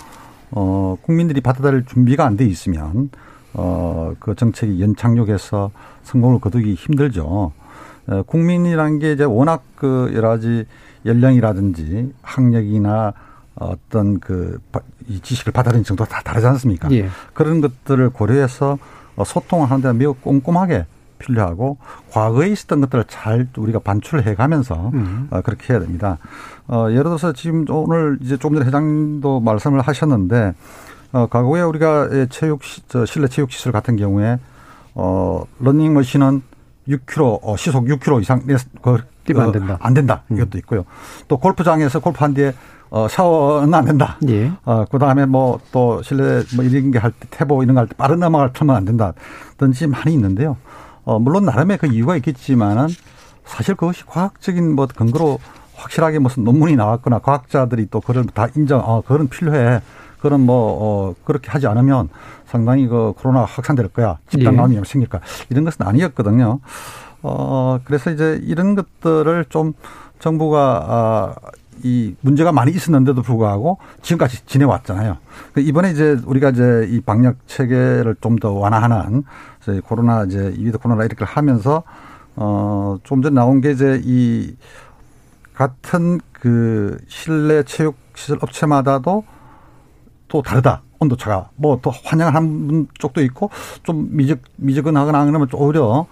어 0.50 0.96
국민들이 1.02 1.40
받아들일 1.40 1.84
준비가 1.84 2.24
안 2.24 2.36
돼 2.36 2.44
있으면 2.46 3.10
어그 3.54 4.34
정책이 4.36 4.80
연착륙해서 4.80 5.70
성공을 6.04 6.40
거두기 6.40 6.74
힘들죠. 6.74 7.52
어, 8.06 8.22
국민이라는 8.22 8.98
게 8.98 9.12
이제 9.12 9.24
워낙 9.24 9.62
그 9.76 10.10
여러 10.14 10.28
가지 10.28 10.64
연령이라든지 11.04 12.14
학력이나 12.22 13.12
어떤 13.60 14.20
그 14.20 14.58
이 15.08 15.20
지식을 15.20 15.52
받아들이는 15.52 15.84
정도가 15.84 16.08
다 16.08 16.20
다르지 16.22 16.46
않습니까? 16.46 16.90
예. 16.92 17.08
그런 17.32 17.60
것들을 17.60 18.10
고려해서 18.10 18.78
어, 19.16 19.24
소통을 19.24 19.70
하는데 19.70 19.92
매우 19.94 20.14
꼼꼼하게 20.14 20.86
필요하고 21.18 21.78
과거에 22.10 22.48
있었던 22.48 22.80
것들을 22.82 23.04
잘 23.08 23.48
우리가 23.56 23.80
반출해 23.80 24.34
가면서 24.36 24.90
음. 24.94 25.26
어, 25.30 25.40
그렇게 25.40 25.72
해야 25.72 25.80
됩니다. 25.80 26.18
어, 26.68 26.86
예를 26.90 27.04
들어서 27.04 27.32
지금 27.32 27.64
오늘 27.70 28.18
이제 28.20 28.36
조금 28.36 28.56
전에 28.56 28.66
회장도 28.68 29.40
말씀을 29.40 29.80
하셨는데 29.80 30.54
어, 31.12 31.26
과거에 31.26 31.62
우리가 31.62 32.26
체육 32.30 32.60
저 32.86 33.04
실내 33.06 33.26
체육 33.26 33.50
시설 33.50 33.72
같은 33.72 33.96
경우에 33.96 34.38
어, 34.94 35.42
러닝머신은 35.58 36.42
6km 36.88 37.40
어, 37.42 37.56
시속 37.56 37.86
6km 37.86 38.20
이상 38.20 38.42
뛰면 39.34 39.46
안 39.46 39.52
된다. 39.52 39.74
어, 39.74 39.78
안 39.80 39.94
된다. 39.94 40.22
이것도 40.30 40.58
있고요. 40.58 40.84
또 41.28 41.36
골프장에서 41.38 42.00
골프한 42.00 42.34
뒤에 42.34 42.54
어, 42.90 43.06
샤워는 43.08 43.72
안 43.74 43.84
된다. 43.84 44.16
예. 44.28 44.50
어, 44.64 44.84
그 44.90 44.98
다음에 44.98 45.26
뭐 45.26 45.60
또 45.72 46.02
실내 46.02 46.42
뭐 46.56 46.64
이런 46.64 46.90
게 46.90 46.98
할 46.98 47.12
때 47.12 47.26
태보 47.30 47.62
이런 47.62 47.74
거 47.74 47.80
할 47.80 47.88
때 47.88 47.94
빠른 47.96 48.22
음악을 48.22 48.52
틀면 48.54 48.74
안 48.76 48.84
된다. 48.84 49.12
든지 49.58 49.86
많이 49.86 50.12
있는데요. 50.14 50.56
어, 51.04 51.18
물론 51.18 51.44
나름의 51.44 51.78
그 51.78 51.86
이유가 51.86 52.16
있겠지만은 52.16 52.88
사실 53.44 53.74
그것이 53.74 54.04
과학적인 54.06 54.74
뭐 54.74 54.86
근거로 54.86 55.38
확실하게 55.74 56.18
무슨 56.18 56.44
논문이 56.44 56.76
나왔거나 56.76 57.20
과학자들이 57.20 57.88
또 57.90 58.00
그걸 58.00 58.24
다 58.26 58.48
인정, 58.56 58.80
어, 58.80 59.00
그건 59.02 59.28
필요해. 59.28 59.80
그런 60.20 60.40
뭐, 60.40 60.56
어, 60.80 61.14
그렇게 61.24 61.48
하지 61.48 61.68
않으면 61.68 62.08
상당히 62.44 62.88
그 62.88 63.12
코로나 63.16 63.44
확산될 63.44 63.86
거야. 63.88 64.18
집단 64.28 64.54
예. 64.54 64.56
감염이 64.56 64.84
생길 64.84 65.08
거야. 65.08 65.20
이런 65.48 65.64
것은 65.64 65.86
아니었거든요. 65.86 66.58
어, 67.22 67.80
그래서 67.84 68.10
이제 68.10 68.40
이런 68.44 68.74
것들을 68.74 69.46
좀 69.48 69.72
정부가, 70.18 70.84
아, 70.88 71.34
이 71.84 72.14
문제가 72.22 72.50
많이 72.50 72.72
있었는데도 72.72 73.22
불구하고 73.22 73.78
지금까지 74.02 74.44
지내왔잖아요. 74.46 75.18
그 75.52 75.60
이번에 75.60 75.92
이제 75.92 76.16
우리가 76.26 76.50
이제 76.50 76.88
이 76.90 77.00
방역 77.00 77.36
체계를 77.46 78.16
좀 78.20 78.36
더 78.40 78.52
완화하는 78.52 79.22
이제 79.62 79.80
코로나 79.84 80.24
이제 80.24 80.52
위드 80.58 80.78
코로나 80.78 81.04
이렇게 81.04 81.24
하면서 81.24 81.84
어, 82.34 82.98
좀 83.04 83.22
전에 83.22 83.32
나온 83.34 83.60
게 83.60 83.70
이제 83.70 84.00
이 84.04 84.56
같은 85.54 86.20
그 86.32 86.98
실내 87.08 87.62
체육 87.62 87.96
시설 88.16 88.38
업체마다도 88.42 89.24
또 90.28 90.42
다르다. 90.42 90.82
온도차가 91.00 91.50
뭐 91.54 91.78
또 91.80 91.92
환영하는 91.92 92.88
쪽도 92.98 93.22
있고 93.22 93.50
좀 93.84 94.08
미적 94.16 94.40
미적은하거나 94.56 95.26
그러면 95.26 95.48
좀 95.48 95.60
오히려 95.60 96.06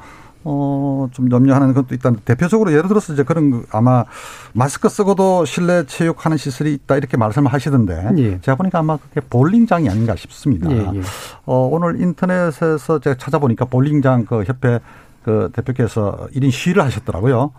어 0.49 0.87
좀 1.13 1.31
염려하는 1.31 1.75
것도 1.75 1.95
있다. 1.95 2.13
대표적으로 2.25 2.73
예를 2.73 2.89
들어서 2.89 3.13
이제 3.13 3.23
그런 3.23 3.51
거 3.51 3.63
아마 3.71 4.05
마스크 4.53 4.89
쓰고도 4.89 5.45
실내 5.45 5.85
체육하는 5.87 6.37
시설이 6.37 6.73
있다 6.75 6.97
이렇게 6.97 7.17
말씀을 7.17 7.53
하시던데 7.53 8.11
예. 8.19 8.41
제가 8.41 8.57
보니까 8.57 8.81
아마 8.81 8.97
그게 8.97 9.21
볼링장이 9.21 9.89
아닌가 9.89 10.17
싶습니다. 10.17 10.71
예, 10.71 10.79
예. 10.79 11.01
어 11.45 11.69
오늘 11.71 12.01
인터넷에서 12.01 12.99
제가 12.99 13.17
찾아보니까 13.17 13.65
볼링장 13.67 14.25
그 14.27 14.45
협회 14.45 14.81
그 15.25 15.51
대표께서 15.53 16.29
1인 16.35 16.51
시위를 16.51 16.85
하셨더라고요. 16.85 17.53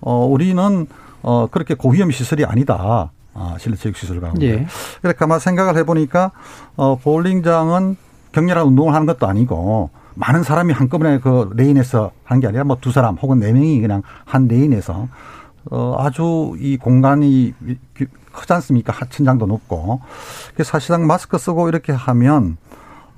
어 0.00 0.26
우리는 0.26 0.86
어 1.22 1.46
그렇게 1.50 1.74
고위험 1.74 2.10
시설이 2.10 2.44
아니다. 2.44 3.10
아, 3.36 3.56
실내 3.58 3.76
체육 3.76 3.96
시설 3.96 4.20
가운데. 4.20 4.46
예. 4.46 4.66
그래 5.02 5.12
가만 5.12 5.40
생각을 5.40 5.76
해보니까 5.78 6.30
어 6.76 6.96
볼링장은 6.96 7.96
격렬한 8.32 8.66
운동을 8.66 8.94
하는 8.94 9.06
것도 9.06 9.26
아니고 9.26 9.90
많은 10.14 10.42
사람이 10.42 10.72
한꺼번에 10.72 11.18
그 11.18 11.50
레인에서 11.54 12.10
하는 12.24 12.40
게 12.40 12.46
아니라 12.46 12.64
뭐 12.64 12.76
두 12.80 12.92
사람 12.92 13.16
혹은 13.16 13.40
네 13.40 13.52
명이 13.52 13.80
그냥 13.80 14.02
한 14.24 14.46
레인에서 14.48 15.08
어 15.70 15.96
아주 15.98 16.54
이 16.58 16.76
공간이 16.76 17.54
크지 18.32 18.52
않습니까? 18.52 18.92
천장도 19.08 19.46
높고. 19.46 20.00
그래서 20.54 20.70
사실상 20.72 21.06
마스크 21.06 21.38
쓰고 21.38 21.68
이렇게 21.68 21.92
하면 21.92 22.56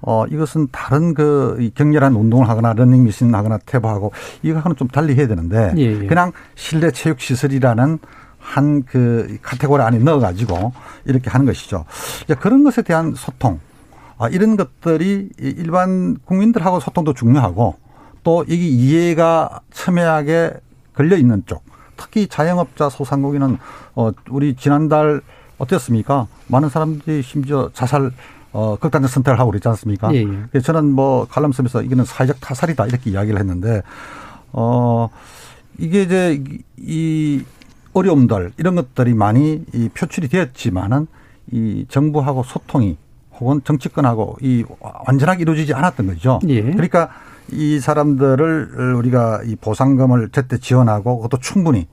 어 0.03 0.27
이것은 0.27 0.69
다른 0.71 1.15
그이 1.15 1.71
격렬한 1.75 2.15
운동을 2.15 2.49
하거나 2.49 2.73
러닝머신 2.75 3.35
하거나 3.35 3.59
태보하고 3.67 4.13
이거하고는 4.43 4.77
좀 4.77 4.89
달리 4.89 5.17
해야 5.17 5.27
되는데 5.27 5.73
예, 5.77 6.03
예. 6.03 6.07
그냥 6.07 6.33
실내 6.55 6.91
체육 6.91 7.21
시설이라는 7.21 7.99
한 8.39 8.83
그 8.87 9.39
카테고리 9.43 9.83
안에 9.83 9.99
넣어 9.99 10.21
가지고 10.21 10.73
이렇게 11.05 11.29
하는 11.31 11.47
것이죠. 11.47 11.85
이제 12.25 12.35
그런 12.35 12.63
것에 12.63 12.83
대한 12.83 13.13
소통, 13.17 13.55
아, 13.55 13.59
이런 14.31 14.57
것들이 14.57 15.29
이 15.41 15.55
일반 15.59 16.17
국민들하고 16.25 16.81
소통도 16.81 17.13
중요하고 17.13 17.77
또 18.23 18.45
이게 18.49 18.67
이해가 18.67 19.61
첨예하게 19.73 20.55
걸려 20.95 21.17
있는 21.17 21.43
쪽, 21.47 21.63
특히 21.97 22.27
자영업자 22.27 22.89
소상공인은 22.89 23.59
어 23.95 24.11
우리 24.31 24.57
지난달 24.57 25.21
어땠습니까? 25.59 26.27
많은 26.49 26.69
사람들이 26.69 27.23
심지어 27.23 27.71
자살 27.73 28.11
어 28.53 28.77
극단적 28.81 29.11
선택을 29.11 29.39
하고 29.39 29.51
그랬지 29.51 29.69
않습니까? 29.69 30.15
예, 30.15 30.25
예. 30.55 30.61
저는 30.61 30.93
뭐 30.93 31.27
칼럼 31.29 31.53
쓰면서 31.53 31.83
이거는 31.83 32.05
사회적 32.05 32.41
타살이다 32.41 32.87
이렇게 32.87 33.11
이야기를 33.11 33.39
했는데 33.39 33.83
어 34.53 35.11
이게 35.79 36.03
이제 36.03 36.43
이 36.79 37.45
어려움들 37.93 38.53
이런 38.57 38.75
것들이 38.77 39.15
많이 39.15 39.63
이 39.75 39.89
표출이 39.91 40.29
되었지만은 40.29 41.07
이 41.53 41.87
정부하고 41.89 42.43
소통이 42.43 42.97
혹은 43.41 43.61
정치권하고 43.65 44.39
이 44.41 44.65
완전하게 45.07 45.43
이루어지지 45.43 45.75
않았던 45.75 46.07
거죠. 46.07 46.41
예. 46.49 46.63
그러니까 46.63 47.11
이 47.51 47.79
사람들을 47.79 48.95
우리가 48.97 49.43
이 49.45 49.57
보상금을 49.57 50.31
제때 50.31 50.59
지원하고 50.59 51.19
그것도 51.19 51.41
충분히 51.41 51.87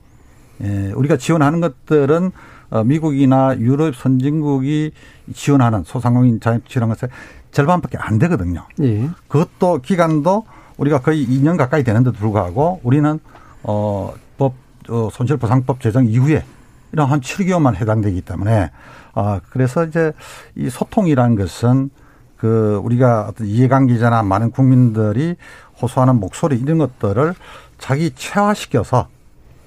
예, 0.62 0.92
우리가 0.94 1.16
지원하는 1.16 1.60
것들은 1.60 2.30
어, 2.70 2.84
미국이나 2.84 3.56
유럽 3.58 3.94
선진국이 3.94 4.92
지원하는 5.34 5.84
소상공인 5.84 6.40
자영업 6.40 6.68
지원하는 6.68 6.96
것의 6.96 7.10
절반밖에 7.52 7.98
안 7.98 8.18
되거든요. 8.18 8.66
예. 8.82 9.08
그것도 9.28 9.80
기간도 9.82 10.44
우리가 10.76 11.00
거의 11.00 11.26
2년 11.26 11.56
가까이 11.56 11.84
되는데도 11.84 12.16
불구하고 12.16 12.80
우리는 12.82 13.20
어, 13.62 14.12
법, 14.36 14.54
어, 14.88 15.08
손실보상법 15.12 15.80
제정 15.80 16.06
이후에 16.06 16.44
이런 16.92 17.10
한 17.10 17.20
7개월만 17.20 17.76
해당되기 17.76 18.20
때문에 18.22 18.70
아, 19.14 19.40
그래서 19.50 19.84
이제 19.84 20.12
이 20.56 20.68
소통이라는 20.68 21.36
것은 21.36 21.90
그 22.36 22.80
우리가 22.82 23.28
어떤 23.28 23.46
이해관계자나 23.46 24.22
많은 24.22 24.50
국민들이 24.50 25.36
호소하는 25.80 26.16
목소리 26.16 26.58
이런 26.58 26.78
것들을 26.78 27.34
자기 27.78 28.10
체화시켜서 28.14 29.08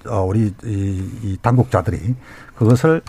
어, 0.07 0.21
우리 0.21 0.53
이, 0.63 1.09
이 1.23 1.37
당국자들이 1.41 2.15
그것을 2.55 3.01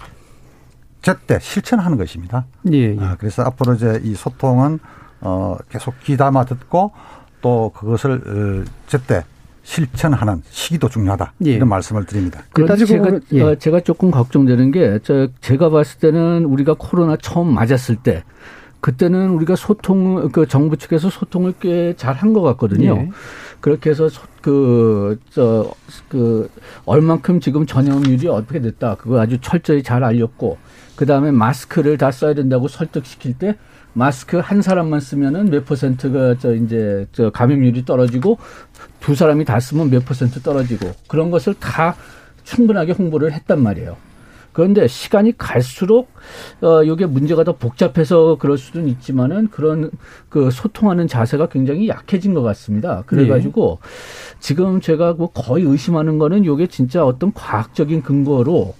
제때 1.03 1.39
실천하는 1.41 1.97
것입니다. 1.97 2.47
예, 2.72 2.95
예. 2.95 2.97
아, 3.01 3.16
그래서 3.18 3.43
앞으로 3.43 3.74
이제 3.74 4.01
이 4.05 4.14
소통은 4.14 4.78
어, 5.20 5.57
계속 5.68 5.99
귀담아 6.01 6.45
듣고 6.45 6.93
또 7.41 7.72
그것을 7.74 8.64
어, 8.66 8.70
제때 8.86 9.24
실천하는 9.73 10.41
시기도 10.51 10.89
중요하다. 10.89 11.35
예. 11.45 11.53
이런 11.53 11.69
말씀을 11.69 12.07
드립니다. 12.07 12.43
그런데 12.55 12.73
제가, 12.87 13.21
예. 13.35 13.43
어, 13.43 13.55
제가 13.57 13.81
조금 13.81 14.11
걱정되는 14.11 14.71
게, 14.71 14.99
저, 15.03 15.29
제가 15.43 15.69
봤을 15.69 16.01
때는 16.01 16.47
우리가 16.47 16.75
코로나 16.79 17.16
처음 17.21 17.53
맞았을 17.53 17.97
때, 17.97 18.25
그때는 18.81 19.29
우리가 19.31 19.57
소통, 19.57 20.31
그 20.33 20.47
정부 20.49 20.79
측에서 20.79 21.11
소통을 21.11 21.53
꽤 21.61 21.93
잘 21.99 22.14
한 22.16 22.33
것 22.33 22.41
같거든요. 22.43 22.97
예. 22.97 23.11
그렇게 23.61 23.91
해서 23.91 24.09
소- 24.09 24.23
그, 24.41 25.19
저, 25.31 25.71
그, 26.09 26.49
얼만큼 26.87 27.41
지금 27.41 27.66
전염률이 27.66 28.27
어떻게 28.29 28.61
됐다. 28.62 28.95
그거 28.95 29.21
아주 29.21 29.37
철저히 29.43 29.83
잘 29.83 30.03
알렸고, 30.03 30.57
그 30.97 31.05
다음에 31.05 31.31
마스크를 31.31 31.99
다 31.99 32.11
써야 32.11 32.33
된다고 32.33 32.69
설득시킬 32.69 33.35
때, 33.35 33.57
마스크 33.95 34.37
한 34.37 34.62
사람만 34.62 35.01
쓰면은 35.01 35.51
몇 35.51 35.64
퍼센트가 35.64 36.37
저 36.39 36.55
이제 36.55 37.09
저 37.11 37.31
감염률이 37.31 37.85
떨어지고 37.85 38.39
두 39.01 39.14
사람이 39.14 39.44
다 39.44 39.61
쓰면 39.61 39.90
몇 39.90 40.05
퍼센트 40.05 40.40
떨어지고 40.40 40.92
그런 41.07 41.30
것을 41.30 41.55
다 41.55 41.96
충분하게 42.44 42.92
홍보를 42.92 43.32
했단 43.32 43.62
말이에요. 43.62 43.96
그런데 44.53 44.88
시간이 44.88 45.38
갈수록 45.38 46.11
어 46.61 46.82
이게 46.82 47.07
문제가 47.07 47.44
더 47.44 47.57
복잡해서 47.57 48.38
그럴 48.40 48.59
수는 48.59 48.88
있지만은 48.88 49.49
그런 49.51 49.90
그 50.28 50.51
소통하는 50.51 51.07
자세가 51.07 51.49
굉장히 51.49 51.88
약해진 51.88 52.34
것 52.34 52.42
같습니다. 52.42 53.05
그래가지고 53.07 53.78
지금 54.40 54.80
제가 54.80 55.12
뭐 55.12 55.30
거의 55.30 55.64
의심하는 55.64 56.18
거는 56.18 56.44
이게 56.44 56.66
진짜 56.66 57.05
어떤 57.05 57.32
과학적인 57.32 58.03
근거로 58.03 58.74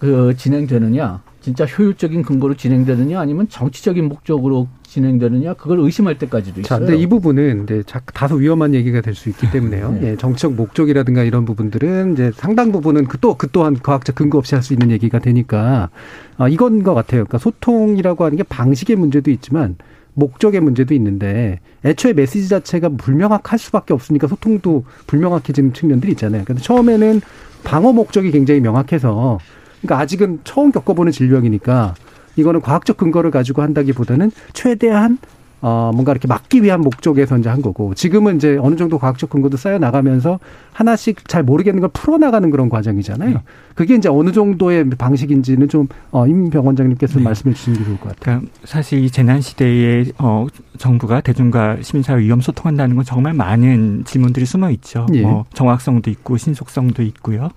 그 0.00 0.34
진행되느냐, 0.36 1.22
진짜 1.40 1.64
효율적인 1.64 2.22
근거로 2.22 2.54
진행되느냐, 2.54 3.18
아니면 3.18 3.48
정치적인 3.48 4.04
목적으로 4.08 4.68
진행되느냐, 4.86 5.54
그걸 5.54 5.78
의심할 5.80 6.18
때까지도 6.18 6.62
자, 6.62 6.76
있어요. 6.76 6.86
근데 6.86 7.00
이 7.00 7.06
부분은 7.06 7.64
이제 7.64 7.82
자- 7.86 8.00
다소 8.12 8.34
위험한 8.36 8.74
얘기가 8.74 9.00
될 9.00 9.14
수 9.14 9.28
있기 9.30 9.50
때문에요. 9.50 9.92
네. 10.00 10.10
예, 10.12 10.16
정치적 10.16 10.54
목적이라든가 10.54 11.22
이런 11.22 11.44
부분들은 11.46 12.12
이제 12.12 12.30
상당 12.34 12.72
부분은 12.72 13.06
그또그 13.06 13.48
또한 13.52 13.78
과학적 13.82 14.14
근거 14.16 14.36
없이 14.38 14.54
할 14.54 14.62
수 14.62 14.74
있는 14.74 14.90
얘기가 14.90 15.18
되니까 15.18 15.88
아, 16.36 16.48
이건 16.48 16.82
것 16.82 16.92
같아요. 16.94 17.24
그러니까 17.24 17.38
소통이라고 17.38 18.24
하는 18.24 18.36
게 18.36 18.42
방식의 18.42 18.96
문제도 18.96 19.30
있지만 19.30 19.76
목적의 20.14 20.60
문제도 20.60 20.92
있는데 20.92 21.60
애초에 21.84 22.12
메시지 22.12 22.48
자체가 22.48 22.90
불명확할 22.90 23.58
수밖에 23.58 23.94
없으니까 23.94 24.26
소통도 24.26 24.84
불명확해지는 25.06 25.72
측면들이 25.72 26.12
있잖아요. 26.12 26.42
근데 26.44 26.60
처음에는 26.60 27.22
방어 27.64 27.92
목적이 27.92 28.30
굉장히 28.32 28.60
명확해서 28.60 29.38
그러니까 29.82 30.02
아직은 30.02 30.40
처음 30.44 30.72
겪어보는 30.72 31.12
질병이니까 31.12 31.94
이거는 32.36 32.60
과학적 32.60 32.96
근거를 32.96 33.30
가지고 33.30 33.62
한다기보다는 33.62 34.30
최대한 34.52 35.18
어, 35.62 35.90
뭔가 35.92 36.12
이렇게 36.12 36.26
막기 36.26 36.62
위한 36.62 36.80
목적에서 36.80 37.36
이제 37.36 37.50
한 37.50 37.60
거고 37.60 37.94
지금은 37.94 38.36
이제 38.36 38.56
어느 38.60 38.76
정도 38.76 38.98
과학적 38.98 39.28
근거도 39.28 39.58
쌓여 39.58 39.78
나가면서 39.78 40.40
하나씩 40.72 41.28
잘 41.28 41.42
모르겠는 41.42 41.80
걸 41.80 41.90
풀어나가는 41.92 42.48
그런 42.50 42.70
과정이잖아요. 42.70 43.30
네. 43.30 43.42
그게 43.74 43.94
이제 43.94 44.08
어느 44.08 44.32
정도의 44.32 44.88
방식인지는 44.88 45.68
좀, 45.68 45.86
어, 46.12 46.26
임 46.26 46.66
병원장님께서 46.66 47.18
네. 47.18 47.24
말씀해 47.24 47.54
주시는 47.54 47.78
게 47.78 47.84
좋을 47.84 48.00
것 48.00 48.08
같아요. 48.08 48.38
그러니까 48.38 48.52
사실 48.64 49.04
이 49.04 49.10
재난 49.10 49.42
시대에, 49.42 50.06
어, 50.18 50.46
정부가 50.78 51.20
대중과 51.20 51.78
시민사회 51.82 52.20
위험 52.20 52.40
소통한다는 52.40 52.96
건 52.96 53.04
정말 53.04 53.34
많은 53.34 54.04
질문들이 54.06 54.46
숨어 54.46 54.70
있죠. 54.70 55.06
예. 55.12 55.20
뭐 55.20 55.44
정확성도 55.52 56.10
있고 56.10 56.38
신속성도 56.38 57.02
있고요. 57.02 57.50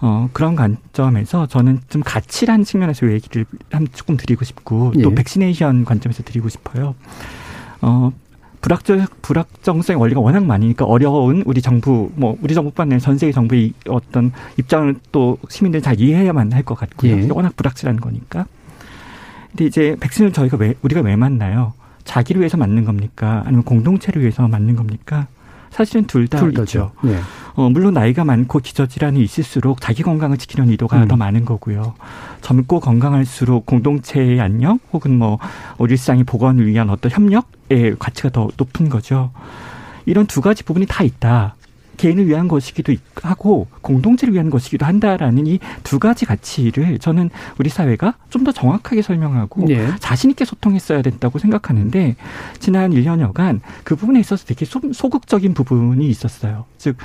어, 0.00 0.28
그런 0.32 0.56
관점에서 0.56 1.46
저는 1.46 1.80
좀 1.88 2.02
가치란 2.04 2.64
측면에서 2.64 3.10
얘기를 3.10 3.46
한 3.70 3.86
조금 3.94 4.16
드리고 4.16 4.44
싶고 4.44 4.92
또 5.02 5.10
예. 5.10 5.14
vaccination 5.14 5.84
관점에서 5.84 6.22
드리고 6.22 6.48
싶어요. 6.48 6.94
어, 7.80 8.12
불확정, 8.60 9.06
불확정성 9.22 10.00
원리가 10.00 10.20
워낙 10.20 10.44
많으니까 10.44 10.84
어려운 10.84 11.42
우리 11.46 11.62
정부, 11.62 12.10
뭐, 12.16 12.36
우리 12.42 12.52
정부뿐 12.54 12.82
아니라 12.84 12.98
전 12.98 13.16
세계 13.16 13.32
정부의 13.32 13.72
어떤 13.88 14.32
입장을 14.58 14.96
또 15.12 15.38
시민들이 15.48 15.82
잘 15.82 16.00
이해해야만 16.00 16.52
할 16.52 16.62
것 16.64 16.74
같고요. 16.74 17.12
예. 17.12 17.28
워낙 17.30 17.54
불확실한 17.56 17.96
거니까. 17.96 18.46
근데 19.50 19.66
이제 19.66 19.96
백신을 20.00 20.32
저희가 20.32 20.56
왜, 20.58 20.74
우리가 20.82 21.00
왜 21.00 21.16
맞나요? 21.16 21.74
자기를 22.04 22.40
위해서 22.40 22.56
맞는 22.56 22.84
겁니까? 22.84 23.42
아니면 23.46 23.62
공동체를 23.64 24.20
위해서 24.20 24.46
맞는 24.48 24.76
겁니까? 24.76 25.26
사실은 25.76 26.06
둘다 26.06 26.42
있죠. 26.62 26.92
네. 27.02 27.18
어, 27.52 27.68
물론 27.68 27.92
나이가 27.92 28.24
많고 28.24 28.60
기저질환이 28.60 29.22
있을수록 29.22 29.82
자기 29.82 30.02
건강을 30.02 30.38
지키는 30.38 30.70
의도가 30.70 31.02
음. 31.02 31.08
더 31.08 31.16
많은 31.16 31.44
거고요. 31.44 31.92
젊고 32.40 32.80
건강할수록 32.80 33.66
공동체의 33.66 34.40
안녕 34.40 34.78
혹은 34.94 35.18
뭐 35.18 35.38
일상의 35.78 36.24
복원을 36.24 36.66
위한 36.66 36.88
어떤 36.88 37.12
협력의 37.12 37.96
가치가 37.98 38.30
더 38.30 38.48
높은 38.56 38.88
거죠. 38.88 39.32
이런 40.06 40.26
두 40.26 40.40
가지 40.40 40.62
부분이 40.62 40.86
다 40.86 41.04
있다. 41.04 41.56
개인을 41.96 42.26
위한 42.26 42.48
것이기도 42.48 42.94
하고 43.22 43.66
공동체를 43.80 44.34
위한 44.34 44.50
것이기도 44.50 44.86
한다라는 44.86 45.46
이 45.46 45.58
두 45.82 45.98
가지 45.98 46.26
가치를 46.26 46.98
저는 46.98 47.30
우리 47.58 47.68
사회가 47.68 48.14
좀 48.30 48.46
더 48.46 48.52
정확하게 48.52 49.02
설명하고 49.02 49.66
네. 49.66 49.88
자신 49.98 50.30
있게 50.30 50.44
소통했어야 50.44 51.02
된다고 51.02 51.40
생각하는데 51.40 52.14
지난 52.60 52.92
1년여간 52.92 53.58
그 53.82 53.96
부분에 53.96 54.20
있어서 54.20 54.44
되게 54.46 54.64
소, 54.64 54.78
극적인 55.10 55.52
부분이 55.52 56.06
있었어요. 56.06 56.64
즉 56.78 56.96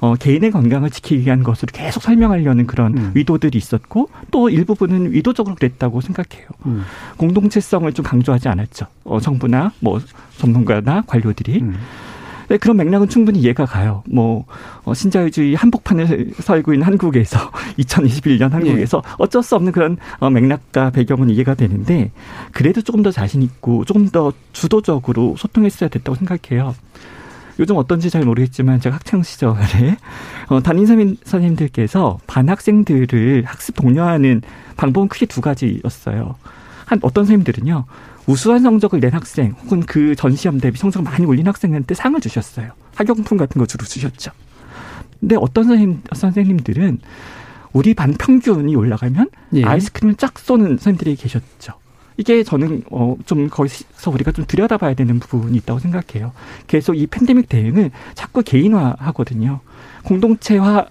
어, 0.00 0.14
개인의 0.16 0.50
건강을 0.50 0.90
지키기 0.90 1.24
위한 1.24 1.42
것으로 1.42 1.70
계속 1.72 2.02
설명하려는 2.02 2.66
그런 2.66 2.98
음. 2.98 3.12
의도들이 3.14 3.56
있었고 3.56 4.10
또 4.30 4.50
일부분은 4.50 5.14
의도적으로 5.14 5.54
그랬다고 5.54 6.02
생각해요. 6.02 6.48
음. 6.66 6.82
공동체성을 7.16 7.90
좀 7.94 8.04
강조하지 8.04 8.48
않았죠. 8.48 8.84
어, 9.04 9.20
정부나 9.20 9.72
뭐 9.80 10.02
전문가나 10.36 11.02
관료들이. 11.06 11.62
음. 11.62 11.78
네, 12.50 12.56
그런 12.56 12.76
맥락은 12.78 13.08
충분히 13.08 13.38
이해가 13.38 13.64
가요. 13.64 14.02
뭐 14.10 14.44
어, 14.82 14.92
신자유주의 14.92 15.54
한복판을 15.54 16.32
살고 16.42 16.72
있는 16.72 16.84
한국에서 16.84 17.38
2021년 17.78 18.50
한국에서 18.50 19.02
예. 19.06 19.12
어쩔 19.18 19.40
수 19.40 19.54
없는 19.54 19.70
그런 19.70 19.96
어, 20.18 20.30
맥락과 20.30 20.90
배경은 20.90 21.30
이해가 21.30 21.54
되는데 21.54 22.10
그래도 22.50 22.82
조금 22.82 23.04
더 23.04 23.12
자신 23.12 23.42
있고 23.42 23.84
조금 23.84 24.08
더 24.08 24.32
주도적으로 24.52 25.36
소통했어야 25.38 25.88
됐다고 25.90 26.16
생각해요. 26.16 26.74
요즘 27.60 27.76
어떤지 27.76 28.10
잘 28.10 28.24
모르겠지만 28.24 28.80
제가 28.80 28.96
학창 28.96 29.22
시절에 29.22 29.96
어, 30.48 30.60
담임 30.60 30.86
선생님들께서 30.86 32.18
반 32.26 32.48
학생들을 32.48 33.44
학습 33.46 33.76
독려하는 33.76 34.42
방법은 34.76 35.06
크게 35.06 35.26
두 35.26 35.40
가지였어요. 35.40 36.34
한 36.84 36.98
어떤 37.02 37.24
선생님들은요. 37.26 37.84
우수한 38.26 38.60
성적을 38.62 39.00
낸 39.00 39.12
학생 39.12 39.52
혹은 39.64 39.80
그 39.80 40.14
전시험 40.14 40.60
대비 40.60 40.78
성적을 40.78 41.04
많이 41.10 41.24
올린 41.26 41.46
학생한테 41.46 41.94
상을 41.94 42.20
주셨어요. 42.20 42.72
학용품 42.94 43.38
같은 43.38 43.58
거 43.58 43.66
주로 43.66 43.84
주셨죠. 43.84 44.30
근데 45.18 45.36
어떤 45.36 45.64
선생님, 45.64 46.02
선생님들은 46.14 46.98
우리 47.72 47.94
반 47.94 48.14
평균이 48.14 48.74
올라가면 48.74 49.28
예. 49.54 49.64
아이스크림을 49.64 50.16
쫙 50.16 50.38
쏘는 50.38 50.66
선생님들이 50.78 51.16
계셨죠. 51.16 51.74
이게 52.16 52.42
저는 52.42 52.82
어 52.90 53.16
좀 53.24 53.48
거기서 53.48 54.10
우리가 54.10 54.32
좀 54.32 54.44
들여다봐야 54.46 54.94
되는 54.94 55.18
부분이 55.20 55.56
있다고 55.58 55.78
생각해요. 55.80 56.32
계속 56.66 56.94
이 56.94 57.06
팬데믹 57.06 57.48
대응을 57.48 57.90
자꾸 58.14 58.42
개인화하거든요. 58.42 59.60
공동체화로 60.04 60.86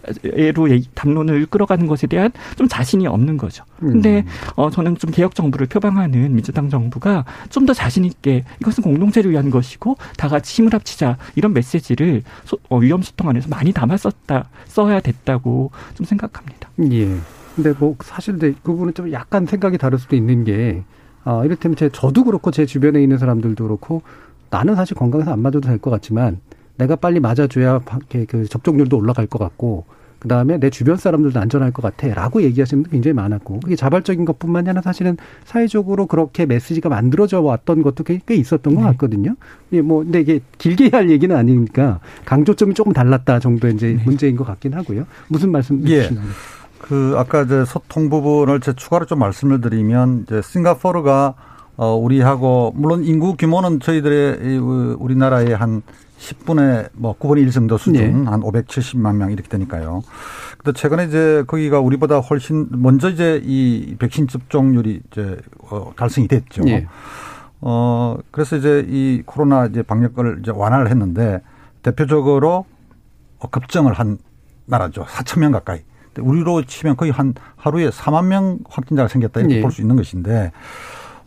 담론을 0.96 1.46
끌어가는 1.48 1.88
것에 1.88 2.08
대한 2.08 2.32
좀 2.58 2.68
자신이 2.68 3.08
없는 3.08 3.38
거죠. 3.38 3.64
근데 3.80 4.20
음. 4.20 4.26
어 4.56 4.70
저는 4.70 4.98
좀 4.98 5.12
개혁 5.12 5.36
정부를 5.36 5.68
표방하는 5.68 6.34
민주당 6.34 6.70
정부가 6.70 7.26
좀 7.50 7.70
더 7.70 7.74
자신 7.74 8.04
있게 8.04 8.46
이것은 8.62 8.84
공동체를 8.84 9.30
위한 9.30 9.50
것이고 9.52 9.96
다 10.18 10.28
같이 10.28 10.56
힘을 10.56 10.74
합치자 10.74 11.18
이런 11.36 11.54
메시지를 11.54 12.24
소, 12.46 12.58
어, 12.70 12.78
위험 12.78 13.04
소통 13.04 13.30
안에서 13.30 13.48
많이 13.50 13.72
담았었다 13.74 14.50
써야 14.66 15.00
됐다고 15.00 15.70
좀 15.94 16.06
생각합니다. 16.06 16.70
예. 16.92 17.16
근데 17.56 17.74
뭐 17.78 17.96
사실 18.02 18.40
그 18.40 18.56
부분은 18.64 18.94
좀 18.96 19.12
약간 19.12 19.46
생각이 19.46 19.78
다를 19.78 20.00
수도 20.00 20.16
있는 20.16 20.46
게 20.46 20.84
아, 21.26 21.44
이를테면 21.46 21.76
제 21.76 21.90
저도 21.90 22.24
그렇고 22.24 22.50
제 22.50 22.66
주변에 22.66 23.04
있는 23.04 23.18
사람들도 23.20 23.64
그렇고 23.64 24.02
나는 24.50 24.76
사실 24.76 24.96
건강해서 24.98 25.32
안 25.32 25.42
맞아도 25.42 25.62
될 25.62 25.78
것 25.78 25.92
같지만 25.92 26.40
내가 26.80 26.96
빨리 26.96 27.20
맞아줘야 27.20 27.82
그 28.28 28.46
접종률도 28.46 28.98
올라갈 28.98 29.28
것 29.28 29.38
같고 29.38 29.86
그 30.20 30.28
다음에 30.28 30.58
내 30.58 30.70
주변 30.70 30.98
사람들도 30.98 31.40
안전할 31.40 31.72
것 31.72 31.82
같아라고 31.82 32.42
얘기하시는 32.42 32.84
분도 32.84 32.92
굉장히 32.92 33.14
많았고 33.14 33.62
그게 33.62 33.76
자발적인 33.76 34.26
것뿐만이 34.26 34.70
아니라 34.70 34.82
사실은 34.82 35.18
사회적으로 35.46 36.08
그렇게 36.08 36.46
메시지가 36.46 36.90
만들어져 36.90 37.40
왔던 37.42 37.84
것도 37.84 38.04
꽤, 38.04 38.20
꽤 38.26 38.36
있었던 38.36 38.76
것 38.76 38.82
네. 38.82 38.88
같거든요. 38.88 39.36
예, 39.72 39.82
뭐 39.82 40.04
근데 40.04 40.20
이게 40.22 40.42
길게 40.58 40.90
할 40.92 41.10
얘기는 41.10 41.34
아니니까 41.34 42.00
강조점이 42.26 42.74
조금 42.74 42.92
달랐다 42.92 43.40
정도의 43.40 43.76
이제 43.76 43.94
네. 43.94 44.04
문제인 44.04 44.36
것 44.36 44.46
같긴 44.46 44.74
하고요. 44.74 45.06
무슨 45.30 45.52
말씀 45.52 45.82
예. 45.88 46.04
주시나요? 46.04 46.26
그 46.80 47.14
아까 47.18 47.44
이제 47.44 47.64
소통 47.66 48.10
부분을 48.10 48.60
제 48.60 48.74
추가로 48.74 49.06
좀 49.06 49.20
말씀을 49.20 49.62
드리면 49.62 50.26
이제 50.28 50.42
싱가포르가 50.42 51.36
어 51.78 51.96
우리하고 51.96 52.74
물론 52.76 53.06
인구 53.06 53.38
규모는 53.38 53.80
저희들의 53.80 54.58
우리나라의 55.00 55.56
한 55.56 55.82
10분의 56.20 56.90
뭐 56.94 57.18
9분의 57.18 57.40
1 57.44 57.52
정도 57.52 57.78
수준 57.78 57.94
네. 57.94 58.30
한 58.30 58.42
570만 58.42 59.16
명 59.16 59.32
이렇게 59.32 59.48
되니까요. 59.48 60.02
근데 60.58 60.78
최근에 60.78 61.06
이제 61.06 61.44
거기가 61.48 61.80
우리보다 61.80 62.20
훨씬 62.20 62.68
먼저 62.72 63.10
이제 63.10 63.42
이 63.44 63.96
백신 63.98 64.28
접종률이 64.28 65.02
이제 65.10 65.38
어 65.60 65.92
달성이 65.96 66.28
됐죠. 66.28 66.64
네. 66.64 66.88
어 67.62 68.18
그래서 68.32 68.58
이제 68.58 68.86
이 68.88 69.24
코로나 69.26 69.66
이제 69.66 69.82
방역을 69.82 70.40
이제 70.42 70.52
완화를 70.54 70.90
했는데 70.90 71.42
대표적으로 71.82 72.66
급증을 73.52 73.94
한 73.94 74.18
나라죠. 74.66 75.06
4천 75.06 75.40
명 75.40 75.52
가까이. 75.52 75.82
우리로 76.20 76.64
치면 76.64 76.98
거의 76.98 77.12
한 77.12 77.34
하루에 77.56 77.90
4만 77.90 78.26
명 78.26 78.60
확진자가 78.70 79.08
생겼다 79.08 79.40
이렇게 79.40 79.56
네. 79.56 79.62
볼수 79.62 79.82
있는 79.82 79.96
것인데 79.96 80.52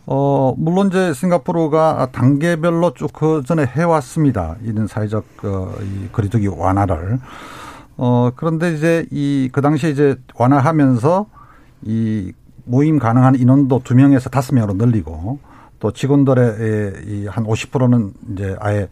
어, 0.07 0.55
물론 0.59 0.89
이제 0.89 1.15
싱가포르가 1.15 2.09
단계별로 2.13 2.95
쭉 2.95 3.13
그 3.13 3.43
전에 3.47 3.65
해왔습니다. 3.65 4.57
이런 4.65 4.87
사회적, 4.87 5.25
어, 5.45 5.75
이 5.81 6.09
거리두기 6.11 6.49
완화를. 6.49 7.21
어, 7.97 8.31
그런데 8.35 8.75
이제 8.75 9.07
이, 9.11 9.49
그 9.53 9.61
당시에 9.61 9.91
이제 9.91 10.17
완화하면서 10.35 11.27
이 11.83 12.33
모임 12.65 12.99
가능한 12.99 13.37
인원도 13.37 13.83
두 13.85 13.95
명에서 13.95 14.31
다섯 14.31 14.55
명으로 14.55 14.75
늘리고 14.75 15.39
또 15.79 15.93
직원들의 15.93 17.05
이한 17.07 17.45
50%는 17.45 18.13
이제 18.33 18.57
아예 18.61 18.89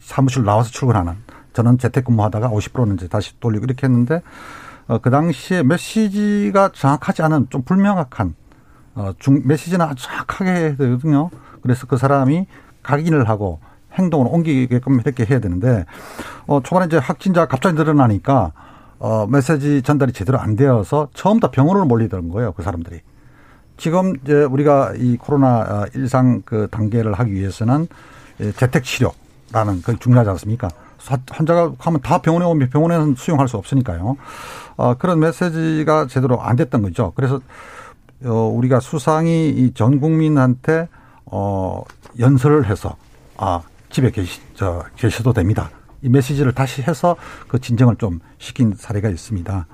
사무실 0.00 0.44
나와서 0.44 0.70
출근하는 0.70 1.14
저는 1.52 1.78
재택근무하다가 1.78 2.48
50%는 2.50 2.96
이제 2.96 3.08
다시 3.08 3.38
돌리고 3.40 3.64
이렇게 3.64 3.86
했는데 3.86 4.22
어, 4.88 4.98
그 4.98 5.10
당시에 5.10 5.62
메시지가 5.62 6.70
정확하지 6.74 7.22
않은 7.22 7.48
좀 7.50 7.62
불명확한 7.62 8.34
어, 8.94 9.12
중, 9.18 9.42
메시지는 9.44 9.86
정확하게 9.96 10.50
해야 10.50 10.76
되거든요. 10.76 11.30
그래서 11.62 11.86
그 11.86 11.96
사람이 11.96 12.46
각인을 12.82 13.28
하고 13.28 13.60
행동을 13.94 14.26
옮기게끔 14.30 15.00
이렇게 15.00 15.24
해야 15.24 15.40
되는데, 15.40 15.84
어, 16.46 16.60
초반에 16.62 16.86
이제 16.86 16.98
확진자가 16.98 17.46
갑자기 17.46 17.76
늘어나니까, 17.76 18.52
어, 18.98 19.26
메시지 19.26 19.82
전달이 19.82 20.12
제대로 20.12 20.38
안 20.38 20.56
되어서 20.56 21.08
처음부터 21.14 21.50
병원으로 21.50 21.86
몰리던 21.86 22.28
거예요. 22.30 22.52
그 22.52 22.62
사람들이. 22.62 23.00
지금 23.76 24.14
이제 24.22 24.44
우리가 24.44 24.94
이 24.96 25.16
코로나 25.16 25.58
어, 25.60 25.86
일상 25.94 26.42
그 26.44 26.68
단계를 26.70 27.12
하기 27.14 27.32
위해서는 27.32 27.88
재택 28.56 28.84
치료라는 28.84 29.82
그 29.84 29.98
중요하지 29.98 30.30
않습니까? 30.30 30.68
환자가 31.30 31.72
가면 31.78 32.00
다 32.00 32.18
병원에 32.18 32.46
오면 32.46 32.70
병원에는 32.70 33.14
수용할 33.16 33.48
수 33.48 33.56
없으니까요. 33.56 34.16
어, 34.76 34.94
그런 34.94 35.20
메시지가 35.20 36.06
제대로 36.06 36.40
안 36.40 36.56
됐던 36.56 36.82
거죠. 36.82 37.12
그래서 37.14 37.40
어, 38.24 38.32
우리가 38.54 38.80
수상이 38.80 39.50
이 39.50 39.72
전 39.74 40.00
국민한테 40.00 40.88
어, 41.26 41.82
연설을 42.18 42.66
해서 42.66 42.96
아, 43.36 43.62
집에 43.90 44.10
계시, 44.10 44.40
저, 44.54 44.84
계셔도 44.96 45.32
됩니다. 45.32 45.70
이 46.02 46.08
메시지를 46.08 46.52
다시 46.52 46.82
해서 46.82 47.16
그 47.48 47.58
진정을 47.58 47.96
좀 47.96 48.20
시킨 48.38 48.74
사례가 48.76 49.08
있습니다. 49.08 49.66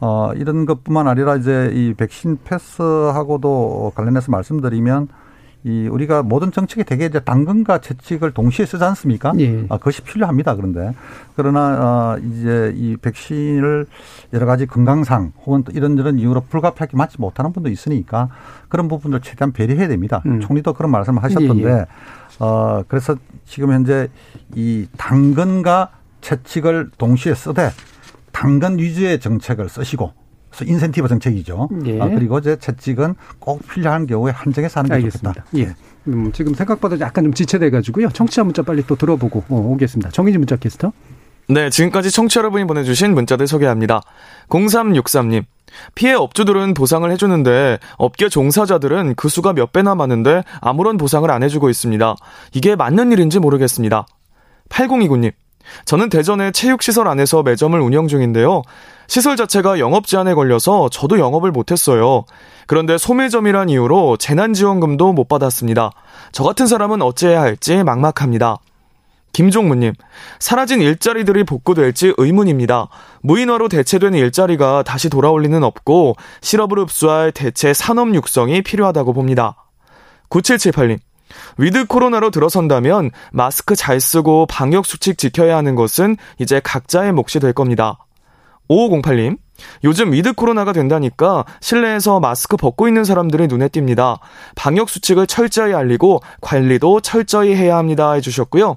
어, 0.00 0.32
이런 0.34 0.66
것뿐만 0.66 1.06
아니라 1.08 1.36
이제 1.36 1.70
이 1.72 1.94
백신 1.94 2.38
패스하고도 2.44 3.92
관련해서 3.94 4.30
말씀드리면 4.32 5.08
이 5.64 5.88
우리가 5.88 6.22
모든 6.22 6.52
정책이 6.52 6.84
되게 6.84 7.06
이제 7.06 7.20
당근과 7.20 7.78
채찍을 7.78 8.32
동시에 8.32 8.66
쓰지 8.66 8.84
않습니까? 8.84 9.32
예. 9.38 9.64
아, 9.70 9.78
그것이 9.78 10.02
필요합니다. 10.02 10.56
그런데 10.56 10.92
그러나 11.36 12.14
어, 12.14 12.18
이제 12.18 12.72
이 12.76 12.98
백신을 12.98 13.86
여러 14.34 14.44
가지 14.44 14.66
건강상 14.66 15.32
혹은 15.46 15.64
또 15.64 15.72
이런저런 15.72 16.18
이유로 16.18 16.42
불가피하게 16.50 16.98
맞지 16.98 17.18
못하는 17.18 17.54
분도 17.54 17.70
있으니까 17.70 18.28
그런 18.68 18.88
부분을 18.88 19.20
최대한 19.22 19.52
배려해야 19.52 19.88
됩니다. 19.88 20.22
음. 20.26 20.40
총리도 20.40 20.74
그런 20.74 20.90
말씀을 20.90 21.22
하셨던데 21.22 21.64
예, 21.64 21.72
예. 21.72 21.86
어 22.40 22.82
그래서 22.86 23.16
지금 23.46 23.72
현재 23.72 24.08
이 24.54 24.86
당근과 24.98 25.90
채찍을 26.20 26.90
동시에 26.98 27.34
쓰되 27.34 27.70
당근 28.32 28.78
위주의 28.78 29.18
정책을 29.18 29.70
쓰시고 29.70 30.12
그래서 30.54 30.70
인센티브 30.70 31.08
정책이죠. 31.08 31.68
예. 31.86 32.00
아, 32.00 32.08
그리고 32.08 32.38
이제 32.38 32.56
채찍은 32.56 33.16
꼭 33.40 33.66
필요한 33.68 34.06
경우에 34.06 34.30
한정해서 34.32 34.80
하는 34.80 34.88
게 34.88 34.94
알겠습니다. 34.94 35.32
좋겠다. 35.32 35.58
예. 35.58 35.74
음, 36.06 36.30
지금 36.32 36.54
생각보다 36.54 36.98
약간 37.00 37.24
좀 37.24 37.34
지체돼가지고요. 37.34 38.10
청취자 38.10 38.44
문자 38.44 38.62
빨리 38.62 38.84
또 38.86 38.94
들어보고 38.94 39.44
어, 39.48 39.56
오겠습니다. 39.56 40.10
정의진 40.10 40.40
문자 40.40 40.56
캐스터. 40.56 40.92
네, 41.48 41.68
지금까지 41.68 42.10
청취자 42.10 42.38
여러분이 42.40 42.66
보내주신 42.66 43.14
문자들 43.14 43.46
소개합니다. 43.46 44.00
0363님. 44.48 45.44
피해 45.94 46.14
업주들은 46.14 46.74
보상을 46.74 47.10
해주는데 47.10 47.78
업계 47.98 48.28
종사자들은 48.28 49.14
그 49.16 49.28
수가 49.28 49.52
몇 49.52 49.72
배나 49.72 49.94
많은데 49.94 50.42
아무런 50.60 50.96
보상을 50.96 51.28
안 51.30 51.42
해주고 51.42 51.68
있습니다. 51.68 52.14
이게 52.52 52.76
맞는 52.76 53.12
일인지 53.12 53.40
모르겠습니다. 53.40 54.06
8029님. 54.68 55.32
저는 55.84 56.10
대전의 56.10 56.52
체육시설 56.52 57.08
안에서 57.08 57.42
매점을 57.42 57.78
운영 57.80 58.06
중인데요. 58.08 58.62
시설 59.06 59.36
자체가 59.36 59.78
영업 59.78 60.06
제한에 60.06 60.34
걸려서 60.34 60.88
저도 60.88 61.18
영업을 61.18 61.52
못했어요. 61.52 62.24
그런데 62.66 62.98
소매점이란 62.98 63.68
이유로 63.68 64.16
재난지원금도 64.16 65.12
못 65.12 65.28
받았습니다. 65.28 65.90
저 66.32 66.44
같은 66.44 66.66
사람은 66.66 67.02
어찌해야 67.02 67.40
할지 67.40 67.82
막막합니다. 67.82 68.58
김종무님, 69.32 69.92
사라진 70.38 70.80
일자리들이 70.80 71.42
복구될지 71.42 72.14
의문입니다. 72.16 72.88
무인화로 73.22 73.68
대체된 73.68 74.14
일자리가 74.14 74.84
다시 74.84 75.10
돌아올 75.10 75.42
리는 75.42 75.62
없고 75.64 76.14
실업을 76.40 76.78
흡수할 76.78 77.32
대체 77.32 77.74
산업 77.74 78.14
육성이 78.14 78.62
필요하다고 78.62 79.12
봅니다. 79.12 79.56
9778님, 80.30 80.98
위드 81.58 81.86
코로나로 81.86 82.30
들어선다면 82.30 83.10
마스크 83.32 83.74
잘 83.74 84.00
쓰고 84.00 84.46
방역 84.46 84.86
수칙 84.86 85.18
지켜야 85.18 85.56
하는 85.56 85.74
것은 85.74 86.16
이제 86.38 86.60
각자의 86.62 87.12
몫이 87.12 87.40
될 87.40 87.52
겁니다. 87.52 87.98
5508님, 88.68 89.38
요즘 89.84 90.12
위드 90.12 90.32
코로나가 90.32 90.72
된다니까 90.72 91.44
실내에서 91.60 92.20
마스크 92.20 92.56
벗고 92.56 92.88
있는 92.88 93.04
사람들이 93.04 93.46
눈에 93.46 93.68
띕니다. 93.68 94.18
방역 94.54 94.88
수칙을 94.88 95.26
철저히 95.26 95.74
알리고 95.74 96.20
관리도 96.40 97.00
철저히 97.00 97.54
해야 97.54 97.76
합니다. 97.76 98.12
해주셨고요. 98.12 98.76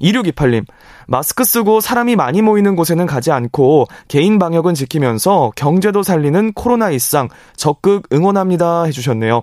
2628님, 0.00 0.64
마스크 1.06 1.44
쓰고 1.44 1.80
사람이 1.80 2.16
많이 2.16 2.42
모이는 2.42 2.74
곳에는 2.74 3.06
가지 3.06 3.30
않고 3.30 3.86
개인 4.08 4.38
방역은 4.38 4.74
지키면서 4.74 5.52
경제도 5.54 6.02
살리는 6.02 6.52
코로나 6.54 6.90
일상 6.90 7.28
적극 7.56 8.08
응원합니다. 8.12 8.84
해주셨네요. 8.84 9.42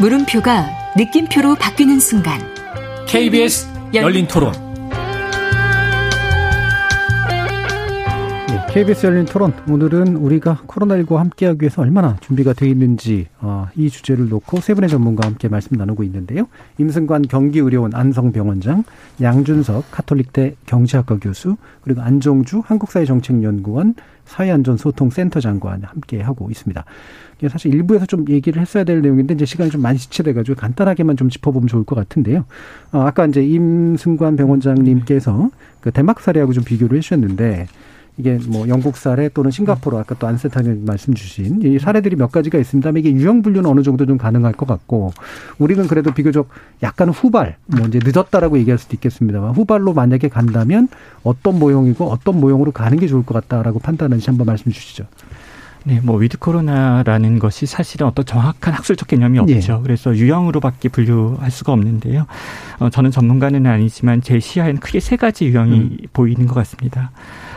물음표가 0.00 0.94
느낌표로 0.96 1.56
바뀌는 1.56 1.98
순간 1.98 2.40
KBS 3.08 3.66
열린 3.94 4.28
토론. 4.28 4.52
네, 8.46 8.66
KBS 8.68 9.06
열린 9.06 9.24
토론. 9.24 9.52
오늘은 9.68 10.14
우리가 10.14 10.62
코로나19와 10.68 11.16
함께하기 11.16 11.62
위해서 11.62 11.82
얼마나 11.82 12.16
준비가 12.20 12.52
되어 12.52 12.68
있는지 12.68 13.26
어, 13.40 13.66
이 13.74 13.90
주제를 13.90 14.28
놓고 14.28 14.60
세 14.60 14.74
분의 14.74 14.88
전문가와 14.88 15.32
함께 15.32 15.48
말씀 15.48 15.76
나누고 15.76 16.04
있는데요. 16.04 16.46
임승관 16.78 17.22
경기의료원 17.22 17.92
안성병원장, 17.92 18.84
양준석 19.20 19.90
카톨릭대 19.90 20.54
경제학과 20.66 21.18
교수, 21.18 21.56
그리고 21.82 22.02
안종주 22.02 22.62
한국사회정책연구원 22.64 23.96
사회안전소통센터장과 24.26 25.78
함께 25.82 26.20
하고 26.20 26.50
있습니다. 26.50 26.84
이게 27.38 27.48
사실 27.48 27.72
일부에서 27.72 28.06
좀 28.06 28.24
얘기를 28.28 28.60
했어야 28.60 28.84
될 28.84 29.00
내용인데 29.00 29.34
이제 29.34 29.44
시간이 29.44 29.70
좀 29.70 29.80
많이 29.80 29.98
지체돼가지고 29.98 30.56
간단하게만 30.56 31.16
좀 31.16 31.28
짚어보면 31.28 31.68
좋을 31.68 31.84
것 31.84 31.94
같은데요. 31.94 32.44
어, 32.92 33.00
아까 33.00 33.26
이제 33.26 33.44
임승관 33.44 34.36
병원장님께서 34.36 35.50
그 35.80 35.92
덴마크 35.92 36.22
사례하고 36.22 36.52
좀 36.52 36.64
비교를 36.64 36.98
해주셨는데 36.98 37.68
이게 38.18 38.36
뭐 38.48 38.68
영국 38.68 38.96
사례 38.96 39.28
또는 39.28 39.52
싱가포르 39.52 39.96
아까 39.96 40.16
또 40.18 40.26
안센터님 40.26 40.84
말씀 40.84 41.14
주신 41.14 41.62
이 41.62 41.78
사례들이 41.78 42.16
몇 42.16 42.32
가지가 42.32 42.58
있습니다만 42.58 42.98
이게 42.98 43.12
유형 43.12 43.42
분류는 43.42 43.70
어느 43.70 43.82
정도 43.82 44.06
좀 44.06 44.18
가능할 44.18 44.54
것 44.54 44.66
같고 44.66 45.12
우리는 45.58 45.86
그래도 45.86 46.12
비교적 46.12 46.48
약간 46.82 47.10
후발 47.10 47.56
뭐 47.66 47.86
이제 47.86 48.00
늦었다라고 48.02 48.58
얘기할 48.58 48.78
수도 48.78 48.94
있겠습니다만 48.94 49.52
후발로 49.52 49.94
만약에 49.94 50.28
간다면 50.28 50.88
어떤 51.22 51.60
모형이고 51.60 52.06
어떤 52.06 52.40
모형으로 52.40 52.72
가는 52.72 52.98
게 52.98 53.06
좋을 53.06 53.24
것 53.24 53.34
같다라고 53.34 53.78
판단하는지 53.78 54.26
한번 54.28 54.46
말씀 54.46 54.72
주시죠. 54.72 55.06
네, 55.88 56.00
뭐 56.02 56.18
위드 56.18 56.38
코로나라는 56.38 57.38
것이 57.38 57.64
사실은 57.64 58.06
어떤 58.06 58.26
정확한 58.26 58.74
학술적 58.74 59.08
개념이 59.08 59.38
없죠. 59.38 59.78
예. 59.78 59.82
그래서 59.82 60.14
유형으로밖에 60.14 60.90
분류할 60.90 61.50
수가 61.50 61.72
없는데요. 61.72 62.26
어, 62.78 62.90
저는 62.90 63.10
전문가는 63.10 63.64
아니지만 63.64 64.20
제 64.20 64.38
시야에는 64.38 64.80
크게 64.80 65.00
세 65.00 65.16
가지 65.16 65.46
유형이 65.46 65.78
음. 65.78 65.96
보이는 66.12 66.46
것 66.46 66.54
같습니다. 66.56 67.10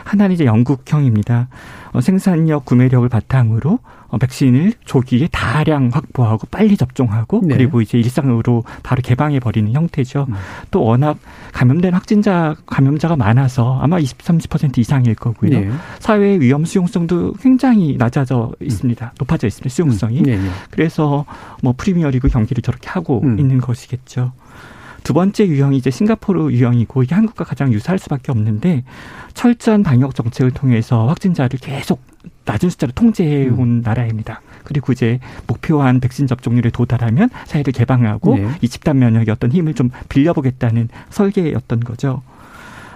하나는 0.04 0.34
이제 0.34 0.44
영국형입니다. 0.44 1.48
어, 1.92 2.00
생산력, 2.00 2.64
구매력을 2.64 3.06
바탕으로 3.08 3.78
어, 4.08 4.18
백신을 4.18 4.74
조기에 4.84 5.28
다량 5.30 5.90
확보하고 5.92 6.46
빨리 6.50 6.76
접종하고 6.76 7.40
네. 7.44 7.56
그리고 7.56 7.80
이제 7.80 7.98
일상으로 7.98 8.64
바로 8.82 9.02
개방해 9.02 9.40
버리는 9.40 9.70
형태죠. 9.72 10.26
음. 10.28 10.34
또 10.70 10.82
워낙 10.82 11.18
감염된 11.52 11.94
확진자 11.94 12.54
감염자가 12.66 13.16
많아서 13.16 13.78
아마 13.80 13.98
20, 13.98 14.18
30% 14.18 14.78
이상일 14.78 15.14
거고요. 15.14 15.50
네. 15.50 15.70
사회 15.98 16.38
위험 16.40 16.64
수용성도 16.64 17.34
굉장히 17.34 17.96
낮아져 17.98 18.52
있습니다. 18.60 19.14
높아져 19.18 19.46
있습니다. 19.46 19.72
수용성이. 19.72 20.22
네, 20.22 20.36
네. 20.36 20.48
그래서 20.70 21.24
뭐 21.62 21.74
프리미어리그 21.76 22.28
경기를 22.28 22.62
저렇게 22.62 22.88
하고 22.88 23.20
음. 23.22 23.38
있는 23.38 23.58
것이겠죠. 23.58 24.32
두 25.02 25.12
번째 25.12 25.46
유형이 25.46 25.76
이제 25.76 25.90
싱가포르 25.90 26.52
유형이고 26.52 27.02
이게 27.02 27.14
한국과 27.14 27.44
가장 27.44 27.72
유사할 27.72 27.98
수밖에 27.98 28.32
없는데 28.32 28.84
철저한 29.34 29.82
방역 29.82 30.14
정책을 30.14 30.52
통해서 30.52 31.06
확진자를 31.06 31.58
계속 31.60 32.02
낮은 32.44 32.70
숫자로 32.70 32.92
통제해 32.92 33.48
온 33.48 33.58
음. 33.60 33.82
나라입니다. 33.84 34.40
그리고 34.64 34.92
이제 34.92 35.18
목표한 35.46 36.00
백신 36.00 36.26
접종률에 36.26 36.70
도달하면 36.70 37.30
사회를 37.46 37.72
개방하고 37.72 38.36
네. 38.36 38.48
이 38.60 38.68
집단 38.68 38.98
면역의 38.98 39.30
어떤 39.30 39.50
힘을 39.52 39.74
좀 39.74 39.90
빌려보겠다는 40.08 40.88
설계였던 41.10 41.80
거죠. 41.80 42.22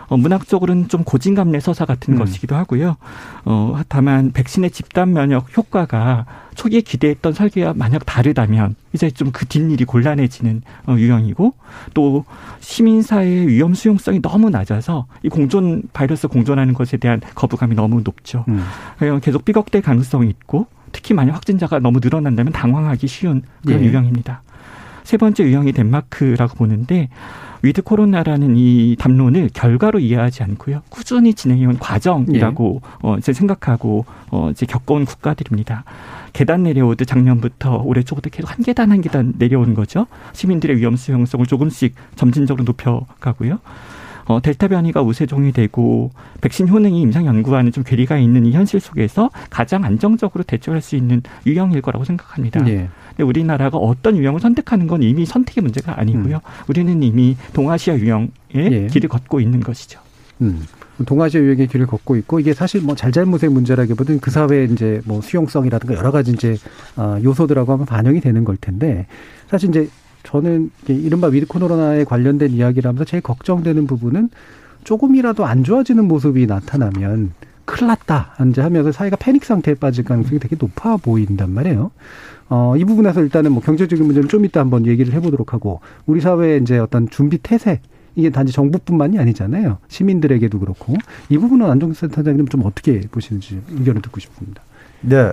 어, 0.09 0.17
문학적으로는 0.17 0.89
좀 0.89 1.05
고진감래 1.05 1.61
서사 1.61 1.85
같은 1.85 2.15
음. 2.15 2.19
것이기도 2.19 2.57
하고요. 2.57 2.97
어, 3.45 3.81
다만 3.89 4.33
백신의 4.33 4.71
집단 4.71 5.13
면역 5.13 5.57
효과가 5.57 6.27
초기에 6.55 6.81
기대했던 6.81 7.33
설계와 7.35 7.75
만약 7.77 8.07
다르다면 8.07 8.75
이제 8.93 9.11
좀 9.11 9.31
그 9.37 9.45
뒷일이 9.45 9.85
곤란해지는 9.85 10.63
어, 10.87 10.97
유형이고 10.97 11.53
또 11.93 12.25
시민사회의 12.61 13.49
위험 13.49 13.75
수용성이 13.75 14.23
너무 14.23 14.49
낮아서 14.49 15.07
이 15.23 15.29
공존 15.29 15.83
바이러스 15.93 16.27
공존하는 16.27 16.73
것에 16.73 16.97
대한 16.97 17.21
거부감이 17.35 17.75
너무 17.75 18.01
높죠. 18.03 18.47
음. 18.49 18.65
그래서 18.99 19.19
계속 19.19 19.45
삐걱댈 19.45 19.83
가능성이 19.83 20.31
있고 20.31 20.67
특히 20.93 21.13
만약 21.13 21.35
확진자가 21.35 21.81
너무 21.81 22.01
늘어난다면 22.03 22.55
당황하기 22.55 23.07
쉬운 23.07 23.43
그런 23.65 23.83
예. 23.83 23.87
유형입니다. 23.87 24.43
세 25.07 25.17
번째 25.17 25.45
유형이 25.45 25.71
덴마크라고 25.71 26.57
보는데 26.57 27.09
위드 27.63 27.83
코로나라는 27.83 28.57
이 28.57 28.97
담론을 28.99 29.51
결과로 29.55 30.01
이해하지 30.01 30.43
않고요. 30.43 30.83
꾸준히 30.89 31.33
진행해온 31.33 31.79
과정이라고 31.79 32.83
어, 33.03 33.17
이제 33.17 33.33
생각하고 33.33 34.05
어, 34.31 34.51
이제 34.51 34.67
겪어온 34.67 35.05
국가들입니다. 35.05 35.85
계단 36.33 36.65
내려오듯 36.65 37.07
작년부터 37.07 37.83
올해 37.85 38.03
초부터 38.03 38.31
계속 38.31 38.51
한 38.51 38.65
계단 38.65 38.91
한 38.91 39.01
계단 39.01 39.35
내려오는 39.39 39.75
거죠. 39.75 40.09
시민들의 40.33 40.77
위험 40.77 40.97
수용성을 40.97 41.47
조금씩 41.47 41.95
점진적으로 42.17 42.65
높여가고요. 42.65 43.61
어, 44.27 44.43
델타 44.43 44.67
변이가 44.69 45.03
우세종이 45.03 45.53
되고 45.53 46.11
백신 46.41 46.69
효능이 46.69 47.01
임상 47.01 47.27
연구와는 47.27 47.71
좀 47.71 47.85
괴리가 47.85 48.19
있는 48.19 48.45
이 48.45 48.53
현실 48.53 48.81
속에서 48.81 49.31
가장 49.51 49.85
안정적으로 49.85 50.43
대처할 50.43 50.83
수 50.83 50.97
있는 50.97 51.23
유형일 51.47 51.81
거라고 51.81 52.05
생각합니다. 52.05 52.69
예. 52.69 52.89
근데 53.17 53.27
우리나라가 53.27 53.79
어떤 53.79 54.17
유형을 54.17 54.41
선택하는 54.41 54.87
건 54.87 55.03
이미 55.03 55.25
선택의 55.25 55.63
문제가 55.63 55.99
아니고요. 55.99 56.41
우리는 56.69 57.03
이미 57.03 57.37
동아시아 57.55 57.97
유형의 57.97 58.31
예. 58.55 58.87
길을 58.89 59.09
걷고 59.09 59.41
있는 59.41 59.61
것이죠. 59.61 60.01
음. 60.43 60.65
동아시아 61.07 61.41
유형의 61.41 61.69
길을 61.69 61.87
걷고 61.87 62.17
있고 62.17 62.41
이게 62.41 62.53
사실 62.53 62.83
뭐 62.83 62.95
잘잘못의 62.95 63.51
문제라기보다는 63.51 64.21
그 64.21 64.31
사회의 64.31 64.71
이제 64.71 65.01
뭐 65.07 65.23
수용성이라든가 65.23 65.95
여러 65.95 66.11
가지 66.11 66.33
이제 66.33 66.57
아, 66.97 67.19
요소들하고 67.23 67.73
하면 67.73 67.87
반영이 67.87 68.21
되는 68.21 68.45
걸 68.45 68.57
텐데 68.59 69.07
사실 69.49 69.71
이제 69.71 69.89
저는 70.23 70.71
이른바 70.89 71.29
위드 71.29 71.47
코로나에 71.47 72.05
관련된 72.05 72.51
이야기를 72.51 72.89
하면서 72.89 73.05
제일 73.05 73.23
걱정되는 73.23 73.87
부분은 73.87 74.31
조금이라도 74.85 75.47
안 75.47 75.65
좋아지는 75.65 76.07
모습이 76.07 76.47
나타나면 76.47 77.33
큰일 77.65 77.89
났다. 77.89 78.35
이제 78.49 78.61
하면서 78.61 78.93
사회가 78.93 79.17
패닉 79.17 79.45
상태에 79.45 79.75
빠질 79.75 80.05
가능성이 80.05 80.39
되게 80.39 80.57
높아 80.59 80.97
보인단 80.97 81.51
말이에요. 81.51 81.91
어, 82.49 82.75
이 82.77 82.85
부분에서 82.85 83.23
일단은 83.23 83.53
뭐 83.53 83.63
경제적인 83.63 84.05
문제는 84.05 84.29
좀 84.29 84.45
이따 84.45 84.61
한번 84.61 84.87
얘기를 84.87 85.13
해보도록 85.15 85.53
하고 85.53 85.81
우리 86.07 86.21
사회의 86.21 86.61
이제 86.61 86.79
어떤 86.79 87.09
준비 87.09 87.39
태세 87.39 87.81
이게 88.15 88.31
단지 88.31 88.53
정부뿐만이 88.53 89.19
아니잖아요. 89.19 89.79
시민들에게도 89.89 90.59
그렇고 90.59 90.95
이 91.29 91.39
부분은 91.39 91.69
안정수 91.69 92.01
센터장님 92.01 92.49
좀 92.49 92.65
어떻게 92.65 93.01
보시는지 93.11 93.61
의견을 93.71 94.01
듣고 94.03 94.21
싶습니다. 94.21 94.63
네. 95.03 95.33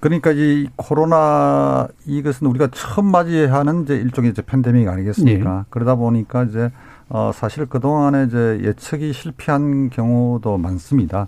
그러니까 0.00 0.30
이 0.32 0.68
코로나 0.76 1.88
이것은 2.06 2.46
우리가 2.46 2.68
처음 2.72 3.06
맞이하는 3.06 3.82
이제 3.82 3.96
일종의 3.96 4.30
이제 4.30 4.42
팬데믹 4.42 4.88
아니겠습니까? 4.88 5.58
예. 5.58 5.64
그러다 5.70 5.96
보니까 5.96 6.44
이제 6.44 6.70
어 7.08 7.32
사실 7.34 7.66
그동안에 7.66 8.26
이제 8.26 8.60
예측이 8.62 9.12
실패한 9.12 9.90
경우도 9.90 10.56
많습니다. 10.56 11.26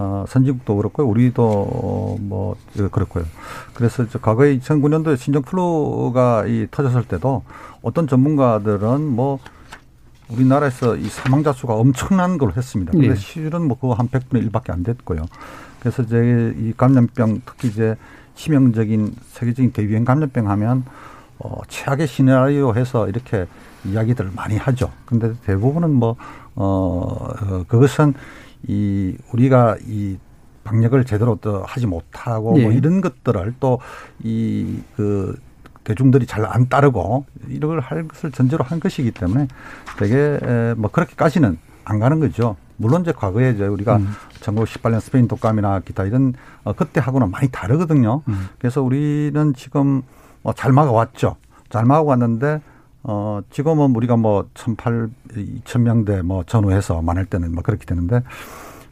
어 0.00 0.24
선진국도 0.28 0.76
그렇고요. 0.76 1.08
우리도 1.08 2.18
뭐 2.20 2.56
그렇고요. 2.92 3.24
그래서 3.74 4.04
이제 4.04 4.16
과거에 4.22 4.56
2009년도에 4.58 5.16
신종 5.16 5.42
플루가 5.42 6.46
이 6.46 6.68
터졌을 6.70 7.02
때도 7.02 7.42
어떤 7.82 8.06
전문가들은 8.06 9.02
뭐 9.02 9.40
우리나라에서 10.28 10.94
이 10.96 11.08
사망자 11.08 11.52
수가 11.52 11.74
엄청난 11.74 12.38
걸 12.38 12.52
했습니다. 12.56 12.92
근데 12.92 13.08
네. 13.08 13.14
실은 13.16 13.66
뭐 13.66 13.76
그거 13.76 13.94
한 13.94 14.08
100분의 14.08 14.48
1밖에 14.48 14.70
안 14.70 14.84
됐고요. 14.84 15.26
그래서 15.80 16.02
이제 16.04 16.54
이 16.56 16.72
감염병 16.76 17.42
특히 17.44 17.68
이제 17.68 17.96
치명적인 18.36 19.16
세계적인 19.32 19.72
대유행 19.72 20.04
감염병 20.04 20.48
하면 20.48 20.84
어 21.40 21.60
최악의 21.66 22.06
시나리오 22.06 22.74
해서 22.76 23.08
이렇게 23.08 23.46
이야기들을 23.84 24.30
많이 24.36 24.56
하죠. 24.56 24.92
근데 25.06 25.32
대부분은 25.44 25.92
뭐 25.92 26.14
어, 26.54 27.34
어 27.40 27.64
그것은 27.66 28.14
이 28.66 29.16
우리가 29.32 29.76
이 29.86 30.18
방역을 30.64 31.04
제대로 31.04 31.38
또 31.40 31.62
하지 31.64 31.86
못하고 31.86 32.50
뭐 32.52 32.70
네. 32.70 32.74
이런 32.76 33.00
것들을 33.00 33.54
또 33.60 33.78
이 34.24 34.80
그 34.96 35.36
대중들이 35.84 36.26
잘 36.26 36.44
안 36.44 36.68
따르고 36.68 37.24
이걸 37.48 37.80
할 37.80 38.06
것을 38.06 38.30
전제로 38.30 38.62
한 38.62 38.78
것이기 38.78 39.10
때문에 39.12 39.48
되게 39.98 40.38
에, 40.42 40.74
뭐 40.76 40.90
그렇게까지는 40.90 41.58
안 41.84 41.98
가는 41.98 42.20
거죠. 42.20 42.56
물론 42.76 43.00
이제 43.02 43.12
과거에 43.12 43.50
이제 43.52 43.66
우리가 43.66 43.96
음. 43.96 44.12
1918년 44.40 45.00
스페인 45.00 45.26
독감이나 45.28 45.80
기타 45.80 46.04
이런 46.04 46.34
어, 46.64 46.74
그때 46.74 47.00
하고는 47.00 47.30
많이 47.30 47.48
다르거든요. 47.50 48.22
음. 48.28 48.48
그래서 48.58 48.82
우리는 48.82 49.54
지금 49.54 50.02
어, 50.42 50.52
잘 50.52 50.72
막아왔죠. 50.72 51.36
잘 51.70 51.86
막아왔는데 51.86 52.60
어, 53.02 53.40
지금은 53.50 53.94
우리가 53.94 54.16
뭐 54.16 54.48
1,800, 54.54 55.10
2,000명대 55.64 56.22
뭐 56.22 56.42
전후해서 56.44 57.02
많을 57.02 57.26
때는 57.26 57.52
뭐 57.54 57.62
그렇게 57.62 57.86
되는데 57.86 58.22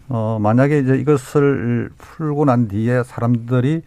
어, 0.09 0.39
만약에 0.41 0.79
이제 0.79 0.97
이것을 0.97 1.91
풀고 1.99 2.45
난 2.45 2.69
뒤에 2.69 3.03
사람들이 3.03 3.83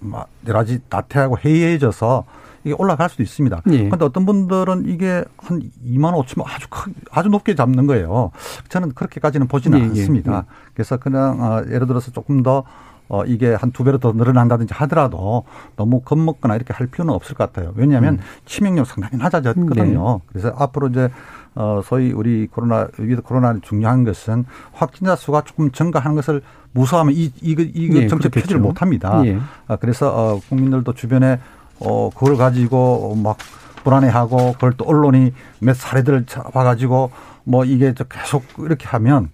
막 0.00 0.28
여러 0.46 0.58
가지 0.60 0.80
나태하고 0.90 1.38
해이해져서 1.44 2.24
이게 2.64 2.74
올라갈 2.78 3.08
수도 3.08 3.22
있습니다. 3.22 3.62
예. 3.70 3.84
그런데 3.84 4.04
어떤 4.04 4.26
분들은 4.26 4.88
이게 4.88 5.24
한 5.38 5.62
2만 5.86 6.12
5천 6.24 6.42
아주 6.44 6.66
크, 6.68 6.92
아주 7.12 7.28
높게 7.28 7.54
잡는 7.54 7.86
거예요. 7.86 8.32
저는 8.68 8.92
그렇게까지는 8.92 9.46
보지는 9.46 9.78
예, 9.78 9.82
예, 9.84 9.88
않습니다. 9.88 10.38
예. 10.38 10.70
그래서 10.74 10.96
그냥 10.96 11.40
어, 11.40 11.62
예를 11.70 11.86
들어서 11.86 12.10
조금 12.10 12.42
더 12.42 12.64
어, 13.08 13.24
이게 13.24 13.54
한 13.54 13.70
두 13.72 13.84
배로 13.84 13.98
더 13.98 14.12
늘어난다든지 14.12 14.74
하더라도 14.74 15.44
너무 15.76 16.00
겁먹거나 16.00 16.56
이렇게 16.56 16.72
할 16.72 16.86
필요는 16.86 17.12
없을 17.14 17.34
것 17.34 17.52
같아요. 17.52 17.72
왜냐하면 17.76 18.14
음. 18.14 18.20
치명력 18.46 18.86
상당히 18.86 19.16
낮아졌거든요. 19.18 20.20
그래서 20.26 20.52
앞으로 20.56 20.88
이제 20.88 21.10
어, 21.54 21.80
소위 21.84 22.12
우리 22.12 22.46
코로나, 22.46 22.88
위드 22.98 23.22
코로나 23.22 23.56
중요한 23.62 24.04
것은 24.04 24.44
확진자 24.72 25.16
수가 25.16 25.42
조금 25.42 25.70
증가하는 25.70 26.14
것을 26.16 26.42
무서워하면 26.72 27.14
이, 27.14 27.32
이거, 27.40 27.62
이거 27.62 27.98
예, 28.00 28.06
정책. 28.08 28.30
펴지를 28.32 28.60
못 28.60 28.82
합니다. 28.82 29.22
예. 29.24 29.38
아, 29.66 29.76
그래서 29.76 30.10
어, 30.14 30.40
국민들도 30.48 30.92
주변에 30.92 31.38
어, 31.80 32.10
그걸 32.10 32.36
가지고 32.36 33.14
막 33.16 33.38
불안해하고 33.84 34.52
그걸 34.54 34.72
또 34.76 34.84
언론이 34.84 35.32
몇 35.60 35.76
사례들을 35.76 36.26
잡아가지고 36.26 37.10
뭐 37.44 37.64
이게 37.64 37.94
저 37.94 38.04
계속 38.04 38.42
이렇게 38.58 38.86
하면 38.88 39.30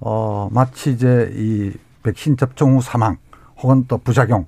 어, 0.00 0.48
마치 0.50 0.90
이제 0.90 1.30
이 1.36 1.72
백신 2.02 2.36
접종 2.36 2.76
후 2.76 2.82
사망 2.82 3.16
혹은 3.62 3.84
또 3.88 3.98
부작용 3.98 4.46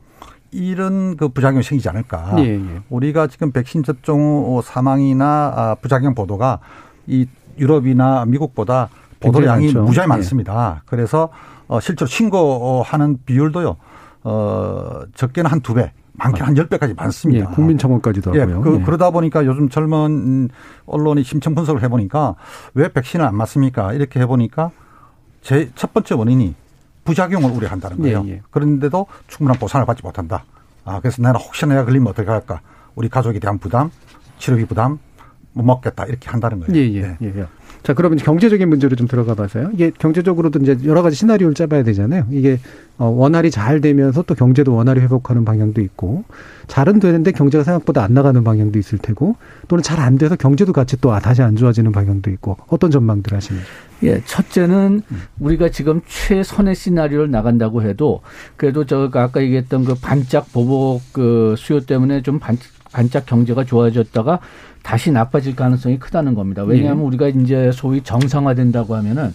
이런 0.51 1.17
그 1.17 1.29
부작용이 1.29 1.63
생기지 1.63 1.89
않을까. 1.89 2.35
예, 2.39 2.55
예. 2.55 2.81
우리가 2.91 3.27
지금 3.27 3.51
백신 3.53 3.83
접종 3.83 4.21
후 4.21 4.63
사망이나 4.63 5.53
아, 5.57 5.77
부작용 5.81 6.15
보도가 6.15 6.61
이 7.07 7.27
유럽이나 7.59 8.25
미국보다 8.27 8.89
보도량이. 9.21 9.73
무지하게 9.73 10.03
예. 10.03 10.07
많습니다. 10.07 10.83
그래서 10.87 11.31
어, 11.67 11.81
실제로 11.81 12.07
신고하는 12.09 13.19
비율도요. 13.25 13.77
어, 14.25 15.01
적게는 15.15 15.51
한 15.51 15.61
두 15.61 15.75
배, 15.75 15.93
많게는 16.15 16.47
한열 16.49 16.67
배까지 16.69 16.95
많습니다. 16.95 17.51
예, 17.51 17.55
국민 17.55 17.77
청원까지도 17.79 18.35
예, 18.37 18.41
하고요. 18.41 18.61
그, 18.61 18.79
예. 18.81 18.83
그러다 18.85 19.11
보니까 19.11 19.45
요즘 19.47 19.69
젊은 19.69 20.49
언론이 20.87 21.25
심층 21.25 21.55
분석을 21.55 21.83
해보니까 21.83 22.35
왜 22.75 22.89
백신을 22.93 23.25
안 23.25 23.37
맞습니까? 23.37 23.93
이렇게 23.93 24.21
해보니까 24.21 24.71
제 25.43 25.69
첫 25.75 25.93
번째 25.93 26.15
원인이 26.15 26.55
부작용을 27.05 27.51
우려한다는 27.51 27.99
거예요. 27.99 28.25
예, 28.27 28.33
예. 28.33 28.43
그런데도 28.51 29.07
충분한 29.29 29.59
보상을 29.59 29.85
받지 29.87 30.03
못한다. 30.03 30.45
아, 30.85 31.01
그래서 31.01 31.23
내가 31.23 31.39
혹시나 31.39 31.75
내가 31.75 31.85
걸리면 31.85 32.09
어떻게 32.09 32.31
할까? 32.31 32.61
우리 32.95 33.09
가족에 33.09 33.39
대한 33.39 33.59
부담, 33.59 33.91
치료비 34.39 34.67
부담 34.67 34.99
못 35.53 35.63
먹겠다. 35.63 36.05
이렇게 36.07 36.29
한다는 36.31 36.61
거예요. 36.61 36.75
예, 36.75 36.93
예, 36.95 37.17
예. 37.23 37.33
예. 37.41 37.47
자, 37.83 37.93
그러면 37.93 38.17
이제 38.17 38.25
경제적인 38.25 38.67
문제로 38.69 38.97
좀 38.97 39.07
들어가 39.07 39.35
봐서요. 39.35 39.71
이게 39.75 39.91
경제적으로도 39.99 40.59
이제 40.61 40.79
여러 40.87 41.03
가지 41.03 41.17
시나리오를 41.17 41.55
짜봐야 41.55 41.83
되잖아요. 41.83 42.27
이게 42.31 42.59
어, 42.97 43.07
원활히 43.07 43.51
잘 43.51 43.81
되면서 43.83 44.23
또 44.23 44.35
경제도 44.35 44.75
원활히 44.75 45.03
회복하는 45.03 45.45
방향도 45.45 45.83
있고, 45.83 46.25
잘은 46.67 46.99
되는데 46.99 47.31
경제가 47.33 47.63
생각보다 47.63 48.03
안 48.03 48.15
나가는 48.15 48.43
방향도 48.43 48.79
있을 48.79 48.99
테고, 48.99 49.37
또는 49.69 49.83
잘 49.83 50.01
안 50.01 50.17
돼서 50.17 50.35
경제도 50.35 50.73
같이 50.73 50.97
또 51.01 51.13
아, 51.13 51.21
다시 51.21 51.43
안 51.43 51.57
좋아지는 51.57 51.93
방향도 51.93 52.31
있고, 52.31 52.57
어떤 52.69 52.91
전망들 52.91 53.35
하시는지. 53.35 53.67
예, 54.05 54.23
첫째는 54.25 55.03
우리가 55.41 55.71
지금 55.71 56.01
최선의 56.07 56.75
시나리오를 56.75 57.31
나간다고 57.31 57.83
해도 57.83 58.21
그래도 58.57 58.85
저 58.85 59.11
아까 59.13 59.43
얘기했던 59.43 59.85
그 59.85 59.95
반짝 59.95 60.53
보복 60.53 61.01
그 61.13 61.55
수요 61.57 61.81
때문에 61.81 62.23
좀 62.23 62.39
반, 62.39 62.57
반짝 62.93 63.27
경제가 63.27 63.65
좋아졌다가 63.65 64.41
다시 64.83 65.11
나빠질 65.11 65.57
가능성이 65.57 65.99
크다는 65.99 66.35
겁니다. 66.35 66.63
왜냐하면 66.63 67.05
예. 67.05 67.07
우리가 67.07 67.29
이제 67.29 67.71
소위 67.73 68.03
정상화된다고 68.03 68.95
하면은 68.97 69.33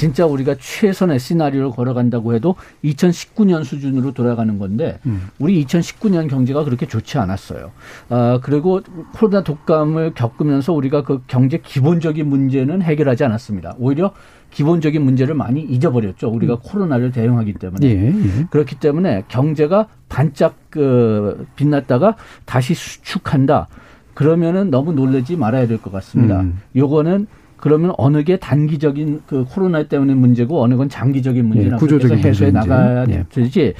진짜 0.00 0.24
우리가 0.24 0.54
최선의 0.58 1.18
시나리오를 1.18 1.72
걸어간다고 1.72 2.32
해도 2.34 2.54
2019년 2.84 3.64
수준으로 3.64 4.12
돌아가는 4.14 4.58
건데 4.58 4.98
우리 5.38 5.62
2019년 5.62 6.26
경제가 6.26 6.64
그렇게 6.64 6.86
좋지 6.86 7.18
않았어요. 7.18 7.70
아, 8.08 8.40
그리고 8.42 8.80
코로나 9.12 9.42
독감을 9.44 10.14
겪으면서 10.14 10.72
우리가 10.72 11.02
그 11.02 11.20
경제 11.26 11.58
기본적인 11.58 12.26
문제는 12.26 12.80
해결하지 12.80 13.24
않았습니다. 13.24 13.74
오히려 13.78 14.14
기본적인 14.52 15.02
문제를 15.04 15.34
많이 15.34 15.60
잊어버렸죠. 15.60 16.30
우리가 16.30 16.60
코로나를 16.62 17.12
대응하기 17.12 17.52
때문에. 17.52 17.86
예, 17.86 18.06
예. 18.06 18.46
그렇기 18.48 18.76
때문에 18.76 19.24
경제가 19.28 19.86
반짝 20.08 20.54
그 20.70 21.46
빛났다가 21.56 22.16
다시 22.46 22.72
수축한다. 22.72 23.68
그러면은 24.14 24.70
너무 24.70 24.94
놀라지 24.94 25.36
말아야 25.36 25.66
될 25.66 25.76
것 25.76 25.92
같습니다. 25.92 26.40
음. 26.40 26.58
요거는 26.74 27.26
그러면 27.60 27.92
어느 27.98 28.22
게 28.24 28.36
단기적인 28.38 29.22
그 29.26 29.44
코로나 29.48 29.82
때문에 29.82 30.14
문제고 30.14 30.62
어느 30.62 30.76
건 30.76 30.88
장기적인 30.88 31.44
문제나 31.46 31.74
예, 31.76 31.78
구조적인 31.78 32.18
해소해. 32.18 32.50
나가야 32.50 33.06
예. 33.10 33.24
되지. 33.30 33.74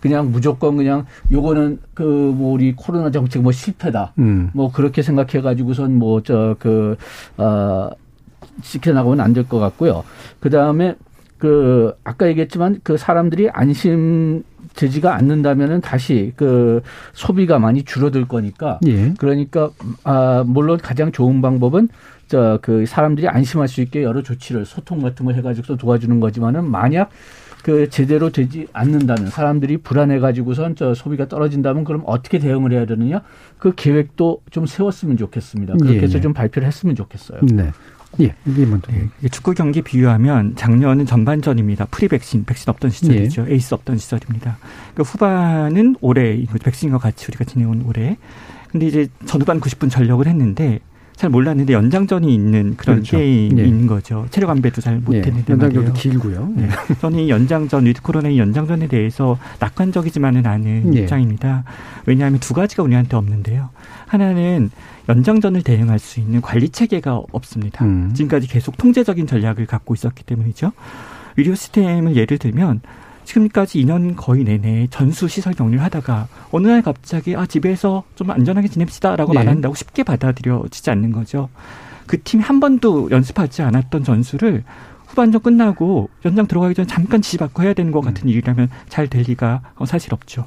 그냥 0.00 0.30
무조건 0.30 0.76
그냥 0.76 1.04
요거는 1.32 1.78
그 1.94 2.04
뭐 2.04 2.52
우리 2.54 2.72
코로나 2.74 3.10
정책 3.10 3.42
뭐 3.42 3.50
실패다. 3.52 4.12
음. 4.18 4.50
뭐 4.54 4.70
그렇게 4.72 5.02
생각해 5.02 5.40
가지고선 5.42 5.94
뭐 5.98 6.20
저 6.22 6.56
그어 6.58 7.90
지켜나가면 8.62 9.20
안 9.20 9.32
될 9.32 9.48
것 9.48 9.58
같고요. 9.58 10.04
그 10.40 10.48
다음에 10.50 10.94
그 11.38 11.92
아까 12.04 12.28
얘기했지만 12.28 12.80
그 12.84 12.96
사람들이 12.96 13.50
안심 13.50 14.42
되지가 14.74 15.14
않는다면은 15.14 15.80
다시 15.80 16.32
그 16.36 16.82
소비가 17.12 17.58
많이 17.58 17.84
줄어들 17.84 18.26
거니까 18.26 18.78
예. 18.86 19.14
그러니까 19.18 19.70
아 20.02 20.44
물론 20.46 20.78
가장 20.78 21.12
좋은 21.12 21.40
방법은 21.40 21.88
저 22.28 22.54
그 22.62 22.86
사람들이 22.86 23.28
안심할 23.28 23.68
수 23.68 23.80
있게 23.80 24.02
여러 24.02 24.22
조치를 24.22 24.64
소통 24.64 25.00
같은 25.00 25.26
걸 25.26 25.34
해가지고 25.34 25.76
도와주는 25.76 26.20
거지만은 26.20 26.70
만약 26.70 27.10
그 27.62 27.88
제대로 27.88 28.30
되지 28.30 28.66
않는다면 28.74 29.30
사람들이 29.30 29.78
불안해 29.78 30.18
가지고선 30.18 30.76
저 30.76 30.92
소비가 30.92 31.28
떨어진다면 31.28 31.84
그럼 31.84 32.02
어떻게 32.04 32.38
대응을 32.38 32.72
해야 32.72 32.84
되느냐 32.84 33.22
그 33.58 33.74
계획도 33.74 34.42
좀 34.50 34.66
세웠으면 34.66 35.16
좋겠습니다. 35.16 35.74
그렇게 35.74 36.00
해서 36.00 36.14
예, 36.14 36.18
예. 36.18 36.20
좀 36.20 36.34
발표를 36.34 36.68
했으면 36.68 36.94
좋겠어요. 36.94 37.40
네. 37.42 37.70
예, 38.20 38.34
이게 38.46 38.66
먼저. 38.66 38.92
네, 38.92 39.28
축구 39.30 39.54
경기 39.54 39.82
비유하면 39.82 40.56
작년은 40.56 41.06
전반전입니다. 41.06 41.86
pre 41.86 42.08
백신, 42.08 42.44
백신 42.44 42.70
없던 42.70 42.90
시절이죠. 42.90 43.46
에이스 43.48 43.74
없던 43.74 43.98
시절입니다. 43.98 44.58
그러니까 44.94 45.02
후반은 45.10 45.96
올해 46.00 46.44
백신과 46.62 46.98
같이 46.98 47.26
우리가 47.28 47.44
지내온 47.44 47.84
올해. 47.86 48.16
근데 48.70 48.86
이제 48.86 49.08
전후반 49.26 49.60
90분 49.60 49.90
전력을 49.90 50.26
했는데 50.26 50.80
잘 51.16 51.30
몰랐는데 51.30 51.72
연장전이 51.72 52.32
있는 52.34 52.76
그런 52.76 52.96
그렇죠. 52.96 53.16
게임이 53.18 53.82
예. 53.82 53.86
거죠. 53.86 54.26
체력 54.30 54.50
안배도 54.50 54.80
잘 54.80 54.98
못했는데 54.98 55.52
연장전도 55.52 55.76
말이에요. 55.76 55.92
길고요. 55.92 56.52
네. 56.56 56.68
저는 57.00 57.20
이 57.20 57.30
연장전, 57.30 57.86
위드 57.86 58.02
코로나의 58.02 58.38
연장전에 58.38 58.88
대해서 58.88 59.38
낙관적이지만은 59.60 60.44
않은 60.44 60.96
예. 60.96 61.00
입장입니다. 61.02 61.64
왜냐하면 62.06 62.40
두 62.40 62.52
가지가 62.52 62.82
우리한테 62.82 63.16
없는데요. 63.16 63.70
하나는 64.06 64.70
연장전을 65.08 65.62
대응할 65.62 65.98
수 65.98 66.20
있는 66.20 66.40
관리 66.40 66.68
체계가 66.68 67.22
없습니다. 67.32 67.84
음. 67.84 68.12
지금까지 68.14 68.46
계속 68.48 68.76
통제적인 68.76 69.26
전략을 69.26 69.66
갖고 69.66 69.94
있었기 69.94 70.24
때문이죠. 70.24 70.72
의료 71.36 71.54
시스템을 71.54 72.16
예를 72.16 72.38
들면 72.38 72.80
지금까지 73.24 73.82
2년 73.82 74.14
거의 74.16 74.44
내내 74.44 74.86
전수 74.90 75.28
시설 75.28 75.54
격리를 75.54 75.82
하다가 75.82 76.28
어느 76.52 76.68
날 76.68 76.82
갑자기 76.82 77.34
아 77.36 77.46
집에서 77.46 78.04
좀 78.14 78.30
안전하게 78.30 78.68
지냅시다라고 78.68 79.32
네. 79.32 79.38
말한다고 79.40 79.74
쉽게 79.74 80.02
받아들여지지 80.02 80.90
않는 80.90 81.12
거죠. 81.12 81.48
그 82.06 82.22
팀이 82.22 82.42
한 82.42 82.60
번도 82.60 83.10
연습하지 83.10 83.62
않았던 83.62 84.04
전술을 84.04 84.62
후반전 85.06 85.40
끝나고 85.42 86.10
연장 86.24 86.46
들어가기 86.46 86.74
전에 86.74 86.86
잠깐 86.86 87.22
지시받고 87.22 87.62
해야 87.62 87.72
되는 87.72 87.92
것 87.92 88.00
같은 88.00 88.28
일이라면 88.28 88.68
잘 88.88 89.08
될 89.08 89.22
리가 89.22 89.62
어, 89.76 89.86
사실 89.86 90.12
없죠. 90.12 90.46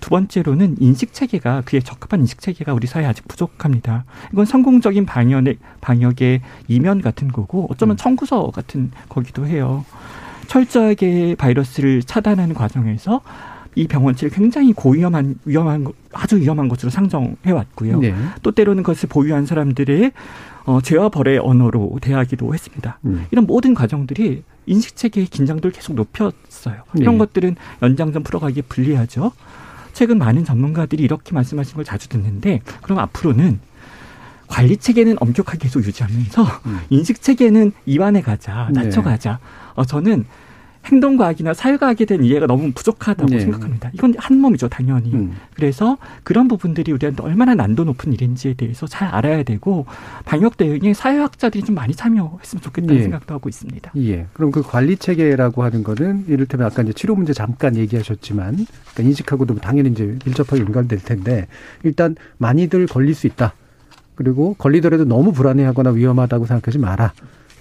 두 0.00 0.10
번째로는 0.10 0.76
인식 0.80 1.12
체계가 1.12 1.62
그에 1.64 1.80
적합한 1.80 2.20
인식 2.20 2.40
체계가 2.40 2.72
우리 2.74 2.86
사회에 2.86 3.06
아직 3.06 3.26
부족합니다. 3.28 4.04
이건 4.32 4.44
성공적인 4.44 5.06
방역의 5.06 5.56
방역의 5.80 6.40
이면 6.68 7.00
같은 7.02 7.28
거고 7.28 7.66
어쩌면 7.70 7.96
청구서 7.96 8.50
같은 8.50 8.90
거기도 9.08 9.46
해요. 9.46 9.84
철저하게 10.48 11.34
바이러스를 11.36 12.02
차단하는 12.02 12.54
과정에서 12.54 13.20
이 13.74 13.86
병원치를 13.88 14.30
굉장히 14.30 14.72
고위험한 14.72 15.34
위험한 15.44 15.84
거- 15.84 15.92
아주 16.12 16.36
위험한 16.38 16.68
것으로 16.68 16.88
상정해 16.90 17.50
왔고요. 17.50 17.98
네. 18.00 18.14
또 18.42 18.52
때로는 18.52 18.82
그것을 18.82 19.08
보유한 19.08 19.44
사람들의 19.44 20.12
어, 20.64 20.80
죄와 20.80 21.10
벌의 21.10 21.38
언어로 21.38 21.98
대하기도 22.00 22.52
했습니다. 22.54 22.98
음. 23.04 23.26
이런 23.30 23.46
모든 23.46 23.74
과정들이 23.74 24.42
인식 24.66 24.96
체계의 24.96 25.26
긴장도를 25.28 25.72
계속 25.72 25.94
높였어요. 25.94 26.82
이런 26.94 27.14
네. 27.14 27.18
것들은 27.18 27.56
연장전 27.82 28.22
풀어가기에 28.24 28.62
불리하죠. 28.68 29.30
최근 29.96 30.18
많은 30.18 30.44
전문가들이 30.44 31.02
이렇게 31.02 31.32
말씀하시는 31.32 31.74
걸 31.74 31.84
자주 31.86 32.10
듣는데 32.10 32.60
그럼 32.82 32.98
앞으로는 32.98 33.60
관리 34.46 34.76
체계는 34.76 35.16
엄격하게 35.18 35.56
계속 35.56 35.82
유지하면서 35.84 36.44
인식 36.90 37.22
체계는 37.22 37.72
이완해 37.86 38.20
가자, 38.20 38.68
네. 38.74 38.82
낮춰 38.82 39.00
가자. 39.00 39.38
어, 39.74 39.86
저는 39.86 40.26
행동과학이나 40.86 41.52
사회과학에 41.54 42.04
대한 42.04 42.24
이해가 42.24 42.46
너무 42.46 42.72
부족하다고 42.72 43.30
네. 43.30 43.40
생각합니다. 43.40 43.90
이건 43.92 44.14
한 44.18 44.38
몸이죠, 44.38 44.68
당연히. 44.68 45.12
음. 45.12 45.32
그래서 45.54 45.98
그런 46.22 46.48
부분들이 46.48 46.92
우리한테 46.92 47.22
얼마나 47.22 47.54
난도 47.54 47.84
높은 47.84 48.12
일인지에 48.12 48.54
대해서 48.54 48.86
잘 48.86 49.08
알아야 49.08 49.42
되고 49.42 49.86
방역 50.24 50.56
대응에 50.56 50.94
사회학자들이 50.94 51.64
좀 51.64 51.74
많이 51.74 51.94
참여했으면 51.94 52.62
좋겠다는 52.62 52.96
예. 52.96 53.02
생각도 53.02 53.34
하고 53.34 53.48
있습니다. 53.48 53.92
예. 53.96 54.26
그럼 54.32 54.50
그 54.50 54.62
관리 54.62 54.96
체계라고 54.96 55.62
하는 55.62 55.82
거는 55.82 56.24
이를테면 56.28 56.66
아까 56.66 56.82
이제 56.82 56.92
치료 56.92 57.14
문제 57.16 57.32
잠깐 57.32 57.76
얘기하셨지만 57.76 58.54
그러니까 58.54 59.02
인식하고도 59.02 59.56
당연히 59.56 59.90
이제 59.90 60.16
밀접하게 60.24 60.62
연관될 60.62 61.00
텐데 61.00 61.46
일단 61.82 62.16
많이들 62.38 62.86
걸릴 62.86 63.14
수 63.14 63.26
있다. 63.26 63.54
그리고 64.14 64.54
걸리더라도 64.54 65.04
너무 65.04 65.32
불안해하거나 65.32 65.90
위험하다고 65.90 66.46
생각하지 66.46 66.78
마라. 66.78 67.12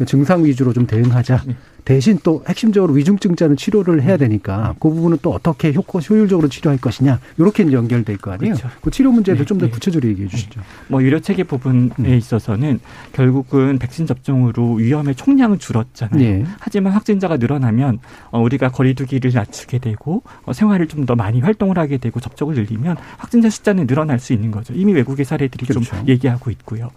증상 0.06 0.44
위주로 0.44 0.74
좀 0.74 0.88
대응하자. 0.88 1.44
대신 1.86 2.20
또 2.24 2.44
핵심적으로 2.48 2.94
위중증자는 2.94 3.56
치료를 3.56 4.04
해야 4.04 4.18
되니까 4.18 4.76
그 4.80 4.90
부분은 4.90 5.20
또 5.22 5.32
어떻게 5.32 5.74
효, 5.74 5.82
효율적으로 5.82 6.50
치료할 6.50 6.80
것이냐. 6.80 7.20
이렇게 7.38 7.64
이제 7.64 7.72
연결될 7.72 8.18
거 8.18 8.32
아니에요. 8.32 8.56
그렇죠. 8.56 8.70
그 8.82 8.92
치료 8.92 9.12
문제도 9.12 9.38
네, 9.38 9.46
좀더 9.46 9.68
네. 9.68 9.72
구체적으로 9.72 10.10
얘기해 10.10 10.28
주시죠. 10.28 10.60
뭐 10.90 11.02
의료 11.02 11.20
체계 11.22 11.44
부분에 11.44 11.92
음. 11.98 12.14
있어서는 12.14 12.82
결국은 13.14 13.80
백신 13.80 14.06
접종으로 14.06 14.74
위험의 14.74 15.16
총량은 15.16 15.60
줄었잖아요. 15.60 16.22
예. 16.22 16.46
하지만 16.60 16.92
확진자가 16.92 17.38
늘어나면 17.38 18.00
어, 18.32 18.42
우리가 18.42 18.70
거리두기를 18.70 19.32
낮추게 19.34 19.78
되고 19.80 20.24
어, 20.44 20.52
생활을 20.52 20.88
좀 20.88 21.06
더 21.06 21.16
많이 21.16 21.40
활동을 21.40 21.78
하게 21.78 21.98
되고 21.98 22.20
접촉을 22.20 22.56
늘리면 22.56 22.98
확진자 23.18 23.50
숫자는 23.50 23.88
늘어날 23.88 24.20
수 24.20 24.34
있는 24.34 24.52
거죠. 24.52 24.74
이미 24.74 24.94
외국의 24.94 25.26
사례들이 25.26 25.66
좀 25.68 25.84
그렇죠. 25.84 26.04
얘기하고 26.08 26.50
있고요. 26.52 26.90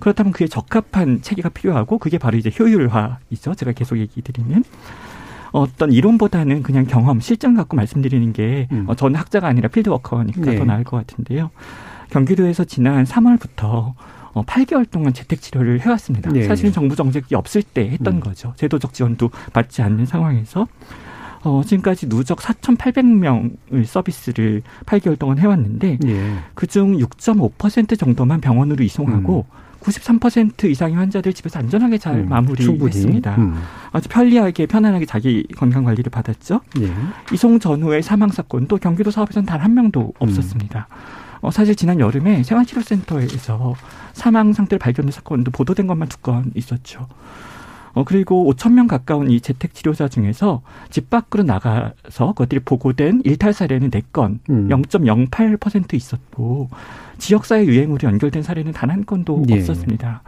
그렇다면 0.00 0.32
그에 0.32 0.46
적합한 0.46 1.22
체계가 1.22 1.48
필요하고 1.48 1.98
그게 1.98 2.18
바로 2.18 2.36
이제 2.36 2.50
효율화이죠. 2.56 3.54
제가 3.54 3.72
계속 3.72 3.98
얘기 3.98 4.20
드리는. 4.20 4.33
어떤 5.52 5.92
이론보다는 5.92 6.64
그냥 6.64 6.84
경험, 6.84 7.20
실전 7.20 7.54
갖고 7.54 7.76
말씀드리는 7.76 8.32
게 8.32 8.66
음. 8.72 8.84
어, 8.88 8.94
저는 8.96 9.18
학자가 9.18 9.46
아니라 9.46 9.68
필드워커니까 9.68 10.40
네. 10.40 10.58
더 10.58 10.64
나을 10.64 10.82
것 10.82 10.96
같은데요. 10.96 11.50
경기도에서 12.10 12.64
지난 12.64 13.04
3월부터 13.04 13.94
어, 14.32 14.42
8개월 14.42 14.90
동안 14.90 15.12
재택 15.12 15.40
치료를 15.40 15.80
해왔습니다. 15.80 16.30
네, 16.32 16.42
사실은 16.42 16.70
네. 16.70 16.74
정부 16.74 16.96
정책이 16.96 17.36
없을 17.36 17.62
때 17.62 17.88
했던 17.88 18.14
음. 18.14 18.20
거죠. 18.20 18.52
제도적 18.56 18.92
지원도 18.92 19.30
받지 19.52 19.80
않는 19.82 20.06
상황에서 20.06 20.66
어, 21.44 21.62
지금까지 21.64 22.08
누적 22.08 22.38
4,800명을 22.38 23.84
서비스를 23.84 24.62
8개월 24.86 25.18
동안 25.18 25.38
해왔는데 25.38 25.98
예. 26.04 26.34
그중 26.54 26.96
6.5% 26.96 27.98
정도만 27.98 28.40
병원으로 28.40 28.82
이송하고 28.82 29.46
93% 29.84 30.64
이상의 30.70 30.96
환자들 30.96 31.32
집에서 31.34 31.58
안전하게 31.58 31.98
잘 31.98 32.14
음, 32.16 32.28
마무리했습니다. 32.28 33.36
음. 33.36 33.54
아주 33.92 34.08
편리하게 34.08 34.66
편안하게 34.66 35.04
자기 35.06 35.46
건강 35.56 35.84
관리를 35.84 36.10
받았죠. 36.10 36.60
예. 36.80 36.90
이송 37.32 37.58
전후의 37.60 38.02
사망 38.02 38.30
사건도 38.30 38.78
경기도 38.78 39.10
사업에서는 39.10 39.46
단 39.46 39.60
한 39.60 39.72
명도 39.74 40.12
없었습니다. 40.18 40.88
어, 41.40 41.50
사실 41.50 41.74
지난 41.76 42.00
여름에 42.00 42.42
생활치료센터에서 42.42 43.74
사망 44.12 44.52
상태를 44.52 44.78
발견된 44.78 45.12
사건도 45.12 45.50
보도된 45.50 45.86
것만 45.86 46.08
두 46.08 46.18
건 46.22 46.50
있었죠. 46.54 47.06
어, 47.94 48.04
그리고 48.04 48.52
5천 48.52 48.72
명 48.72 48.86
가까운 48.88 49.30
이 49.30 49.40
재택 49.40 49.72
치료자 49.74 50.08
중에서 50.08 50.62
집 50.90 51.10
밖으로 51.10 51.44
나가서 51.44 52.28
그것들이 52.34 52.60
보고된 52.64 53.22
일탈 53.24 53.52
사례는 53.52 53.90
4건, 53.90 54.38
음. 54.50 54.68
0.08% 54.68 55.94
있었고 55.94 56.68
지역사회 57.18 57.64
유행으로 57.66 58.08
연결된 58.08 58.42
사례는 58.42 58.72
단 58.72 58.90
한 58.90 59.06
건도 59.06 59.44
예. 59.50 59.54
없었습니다. 59.58 60.22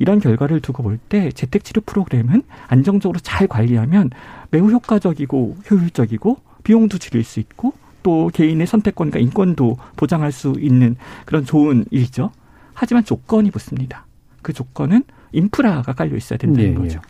이런 0.00 0.18
결과를 0.18 0.60
두고 0.60 0.82
볼 0.82 0.98
때 1.08 1.30
재택치료 1.30 1.82
프로그램은 1.86 2.42
안정적으로 2.66 3.18
잘 3.20 3.46
관리하면 3.46 4.10
매우 4.50 4.70
효과적이고 4.70 5.56
효율적이고 5.70 6.36
비용도 6.64 6.98
줄일 6.98 7.22
수 7.24 7.38
있고 7.40 7.72
또 8.02 8.28
개인의 8.32 8.66
선택권과 8.66 9.18
인권도 9.20 9.76
보장할 9.96 10.32
수 10.32 10.54
있는 10.58 10.96
그런 11.24 11.44
좋은 11.44 11.84
일이죠. 11.90 12.30
하지만 12.74 13.04
조건이 13.04 13.50
붙습니다. 13.50 14.04
그 14.42 14.52
조건은 14.52 15.04
인프라가 15.34 15.92
깔려 15.92 16.16
있어야 16.16 16.38
된다는 16.38 16.70
예, 16.70 16.74
거죠. 16.74 17.00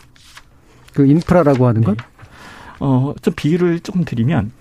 그 0.92 1.06
인프라라고 1.06 1.66
하는 1.66 1.82
건 1.82 1.96
어, 2.80 3.14
좀 3.22 3.34
비유를 3.34 3.80
조금 3.80 4.04
드리면 4.04 4.52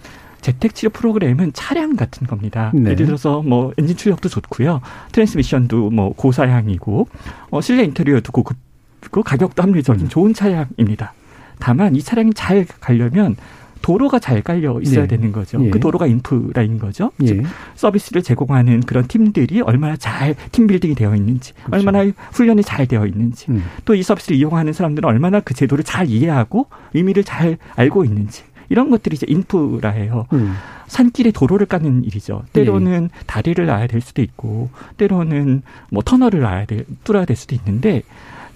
재택 0.41 0.75
치료 0.75 0.89
프로그램은 0.89 1.53
차량 1.53 1.95
같은 1.95 2.27
겁니다. 2.27 2.71
네. 2.73 2.91
예를 2.91 3.05
들어서 3.05 3.41
뭐 3.41 3.71
엔진 3.77 3.95
출력도 3.95 4.27
좋고요. 4.29 4.81
트랜스미션도 5.13 5.89
뭐 5.91 6.13
고사양이고 6.13 7.07
어, 7.49 7.61
실내 7.61 7.83
인테리어도 7.83 8.31
고급고 8.31 9.23
가격도 9.23 9.63
합리적인 9.63 10.09
좋은 10.09 10.33
차량입니다. 10.33 11.13
다만 11.59 11.95
이 11.95 12.01
차량이 12.01 12.33
잘 12.33 12.65
가려면 12.65 13.37
도로가 13.83 14.17
잘 14.17 14.41
깔려 14.41 14.79
있어야 14.81 15.01
네. 15.01 15.17
되는 15.17 15.31
거죠. 15.31 15.63
예. 15.63 15.69
그 15.69 15.79
도로가 15.79 16.07
인프라인 16.07 16.79
거죠. 16.79 17.11
예. 17.21 17.25
즉 17.27 17.43
서비스를 17.75 18.23
제공하는 18.23 18.79
그런 18.81 19.07
팀들이 19.07 19.61
얼마나 19.61 19.95
잘 19.97 20.35
팀빌딩이 20.51 20.95
되어 20.95 21.13
있는지, 21.15 21.53
얼마나 21.69 22.03
훈련이 22.31 22.63
잘 22.63 22.87
되어 22.87 23.05
있는지, 23.05 23.51
음. 23.51 23.63
또이 23.85 24.01
서비스를 24.01 24.37
이용하는 24.37 24.73
사람들은 24.73 25.07
얼마나 25.07 25.41
그 25.41 25.53
제도를 25.53 25.83
잘 25.83 26.09
이해하고 26.09 26.67
의미를 26.93 27.23
잘 27.25 27.57
알고 27.75 28.05
있는지 28.05 28.43
이런 28.69 28.89
것들이 28.89 29.15
이제 29.15 29.25
인프라예요. 29.29 30.27
음. 30.33 30.53
산길에 30.87 31.31
도로를 31.31 31.65
까는 31.65 32.05
일이죠. 32.05 32.43
때로는 32.53 33.09
다리를 33.25 33.65
놔야 33.65 33.87
될 33.87 33.99
수도 33.99 34.21
있고, 34.21 34.69
때로는 34.97 35.61
뭐 35.91 36.03
터널을 36.03 36.39
놔야 36.39 36.65
될, 36.65 36.85
뚫어야 37.03 37.25
될 37.25 37.35
수도 37.35 37.55
있는데, 37.55 38.03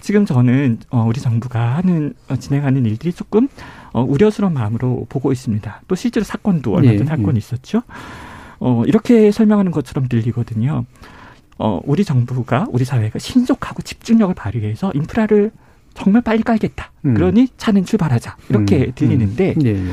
지금 0.08 0.24
저는 0.24 0.78
어, 0.88 1.04
우리 1.06 1.20
정부가 1.20 1.76
하는 1.76 2.14
어, 2.30 2.36
진행하는 2.36 2.86
일들이 2.86 3.12
조금 3.12 3.46
어, 3.92 4.02
우려스러운 4.02 4.54
마음으로 4.54 5.04
보고 5.10 5.32
있습니다. 5.32 5.82
또 5.86 5.94
실제로 5.94 6.24
사건도 6.24 6.72
얼마 6.72 6.92
전에 6.92 7.00
예, 7.02 7.04
사건이 7.04 7.34
예. 7.34 7.36
있었죠. 7.36 7.82
어, 8.58 8.84
이렇게 8.86 9.30
설명하는 9.30 9.70
것처럼 9.70 10.08
들리거든요. 10.08 10.86
어, 11.58 11.80
우리 11.84 12.06
정부가 12.06 12.68
우리 12.70 12.86
사회가 12.86 13.18
신속하고 13.18 13.82
집중력을 13.82 14.34
발휘해서 14.34 14.92
인프라를 14.94 15.50
정말 15.92 16.22
빨리 16.22 16.42
깔겠다. 16.42 16.90
음. 17.04 17.12
그러니 17.12 17.48
차는 17.58 17.84
출발하자. 17.84 18.38
이렇게 18.48 18.86
음, 18.86 18.92
들리는데 18.94 19.56
음. 19.58 19.66
예, 19.66 19.88
예. 19.88 19.92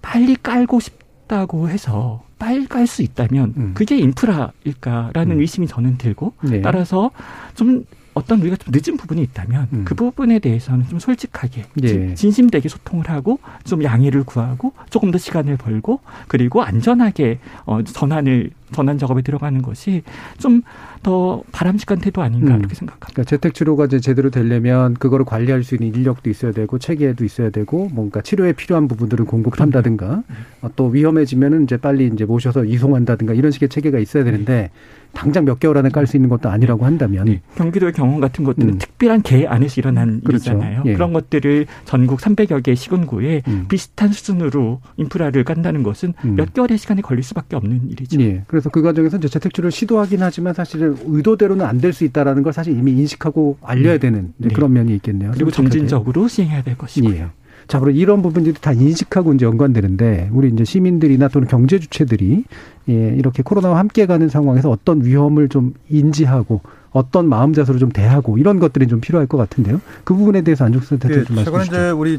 빨리 0.00 0.34
깔고 0.34 0.80
싶다고 0.80 1.68
해서 1.68 2.22
빨리 2.38 2.66
깔 2.66 2.86
수 2.86 3.02
있다면 3.02 3.54
음. 3.54 3.70
그게 3.74 3.98
인프라일까라는 3.98 5.40
의심이 5.40 5.66
저는 5.66 5.98
들고 5.98 6.32
네. 6.42 6.62
따라서 6.62 7.10
좀 7.54 7.84
어떤 8.20 8.40
우리가 8.40 8.56
좀 8.56 8.72
늦은 8.74 8.96
부분이 8.96 9.22
있다면 9.22 9.68
음. 9.72 9.82
그 9.84 9.94
부분에 9.94 10.38
대해서는 10.38 10.88
좀 10.88 10.98
솔직하게 10.98 11.64
예. 11.82 11.86
진- 11.86 12.14
진심되게 12.14 12.68
소통을 12.68 13.08
하고 13.10 13.38
좀 13.64 13.82
양해를 13.82 14.24
구하고 14.24 14.72
조금 14.90 15.10
더 15.10 15.18
시간을 15.18 15.56
벌고 15.56 16.00
그리고 16.28 16.62
안전하게 16.62 17.38
어 17.66 17.82
전환을 17.82 18.50
전환 18.72 18.98
작업에 18.98 19.22
들어가는 19.22 19.62
것이 19.62 20.02
좀 20.38 20.62
더 21.02 21.42
바람직한 21.52 21.98
태도 21.98 22.20
아닌가 22.20 22.54
음. 22.54 22.60
이렇게 22.60 22.74
생각합니다. 22.74 23.06
그러니까 23.12 23.24
재택 23.24 23.54
치료가 23.54 23.86
이제 23.86 24.00
제대로 24.00 24.28
되려면 24.28 24.92
그거를 24.94 25.24
관리할 25.24 25.64
수 25.64 25.74
있는 25.74 25.94
인력도 25.94 26.28
있어야 26.28 26.52
되고 26.52 26.78
체계도 26.78 27.24
있어야 27.24 27.48
되고 27.48 27.88
뭔가 27.92 28.20
치료에 28.20 28.52
필요한 28.52 28.86
부분들을 28.86 29.24
공급한다든가 29.24 30.22
어, 30.60 30.70
또 30.76 30.88
위험해지면은 30.88 31.64
이제 31.64 31.78
빨리 31.78 32.06
이제 32.12 32.26
모셔서 32.26 32.64
이송한다든가 32.64 33.32
이런 33.32 33.50
식의 33.50 33.70
체계가 33.70 33.98
있어야 33.98 34.24
되는데 34.24 34.70
당장 35.12 35.44
몇 35.44 35.58
개월 35.58 35.76
안에 35.78 35.88
깔 35.88 36.06
수 36.06 36.16
있는 36.16 36.28
것도 36.28 36.48
아니라고 36.48 36.84
한다면 36.84 37.40
경기도의 37.56 37.92
경험 37.92 38.20
같은 38.20 38.44
것들은 38.44 38.74
음. 38.74 38.78
특별한 38.78 39.22
계 39.22 39.46
안에서 39.46 39.80
일어난 39.80 40.20
그렇죠. 40.20 40.50
일이잖아요. 40.52 40.82
예. 40.86 40.92
그런 40.94 41.12
것들을 41.12 41.66
전국 41.84 42.20
300여 42.20 42.62
개 42.62 42.74
시군구에 42.74 43.42
음. 43.48 43.66
비슷한 43.68 44.12
수준으로 44.12 44.80
인프라를 44.96 45.44
깐다는 45.44 45.82
것은 45.82 46.14
음. 46.24 46.36
몇 46.36 46.52
개월의 46.52 46.78
시간이 46.78 47.02
걸릴 47.02 47.22
수밖에 47.22 47.56
없는 47.56 47.90
일이죠. 47.90 48.20
예. 48.20 48.44
그래서 48.60 48.70
그 48.70 48.82
과정에서 48.82 49.16
이제 49.16 49.28
재택 49.28 49.54
치료를 49.54 49.70
시도하긴 49.72 50.22
하지만 50.22 50.52
사실은 50.54 50.96
의도대로는 51.06 51.64
안 51.64 51.80
될 51.80 51.92
수 51.92 52.04
있다라는 52.04 52.42
걸 52.42 52.52
사실 52.52 52.76
이미 52.76 52.92
인식하고 52.92 53.56
알려야 53.62 53.96
되는 53.98 54.32
이제 54.38 54.48
네. 54.50 54.54
그런 54.54 54.72
면이 54.74 54.94
있겠네요. 54.96 55.30
그리고. 55.32 55.50
점진적으로 55.50 56.28
시행해야 56.28 56.62
될 56.62 56.76
것이고요. 56.76 57.14
예. 57.14 57.26
자, 57.68 57.78
그럼 57.80 57.94
이런 57.96 58.20
부분들이 58.20 58.54
다 58.60 58.72
인식하고 58.72 59.32
이제 59.32 59.46
연관되는데 59.46 60.28
우리 60.32 60.48
이제 60.50 60.64
시민들이나 60.64 61.28
또는 61.28 61.48
경제 61.48 61.78
주체들이 61.78 62.44
예, 62.90 62.92
이렇게 63.16 63.42
코로나와 63.42 63.78
함께 63.78 64.04
가는 64.06 64.28
상황에서 64.28 64.70
어떤 64.70 65.04
위험을 65.04 65.48
좀 65.48 65.72
인지하고 65.88 66.60
어떤 66.90 67.28
마음 67.28 67.52
자세로 67.54 67.78
좀 67.78 67.90
대하고 67.90 68.36
이런 68.38 68.58
것들이 68.58 68.86
좀 68.88 69.00
필요할 69.00 69.26
것 69.26 69.38
같은데요. 69.38 69.80
그 70.04 70.14
부분에 70.14 70.42
대해서 70.42 70.64
안중수 70.66 70.98
대표 70.98 71.14
예, 71.20 71.24
좀 71.24 71.36
최근에 71.36 71.50
말씀해 71.52 71.62
이제 71.64 71.76
주시죠. 71.76 71.98
우리 71.98 72.18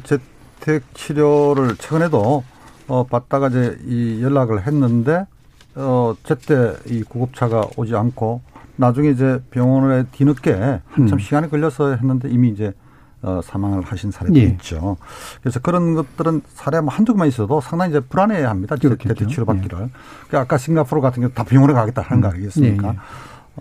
재택 0.60 0.84
치료를 0.96 1.76
최근에도 1.78 2.44
어 2.88 3.04
받다가 3.06 3.48
이제 3.50 3.78
이 3.88 4.22
연락을 4.22 4.66
했는데 4.66 5.26
어 5.76 6.14
제때 6.24 6.74
이 6.86 7.04
구급차가 7.04 7.66
오지 7.78 7.96
않고 7.96 8.42
나중에 8.76 9.10
이제 9.10 9.42
병원에 9.52 10.04
뒤늦게 10.12 10.82
한참 10.90 11.18
음. 11.18 11.20
시간이 11.20 11.50
걸려서 11.50 11.96
했는데 11.96 12.30
이미 12.30 12.50
이제 12.50 12.74
어 13.22 13.40
사망을 13.44 13.84
하신 13.84 14.12
사례도 14.12 14.36
예. 14.40 14.44
있죠. 14.44 14.98
그래서 15.42 15.60
그런 15.60 15.94
것들은 15.94 16.42
사례 16.48 16.82
뭐 16.82 16.92
한두 16.92 17.14
개만 17.14 17.28
있어도 17.28 17.62
상당히 17.62 17.92
이제 17.92 18.00
불안해 18.00 18.44
합니다. 18.44 18.76
그렇겠죠. 18.76 19.14
재택 19.14 19.30
치료 19.30 19.46
받기를. 19.46 19.90
그 20.30 20.38
아까 20.38 20.58
싱가포르 20.58 21.02
같은 21.02 21.22
경우 21.22 21.32
다 21.34 21.44
병원에 21.44 21.74
가겠다 21.74 22.02
하는 22.02 22.22
거 22.22 22.30
음. 22.30 22.34
아니겠습니까? 22.34 22.88
예, 22.88 22.92
예. 22.94 22.98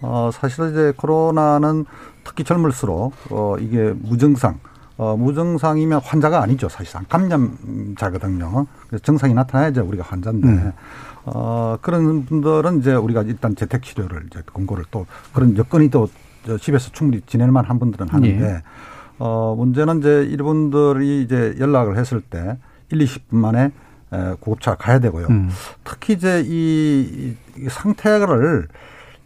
어, 0.03 0.31
사실은 0.33 0.71
이제 0.71 0.93
코로나는 0.97 1.85
특히 2.25 2.45
젊을수록 2.45 3.13
어, 3.31 3.57
이게 3.59 3.93
무증상, 3.99 4.59
어, 4.97 5.17
무증상이면 5.17 6.01
환자가 6.03 6.43
아니죠. 6.43 6.69
사실상 6.69 7.05
감염자거든요. 7.09 8.67
그래서 8.89 9.03
증상이 9.05 9.35
나타나야죠. 9.35 9.83
우리가 9.85 10.05
환자인데. 10.05 10.49
음. 10.49 10.73
어, 11.25 11.77
그런 11.81 12.25
분들은 12.25 12.81
이제 12.81 12.95
우리가 12.95 13.23
일단 13.23 13.55
재택 13.55 13.83
치료를 13.83 14.25
이제 14.31 14.43
권고를 14.53 14.85
또 14.91 15.07
그런 15.33 15.57
여건이 15.57 15.91
또저 15.91 16.59
집에서 16.61 16.91
충분히 16.93 17.23
지낼 17.27 17.51
만한 17.51 17.79
분들은 17.79 18.09
하는데 18.09 18.45
예. 18.45 18.63
어, 19.19 19.55
문제는 19.57 19.99
이제 19.99 20.27
이분들이 20.31 21.23
이제 21.23 21.55
연락을 21.59 21.99
했을 21.99 22.21
때 22.21 22.57
1, 22.91 22.99
20분 22.99 23.37
만에 23.37 23.71
에, 24.13 24.35
구급차 24.41 24.75
가야 24.77 24.99
되고요. 24.99 25.27
음. 25.29 25.51
특히 25.85 26.15
이제 26.15 26.43
이, 26.47 27.35
이 27.59 27.69
상태를 27.69 28.67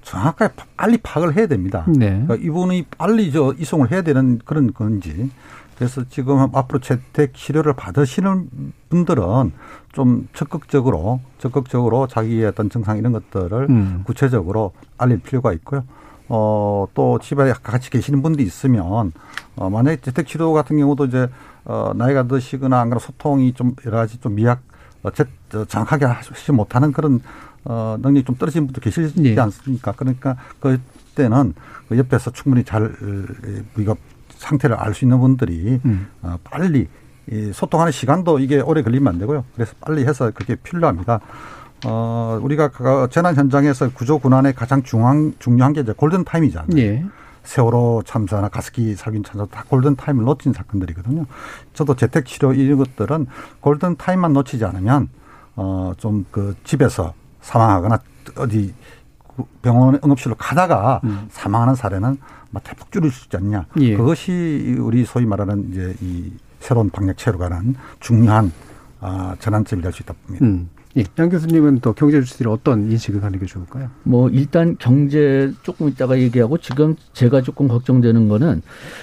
정확하게 0.03 0.55
파- 0.55 0.67
빨리 0.77 0.99
파악을 0.99 1.37
해야 1.37 1.47
됩니다. 1.47 1.85
네. 1.89 2.11
그러니까 2.27 2.35
이분이 2.37 2.87
빨리 2.99 3.33
저 3.33 3.55
이송을 3.57 3.91
해야 3.91 4.03
되는 4.03 4.39
그런 4.45 4.75
건지. 4.75 5.31
그래서 5.77 6.05
지금 6.09 6.39
앞으로 6.55 6.79
재택 6.81 7.35
치료를 7.35 7.73
받으시는 7.75 8.49
분들은 8.91 9.53
좀 9.93 10.29
적극적으로 10.33 11.21
적극적으로 11.39 12.07
자기의 12.07 12.47
어떤 12.47 12.71
증상 12.71 12.99
이런 12.99 13.13
것들을 13.13 13.67
음. 13.71 14.03
구체적으로 14.05 14.73
알릴 14.99 15.21
필요가 15.21 15.53
있고요. 15.53 15.85
어, 16.29 16.87
또 16.95 17.19
집에 17.19 17.53
같이 17.63 17.91
계시는 17.91 18.23
분도 18.23 18.43
있으면 18.43 19.13
어, 19.57 19.71
만약에 19.71 20.01
재택 20.01 20.27
치료 20.27 20.53
같은 20.53 20.79
경우도 20.79 21.07
이제 21.07 21.29
어, 21.65 21.93
나이가 21.95 22.23
드시거나 22.25 22.81
안 22.81 22.89
그러면 22.89 23.01
소통이 23.01 23.53
좀 23.53 23.75
여러 23.85 23.99
가지 23.99 24.19
좀 24.19 24.35
미약 24.37 24.63
어, 25.03 25.11
제, 25.11 25.25
저, 25.51 25.65
정확하게 25.65 26.07
하지 26.07 26.53
못하는 26.53 26.93
그런 26.93 27.21
어, 27.65 27.97
능력이 28.01 28.25
좀 28.25 28.37
떨어진 28.37 28.67
분도 28.67 28.81
계시지 28.81 29.23
예. 29.25 29.39
않습니까? 29.39 29.93
그러니까 29.93 30.37
그때는 30.61 31.55
그 31.89 31.99
옆에서 31.99 32.31
충분히 32.31 32.65
잘 32.65 32.95
우리가 33.77 33.95
상태를 34.45 34.77
알 34.77 34.95
수 34.95 35.05
있는 35.05 35.19
분들이 35.19 35.81
음. 35.85 36.09
어, 36.23 36.37
빨리 36.45 36.89
이 37.31 37.53
소통하는 37.53 37.91
시간도 37.91 38.39
이게 38.39 38.61
오래 38.61 38.83
걸리면 38.83 39.15
안 39.15 39.19
되고요. 39.19 39.45
그래서 39.55 39.75
빨리 39.81 40.05
해서 40.05 40.31
그게 40.35 40.55
필요합니다. 40.57 41.21
어, 41.87 42.39
우리가 42.43 42.69
그 42.69 43.09
재난 43.11 43.35
현장에서 43.35 43.91
구조 43.91 44.19
구난의 44.19 44.55
가장 44.55 44.83
중요한, 44.83 45.35
중요한 45.39 45.73
게 45.73 45.81
이제 45.81 45.93
골든 45.93 46.25
타임이잖아요. 46.25 46.79
예. 46.79 47.05
세월호 47.45 48.03
참사나 48.07 48.49
가습기 48.49 48.95
살균 48.95 49.23
참사 49.23 49.45
다 49.47 49.65
골든 49.69 49.97
타임을 49.97 50.25
놓친 50.25 50.53
사건들이거든요. 50.55 51.27
저도 51.75 51.95
재택 51.95 52.25
치료 52.25 52.55
이런 52.55 52.79
것들은 52.79 53.27
골든 53.61 53.97
타임만 53.97 54.33
놓치지 54.33 54.65
않으면 54.65 55.09
어좀 55.57 56.25
그 56.31 56.55
집에서 56.65 57.13
사망하거나 57.43 57.99
어디 58.37 58.75
병원 59.61 59.99
응급실로 60.03 60.37
가다가 60.37 61.01
음. 61.05 61.27
사망하는 61.31 61.75
사례는 61.75 62.19
막 62.55 62.63
대폭 62.63 62.91
줄일 62.93 63.11
수 63.11 63.25
있지 63.27 63.37
않냐. 63.37 63.67
예. 63.81 63.97
그것이 63.97 64.77
우리 64.81 65.05
소위 65.05 65.27
말하는 65.27 65.71
이제 65.71 65.95
이 66.01 66.33
새로운 66.61 66.89
방역 66.89 67.19
체계로 67.19 67.37
가는 67.39 67.75
중요한 68.01 68.53
아 69.01 69.35
전환점이 69.41 69.83
될 69.83 69.93
수 69.93 70.03
있다 70.03 70.15
봅니다. 70.27 70.47
음. 70.47 70.69
예. 70.97 71.05
양 71.19 71.29
교수님은 71.29 71.81
또 71.81 71.93
경제 71.93 72.21
주체들이 72.23 72.49
어떤 72.49 72.91
인식을 72.91 73.21
가는 73.21 73.39
게 73.39 73.47
좋을까요? 73.47 73.89
뭐 74.05 74.29
일단 74.31 74.77
경제 74.79 75.53
조금 75.63 75.89
있다가 75.89 76.19
얘기하고 76.21 76.59
지금 76.59 76.95
제가 77.13 77.43
조금 77.43 77.67
걱정되는 77.69 78.29
거는 78.29 78.63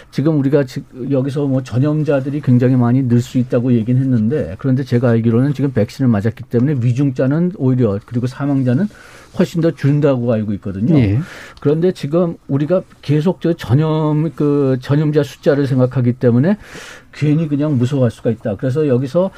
지금 0.09 0.39
우리가 0.39 0.63
지- 0.63 0.83
여기서 1.09 1.47
뭐 1.47 1.63
전염자들이 1.63 2.41
굉장히 2.41 2.75
많이 2.77 3.03
늘 3.03 3.21
수 3.21 3.37
있다고 3.37 3.73
얘기는 3.73 4.01
했는데 4.01 4.55
그런데 4.57 4.83
제가 4.83 5.09
알기로는 5.09 5.53
지금 5.53 5.71
백신을 5.73 6.09
맞았기 6.09 6.43
때문에 6.45 6.77
위중자는 6.81 7.51
오히려 7.57 7.99
그리고 8.05 8.25
사망자는 8.25 8.87
훨씬 9.37 9.61
더 9.61 9.71
줄다고 9.71 10.31
알고 10.33 10.51
있거든요. 10.55 10.97
예. 10.97 11.19
그런데 11.61 11.91
지금 11.93 12.35
우리가 12.47 12.81
계속 13.01 13.39
저 13.41 13.53
전염 13.53 14.31
그 14.35 14.77
전염자 14.81 15.23
숫자를 15.23 15.67
생각하기 15.67 16.13
때문에 16.13 16.57
괜히 17.13 17.47
그냥 17.47 17.77
무서워할 17.77 18.11
수가 18.11 18.29
있다. 18.29 18.55
그래서 18.55 18.87
여기서 18.87 19.31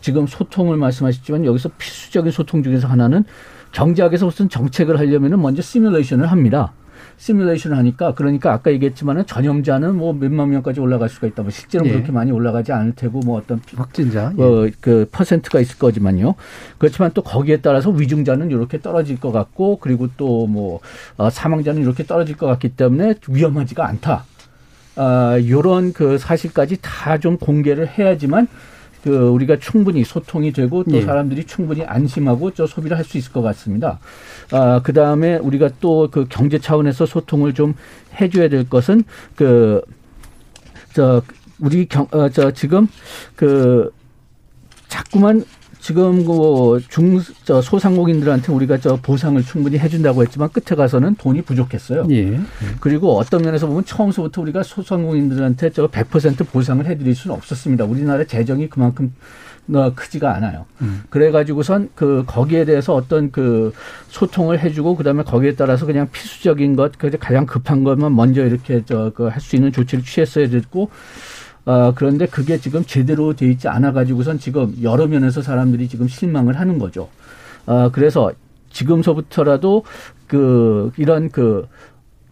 지금 0.00 0.26
소통을 0.26 0.76
말씀하셨지만 0.76 1.44
여기서 1.44 1.70
필수적인 1.78 2.32
소통 2.32 2.62
중에서 2.62 2.88
하나는 2.88 3.24
경제학에서 3.72 4.26
무슨 4.26 4.48
정책을 4.48 4.98
하려면은 4.98 5.40
먼저 5.40 5.62
시뮬레이션을 5.62 6.26
합니다. 6.26 6.72
시뮬레이션을 7.18 7.76
하니까 7.78 8.12
그러니까 8.14 8.52
아까 8.52 8.70
얘기했지만은 8.72 9.26
전염자는 9.26 9.96
뭐 9.96 10.12
몇만 10.12 10.50
명까지 10.50 10.80
올라갈 10.80 11.08
수가 11.08 11.26
있다. 11.26 11.42
뭐 11.42 11.50
실제로 11.50 11.86
예. 11.86 11.92
그렇게 11.92 12.12
많이 12.12 12.30
올라가지 12.30 12.72
않을 12.72 12.92
테고 12.94 13.20
뭐 13.20 13.38
어떤 13.38 13.60
확진자 13.74 14.32
예. 14.38 14.42
어, 14.42 14.68
그 14.80 15.08
퍼센트가 15.10 15.60
있을 15.60 15.78
거지만요. 15.78 16.34
그렇지만 16.78 17.10
또 17.14 17.22
거기에 17.22 17.58
따라서 17.58 17.90
위중자는 17.90 18.50
이렇게 18.50 18.80
떨어질 18.80 19.18
것 19.18 19.32
같고 19.32 19.78
그리고 19.78 20.08
또 20.16 20.46
뭐 20.46 20.80
사망자는 21.30 21.82
이렇게 21.82 22.04
떨어질 22.04 22.36
것 22.36 22.46
같기 22.46 22.70
때문에 22.70 23.14
위험하지가 23.28 23.86
않다. 23.86 24.24
아, 24.96 25.38
요런 25.46 25.92
그 25.92 26.18
사실까지 26.18 26.78
다 26.80 27.18
좀 27.18 27.36
공개를 27.38 27.88
해야지만 27.88 28.48
그 29.04 29.28
우리가 29.28 29.58
충분히 29.58 30.02
소통이 30.04 30.52
되고 30.52 30.82
또 30.82 30.96
예. 30.96 31.02
사람들이 31.02 31.44
충분히 31.44 31.84
안심하고 31.84 32.50
저 32.52 32.66
소비를 32.66 32.96
할 32.96 33.04
수 33.04 33.16
있을 33.18 33.32
것 33.32 33.40
같습니다. 33.42 34.00
아, 34.50 34.80
그 34.82 34.92
다음에 34.92 35.36
우리가 35.36 35.70
또 35.80 36.08
그 36.10 36.26
경제 36.28 36.58
차원에서 36.58 37.06
소통을 37.06 37.54
좀 37.54 37.74
해줘야 38.20 38.48
될 38.48 38.68
것은 38.68 39.04
그, 39.36 39.80
저, 40.92 41.22
우리 41.60 41.86
경, 41.86 42.06
어, 42.10 42.28
저, 42.30 42.50
지금 42.50 42.88
그, 43.36 43.92
자꾸만 44.88 45.44
지금 45.86 46.24
그 46.24 46.80
중, 46.88 47.20
저 47.44 47.62
소상공인들한테 47.62 48.50
우리가 48.50 48.78
저 48.78 48.96
보상을 48.96 49.40
충분히 49.44 49.78
해준다고 49.78 50.20
했지만 50.22 50.48
끝에 50.48 50.74
가서는 50.76 51.14
돈이 51.14 51.42
부족했어요. 51.42 52.08
예. 52.10 52.40
그리고 52.80 53.16
어떤 53.16 53.42
면에서 53.42 53.68
보면 53.68 53.84
처음서부터 53.84 54.42
우리가 54.42 54.64
소상공인들한테 54.64 55.70
저 55.70 55.86
100% 55.86 56.48
보상을 56.48 56.84
해드릴 56.84 57.14
수는 57.14 57.36
없었습니다. 57.36 57.84
우리나라 57.84 58.24
재정이 58.24 58.68
그만큼 58.68 59.14
어, 59.72 59.92
크지가 59.94 60.34
않아요. 60.34 60.64
음. 60.80 61.04
그래가지고선 61.08 61.90
그 61.94 62.24
거기에 62.26 62.64
대해서 62.64 62.92
어떤 62.92 63.30
그 63.30 63.72
소통을 64.08 64.58
해주고 64.58 64.96
그다음에 64.96 65.22
거기에 65.22 65.54
따라서 65.54 65.86
그냥 65.86 66.08
필수적인 66.10 66.74
것, 66.74 66.98
그 66.98 67.10
가장 67.20 67.46
급한 67.46 67.84
것만 67.84 68.12
먼저 68.16 68.44
이렇게 68.44 68.84
저 68.84 69.12
그 69.14 69.28
할 69.28 69.40
수 69.40 69.54
있는 69.54 69.70
조치를 69.70 70.02
취했어야 70.02 70.48
됐고 70.48 70.90
어, 71.66 71.92
그런데 71.94 72.26
그게 72.26 72.58
지금 72.58 72.84
제대로 72.84 73.34
돼 73.34 73.46
있지 73.50 73.68
않아 73.68 73.92
가지고선 73.92 74.38
지금 74.38 74.74
여러 74.82 75.06
면에서 75.06 75.42
사람들이 75.42 75.88
지금 75.88 76.06
실망을 76.08 76.58
하는 76.58 76.78
거죠. 76.78 77.08
어, 77.66 77.90
그래서 77.90 78.32
지금서부터라도 78.70 79.84
그 80.28 80.92
이런 80.96 81.28
그 81.28 81.66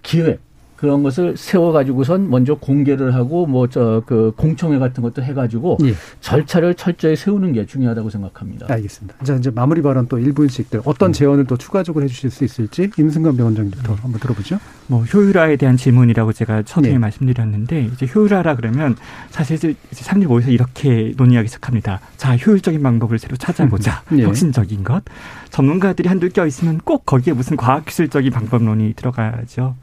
기획 0.03 0.41
그런 0.85 1.03
것을 1.03 1.35
세워가지고선 1.37 2.29
먼저 2.29 2.55
공개를 2.55 3.15
하고 3.15 3.47
뭐 3.47 3.67
저 3.67 4.03
그 4.07 4.33
공청회 4.37 4.79
같은 4.79 5.03
것도 5.03 5.23
해가지고 5.23 5.79
예. 5.85 5.95
절차를 6.21 6.75
철저히 6.75 7.17
세우는 7.17 7.53
게 7.53 7.65
중요하다고 7.65 8.11
생각합니다. 8.11 8.67
알겠습니다. 8.69 9.17
자 9.25 9.35
이제 9.37 9.51
마무리 9.51 9.81
발언 9.83 10.07
또 10.09 10.19
1분씩들 10.19 10.83
어떤 10.85 11.11
음. 11.11 11.13
제언을 11.13 11.47
또 11.47 11.57
추가적으로 11.57 12.05
해주실 12.05 12.31
수 12.31 12.45
있을지 12.45 12.91
임승관 12.99 13.37
병원장님부터 13.37 13.93
음. 13.93 13.99
한번 14.03 14.21
들어보죠. 14.21 14.59
뭐 14.87 15.03
효율화에 15.05 15.57
대한 15.57 15.77
질문이라고 15.77 16.33
제가 16.35 16.63
처음에 16.63 16.91
네. 16.91 16.99
말씀드렸는데 16.99 17.91
이제 17.95 18.07
효율화라 18.13 18.57
그러면 18.57 18.97
사실 19.31 19.57
이제 19.57 19.75
사람들이 19.93 20.29
모여서 20.29 20.51
이렇게 20.51 21.15
논의하기 21.17 21.49
시작합니다. 21.49 22.01
자 22.19 22.37
효율적인 22.37 22.83
방법을 22.83 23.19
새로 23.19 23.37
찾아보자. 23.37 24.03
네. 24.13 24.23
혁신적인 24.25 24.85
것. 24.85 25.03
전문가들이 25.51 26.09
한둘 26.09 26.31
껴 26.31 26.47
있으면 26.47 26.79
꼭 26.85 27.07
거기에 27.07 27.33
무슨 27.33 27.57
과학기술적인 27.57 28.31
방법론이 28.33 28.95
들어가죠. 28.95 29.77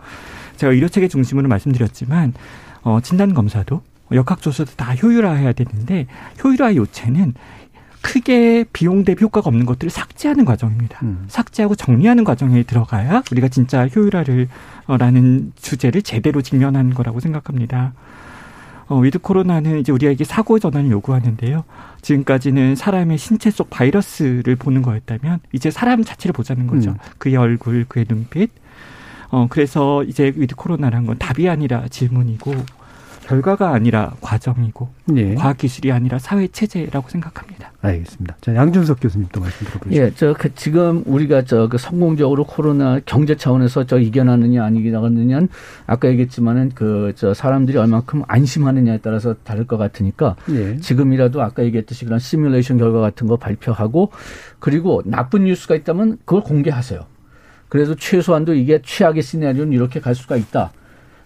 제가 0.62 0.74
의료체계 0.74 1.07
중심으로 1.07 1.47
말씀드렸지만 1.47 2.34
어, 2.84 2.99
진단 3.01 3.34
검사도 3.34 3.82
역학조사도 4.12 4.74
다 4.76 4.93
효율화해야 4.93 5.53
되는데 5.53 6.05
효율화 6.43 6.76
요체는 6.76 7.34
크게 8.01 8.66
비용 8.72 9.03
대비 9.03 9.24
효과가 9.24 9.47
없는 9.47 9.66
것들을 9.66 9.89
삭제하는 9.89 10.45
과정입니다. 10.45 10.99
음. 11.03 11.26
삭제하고 11.28 11.76
정리하는 11.76 12.24
과정에 12.24 12.62
들어가야 12.64 13.24
우리가 13.32 13.47
진짜 13.47 13.88
효율화를 13.88 14.49
어, 14.86 14.97
라는 14.97 15.51
주제를 15.55 16.03
제대로 16.03 16.43
직면하는 16.43 16.93
거라고 16.93 17.20
생각합니다. 17.20 17.93
어, 18.88 18.99
위드 18.99 19.18
코로나는 19.18 19.80
이제 19.80 19.91
우리에게 19.91 20.26
사고 20.26 20.59
전환을 20.59 20.91
요구하는데요. 20.91 21.64
지금까지는 22.03 22.76
사람의 22.76 23.18
신체 23.18 23.49
속 23.49 23.72
바이러스를 23.72 24.57
보는 24.57 24.84
거였다면 24.84 25.39
이제 25.53 25.72
사람 25.72 26.03
자체를 26.03 26.34
보자는 26.34 26.68
거죠. 26.68 26.91
음. 26.91 26.97
그의 27.18 27.36
얼굴, 27.38 27.86
그의 27.88 28.05
눈빛, 28.07 28.51
어, 29.32 29.47
그래서 29.49 30.03
이제 30.03 30.32
위드 30.36 30.55
코로나란 30.55 31.05
건 31.05 31.17
답이 31.17 31.49
아니라 31.49 31.88
질문이고 31.89 32.53
결과가 33.32 33.69
아니라 33.69 34.13
과정이고 34.19 34.89
예. 35.15 35.36
과학 35.36 35.57
기술이 35.57 35.91
아니라 35.91 36.19
사회 36.19 36.47
체제라고 36.47 37.07
생각합니다. 37.07 37.71
알겠습니다. 37.82 38.36
자, 38.41 38.53
양준석 38.53 38.99
교수님도 38.99 39.39
말씀 39.39 39.67
들어보시죠. 39.67 39.95
예, 39.95 40.11
저, 40.13 40.34
그, 40.34 40.53
지금 40.53 41.01
우리가 41.05 41.45
저, 41.45 41.69
그 41.69 41.77
성공적으로 41.77 42.43
코로나 42.43 42.99
경제 43.05 43.36
차원에서 43.36 43.86
저 43.86 43.99
이겨나느냐 43.99 44.65
아니겠느냐는 44.65 45.47
아까 45.88 46.09
얘기했지만은 46.09 46.71
그, 46.75 47.13
저 47.15 47.34
사람들이 47.34 47.77
얼만큼 47.77 48.23
안심하느냐에 48.27 48.97
따라서 48.97 49.36
다를 49.43 49.65
것 49.65 49.77
같으니까 49.77 50.36
예. 50.49 50.77
지금이라도 50.77 51.41
아까 51.41 51.63
얘기했듯이 51.63 52.03
그런 52.05 52.19
시뮬레이션 52.19 52.77
결과 52.77 52.99
같은 52.99 53.27
거 53.27 53.38
발표하고 53.38 54.11
그리고 54.59 55.03
나쁜 55.05 55.45
뉴스가 55.45 55.75
있다면 55.75 56.17
그걸 56.25 56.41
공개하세요. 56.41 56.99
그래서 57.72 57.95
최소한도 57.95 58.53
이게 58.53 58.82
최악의 58.84 59.24
시나리오는 59.24 59.72
이렇게 59.72 60.01
갈 60.01 60.13
수가 60.13 60.36
있다. 60.36 60.74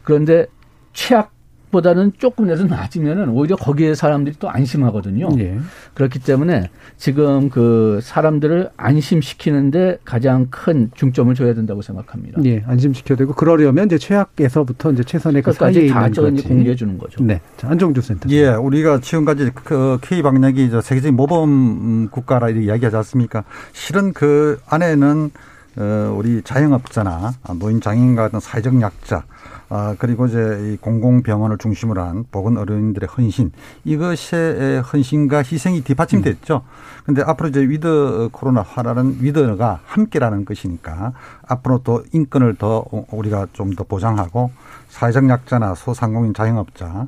그런데 0.04 0.46
최악보다는 0.94 2.14
조금이라도 2.20 2.66
낮으면은 2.66 3.30
오히려 3.30 3.56
거기에 3.56 3.96
사람들이 3.96 4.36
또 4.38 4.48
안심하거든요. 4.48 5.30
예. 5.40 5.58
그렇기 5.96 6.20
때문에 6.20 6.70
지금 6.98 7.50
그 7.50 8.00
사람들을 8.04 8.70
안심시키는데 8.78 9.98
가장 10.06 10.46
큰 10.52 10.92
중점을 10.94 11.34
줘야 11.34 11.56
된다고 11.56 11.82
생각합니다. 11.82 12.40
예, 12.46 12.64
안심시켜야 12.68 13.18
되고 13.18 13.34
그러려면 13.34 13.88
이제 13.88 13.98
최악에서부터 13.98 14.92
이제 14.92 15.04
최선의 15.04 15.42
끝까지 15.42 15.88
다 15.88 16.08
공개해 16.12 16.76
주는 16.76 17.00
거죠. 17.00 17.24
네, 17.24 17.42
자, 17.58 17.70
안정주 17.70 18.02
센터. 18.02 18.30
예, 18.30 18.50
우리가 18.50 19.00
지금까지 19.00 19.50
그 19.56 19.98
K 20.04 20.22
방역이 20.22 20.70
세계적인 20.70 21.16
모범 21.16 22.10
국가라 22.12 22.50
이렇게 22.50 22.68
이야기하지 22.68 22.98
않습니까? 22.98 23.46
실은 23.74 24.14
그 24.14 24.60
안에는 24.68 25.32
어, 25.34 25.55
우리 25.78 26.42
자영업자나 26.42 27.34
노인 27.60 27.82
장애인 27.82 28.16
같은 28.16 28.40
사회적 28.40 28.80
약자 28.82 29.24
아, 29.68 29.96
그리고 29.98 30.28
이제 30.28 30.74
이 30.74 30.78
공공병원을 30.78 31.58
중심으로 31.58 32.02
한 32.02 32.24
보건 32.32 32.56
의료인들의 32.58 33.10
헌신 33.10 33.52
이것의 33.84 34.82
헌신과 34.82 35.40
희생이 35.40 35.82
뒷받침됐죠. 35.82 36.62
근데 37.04 37.24
앞으로 37.24 37.50
이제 37.50 37.62
위드 37.62 38.30
코로나 38.32 38.62
화라는 38.62 39.18
with가 39.22 39.80
함께라는 39.86 40.46
것이니까 40.46 41.14
앞으로 41.48 41.82
또 41.84 42.04
인권을 42.14 42.56
더 42.56 42.86
우리가 43.12 43.48
좀 43.54 43.76
더 43.76 43.84
보장하고 43.84 44.52
사회적 44.90 45.28
약자나 45.28 45.76
소상공인 45.76 46.34
자영업자 46.34 47.08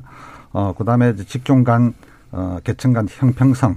어 0.52 0.74
그다음에 0.76 1.14
직종 1.16 1.62
간 1.64 1.94
어, 2.32 2.58
계층 2.64 2.92
간 2.92 3.06
형평성 3.08 3.76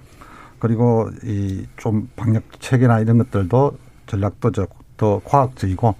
그리고 0.60 1.10
이 1.24 1.66
좀 1.78 2.10
방역 2.16 2.44
체계나 2.60 3.00
이런 3.00 3.18
것들도 3.20 3.78
전략도 4.08 4.52
저 4.52 4.68
더 5.02 5.20
과학적이고 5.26 5.96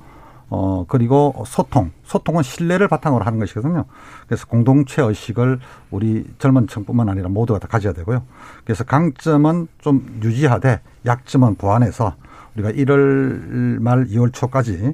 어 0.54 0.86
그리고 0.88 1.34
소통 1.48 1.92
소통은 2.04 2.44
신뢰를 2.44 2.88
바탕으로 2.88 3.26
하는 3.26 3.40
것이거든요. 3.40 3.86
그래서 4.28 4.46
공동체 4.46 5.02
의식을 5.02 5.60
우리 5.90 6.26
젊은 6.38 6.68
층뿐만 6.68 7.10
아니라 7.10 7.30
모두가 7.30 7.58
다 7.60 7.68
가져야 7.68 7.94
되고요. 7.94 8.22
그래서 8.64 8.84
강점은 8.84 9.68
좀 9.80 10.20
유지하되 10.24 10.82
약점은 11.06 11.56
보완해서 11.56 12.16
우리가 12.56 12.72
1월 12.72 13.80
말 13.80 14.06
2월 14.06 14.32
초까지 14.34 14.94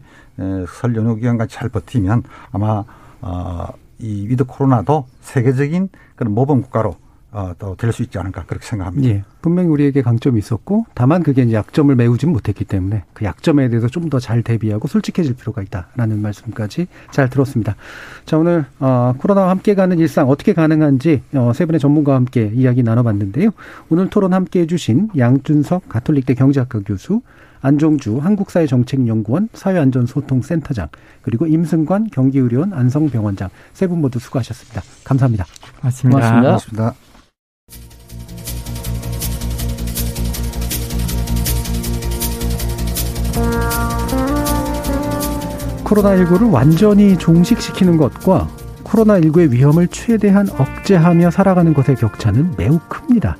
설 0.67 0.95
연휴 0.95 1.15
기간까지 1.15 1.53
잘 1.53 1.69
버티면 1.69 2.23
아마 2.51 2.83
어 3.21 3.67
이 3.99 4.27
위드 4.27 4.45
코로나도 4.45 5.05
세계적인 5.21 5.89
그런 6.15 6.33
모범 6.33 6.61
국가로 6.61 6.95
어, 7.31 7.53
또될 7.59 7.91
수 7.91 8.03
있지 8.03 8.17
않을까 8.17 8.43
그렇게 8.45 8.65
생각합니다. 8.65 9.09
예. 9.09 9.23
분명히 9.41 9.69
우리에게 9.69 10.01
강점이 10.01 10.39
있었고 10.39 10.85
다만 10.93 11.23
그게 11.23 11.43
이제 11.43 11.53
약점을 11.53 11.93
메우지는 11.95 12.33
못했기 12.33 12.63
때문에 12.65 13.03
그 13.13 13.25
약점에 13.25 13.69
대해서 13.69 13.87
좀 13.87 14.09
더 14.09 14.19
잘 14.19 14.41
대비하고 14.43 14.87
솔직해질 14.87 15.35
필요가 15.35 15.61
있다라는 15.61 16.21
말씀까지 16.21 16.87
잘 17.11 17.29
들었습니다. 17.29 17.75
자 18.25 18.37
오늘 18.37 18.65
어, 18.79 19.13
코로나와 19.17 19.49
함께 19.49 19.75
가는 19.75 19.99
일상 19.99 20.29
어떻게 20.29 20.53
가능한지 20.53 21.21
어, 21.33 21.51
세 21.53 21.65
분의 21.65 21.79
전문가와 21.79 22.15
함께 22.17 22.49
이야기 22.53 22.81
나눠봤는데요. 22.83 23.49
오늘 23.89 24.09
토론 24.09 24.33
함께 24.33 24.61
해주신 24.61 25.09
양준석 25.17 25.89
가톨릭대 25.89 26.33
경제학과 26.35 26.79
교수 26.85 27.21
안종주 27.61 28.19
한국사회정책연구원 28.19 29.49
사회안전소통센터장 29.53 30.87
그리고 31.21 31.45
임승관 31.47 32.07
경기의료원 32.11 32.71
안성병원장 32.73 33.49
세 33.73 33.87
분 33.87 33.99
모두 34.01 34.19
수고하셨습니다. 34.19 34.81
감사합니다. 35.03 35.45
고맙습니다. 35.81 36.17
고맙습니다. 36.19 36.47
고맙습니다. 36.47 37.06
코로나19를 45.87 46.51
완전히 46.51 47.17
종식시키는 47.17 47.97
것과 47.97 48.47
코로나19의 48.83 49.51
위험을 49.51 49.87
최대한 49.87 50.47
억제하며 50.49 51.31
살아가는 51.31 51.73
것의 51.73 51.97
격차는 51.97 52.55
매우 52.57 52.79
큽니다. 52.89 53.37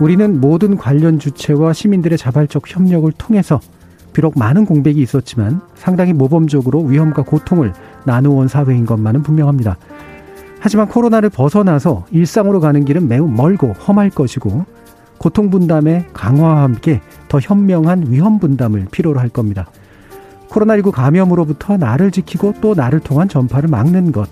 우리는 0.00 0.40
모든 0.40 0.76
관련 0.76 1.18
주체와 1.18 1.72
시민들의 1.72 2.16
자발적 2.16 2.74
협력을 2.74 3.10
통해서 3.12 3.60
비록 4.12 4.38
많은 4.38 4.64
공백이 4.64 5.00
있었지만 5.00 5.60
상당히 5.74 6.12
모범적으로 6.12 6.82
위험과 6.82 7.22
고통을 7.22 7.72
나누어온 8.04 8.48
사회인 8.48 8.84
것만은 8.84 9.22
분명합니다. 9.22 9.76
하지만 10.60 10.88
코로나를 10.88 11.30
벗어나서 11.30 12.06
일상으로 12.10 12.60
가는 12.60 12.84
길은 12.84 13.08
매우 13.08 13.28
멀고 13.28 13.72
험할 13.72 14.10
것이고 14.10 14.64
고통 15.18 15.50
분담의 15.50 16.06
강화와 16.12 16.62
함께 16.62 17.00
더 17.28 17.38
현명한 17.40 18.06
위험 18.08 18.38
분담을 18.38 18.86
필요로 18.90 19.20
할 19.20 19.28
겁니다. 19.28 19.66
코로나19 20.52 20.92
감염으로부터 20.92 21.76
나를 21.76 22.10
지키고 22.10 22.54
또 22.60 22.74
나를 22.74 23.00
통한 23.00 23.28
전파를 23.28 23.68
막는 23.68 24.12
것, 24.12 24.28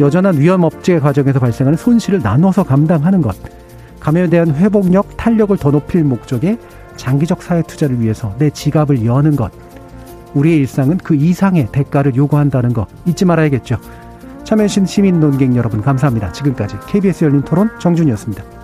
여전한 0.00 0.38
위험 0.38 0.62
업체 0.62 1.00
과정에서 1.00 1.40
발생하는 1.40 1.76
손실을 1.76 2.20
나눠서 2.22 2.64
감당하는 2.64 3.22
것, 3.22 3.36
감염에 3.98 4.28
대한 4.28 4.54
회복력, 4.54 5.16
탄력을 5.16 5.56
더 5.56 5.70
높일 5.70 6.04
목적의 6.04 6.58
장기적 6.96 7.42
사회 7.42 7.62
투자를 7.62 8.00
위해서 8.00 8.34
내 8.38 8.50
지갑을 8.50 9.04
여는 9.04 9.36
것, 9.36 9.50
우리의 10.34 10.58
일상은 10.58 10.98
그 10.98 11.14
이상의 11.14 11.68
대가를 11.72 12.14
요구한다는 12.14 12.72
것 12.72 12.86
잊지 13.06 13.24
말아야겠죠. 13.24 13.78
참여해주신 14.44 14.86
시민 14.86 15.20
논객 15.20 15.56
여러분 15.56 15.82
감사합니다. 15.82 16.32
지금까지 16.32 16.76
KBS 16.86 17.24
열린 17.24 17.42
토론 17.42 17.70
정준이었습니다. 17.78 18.57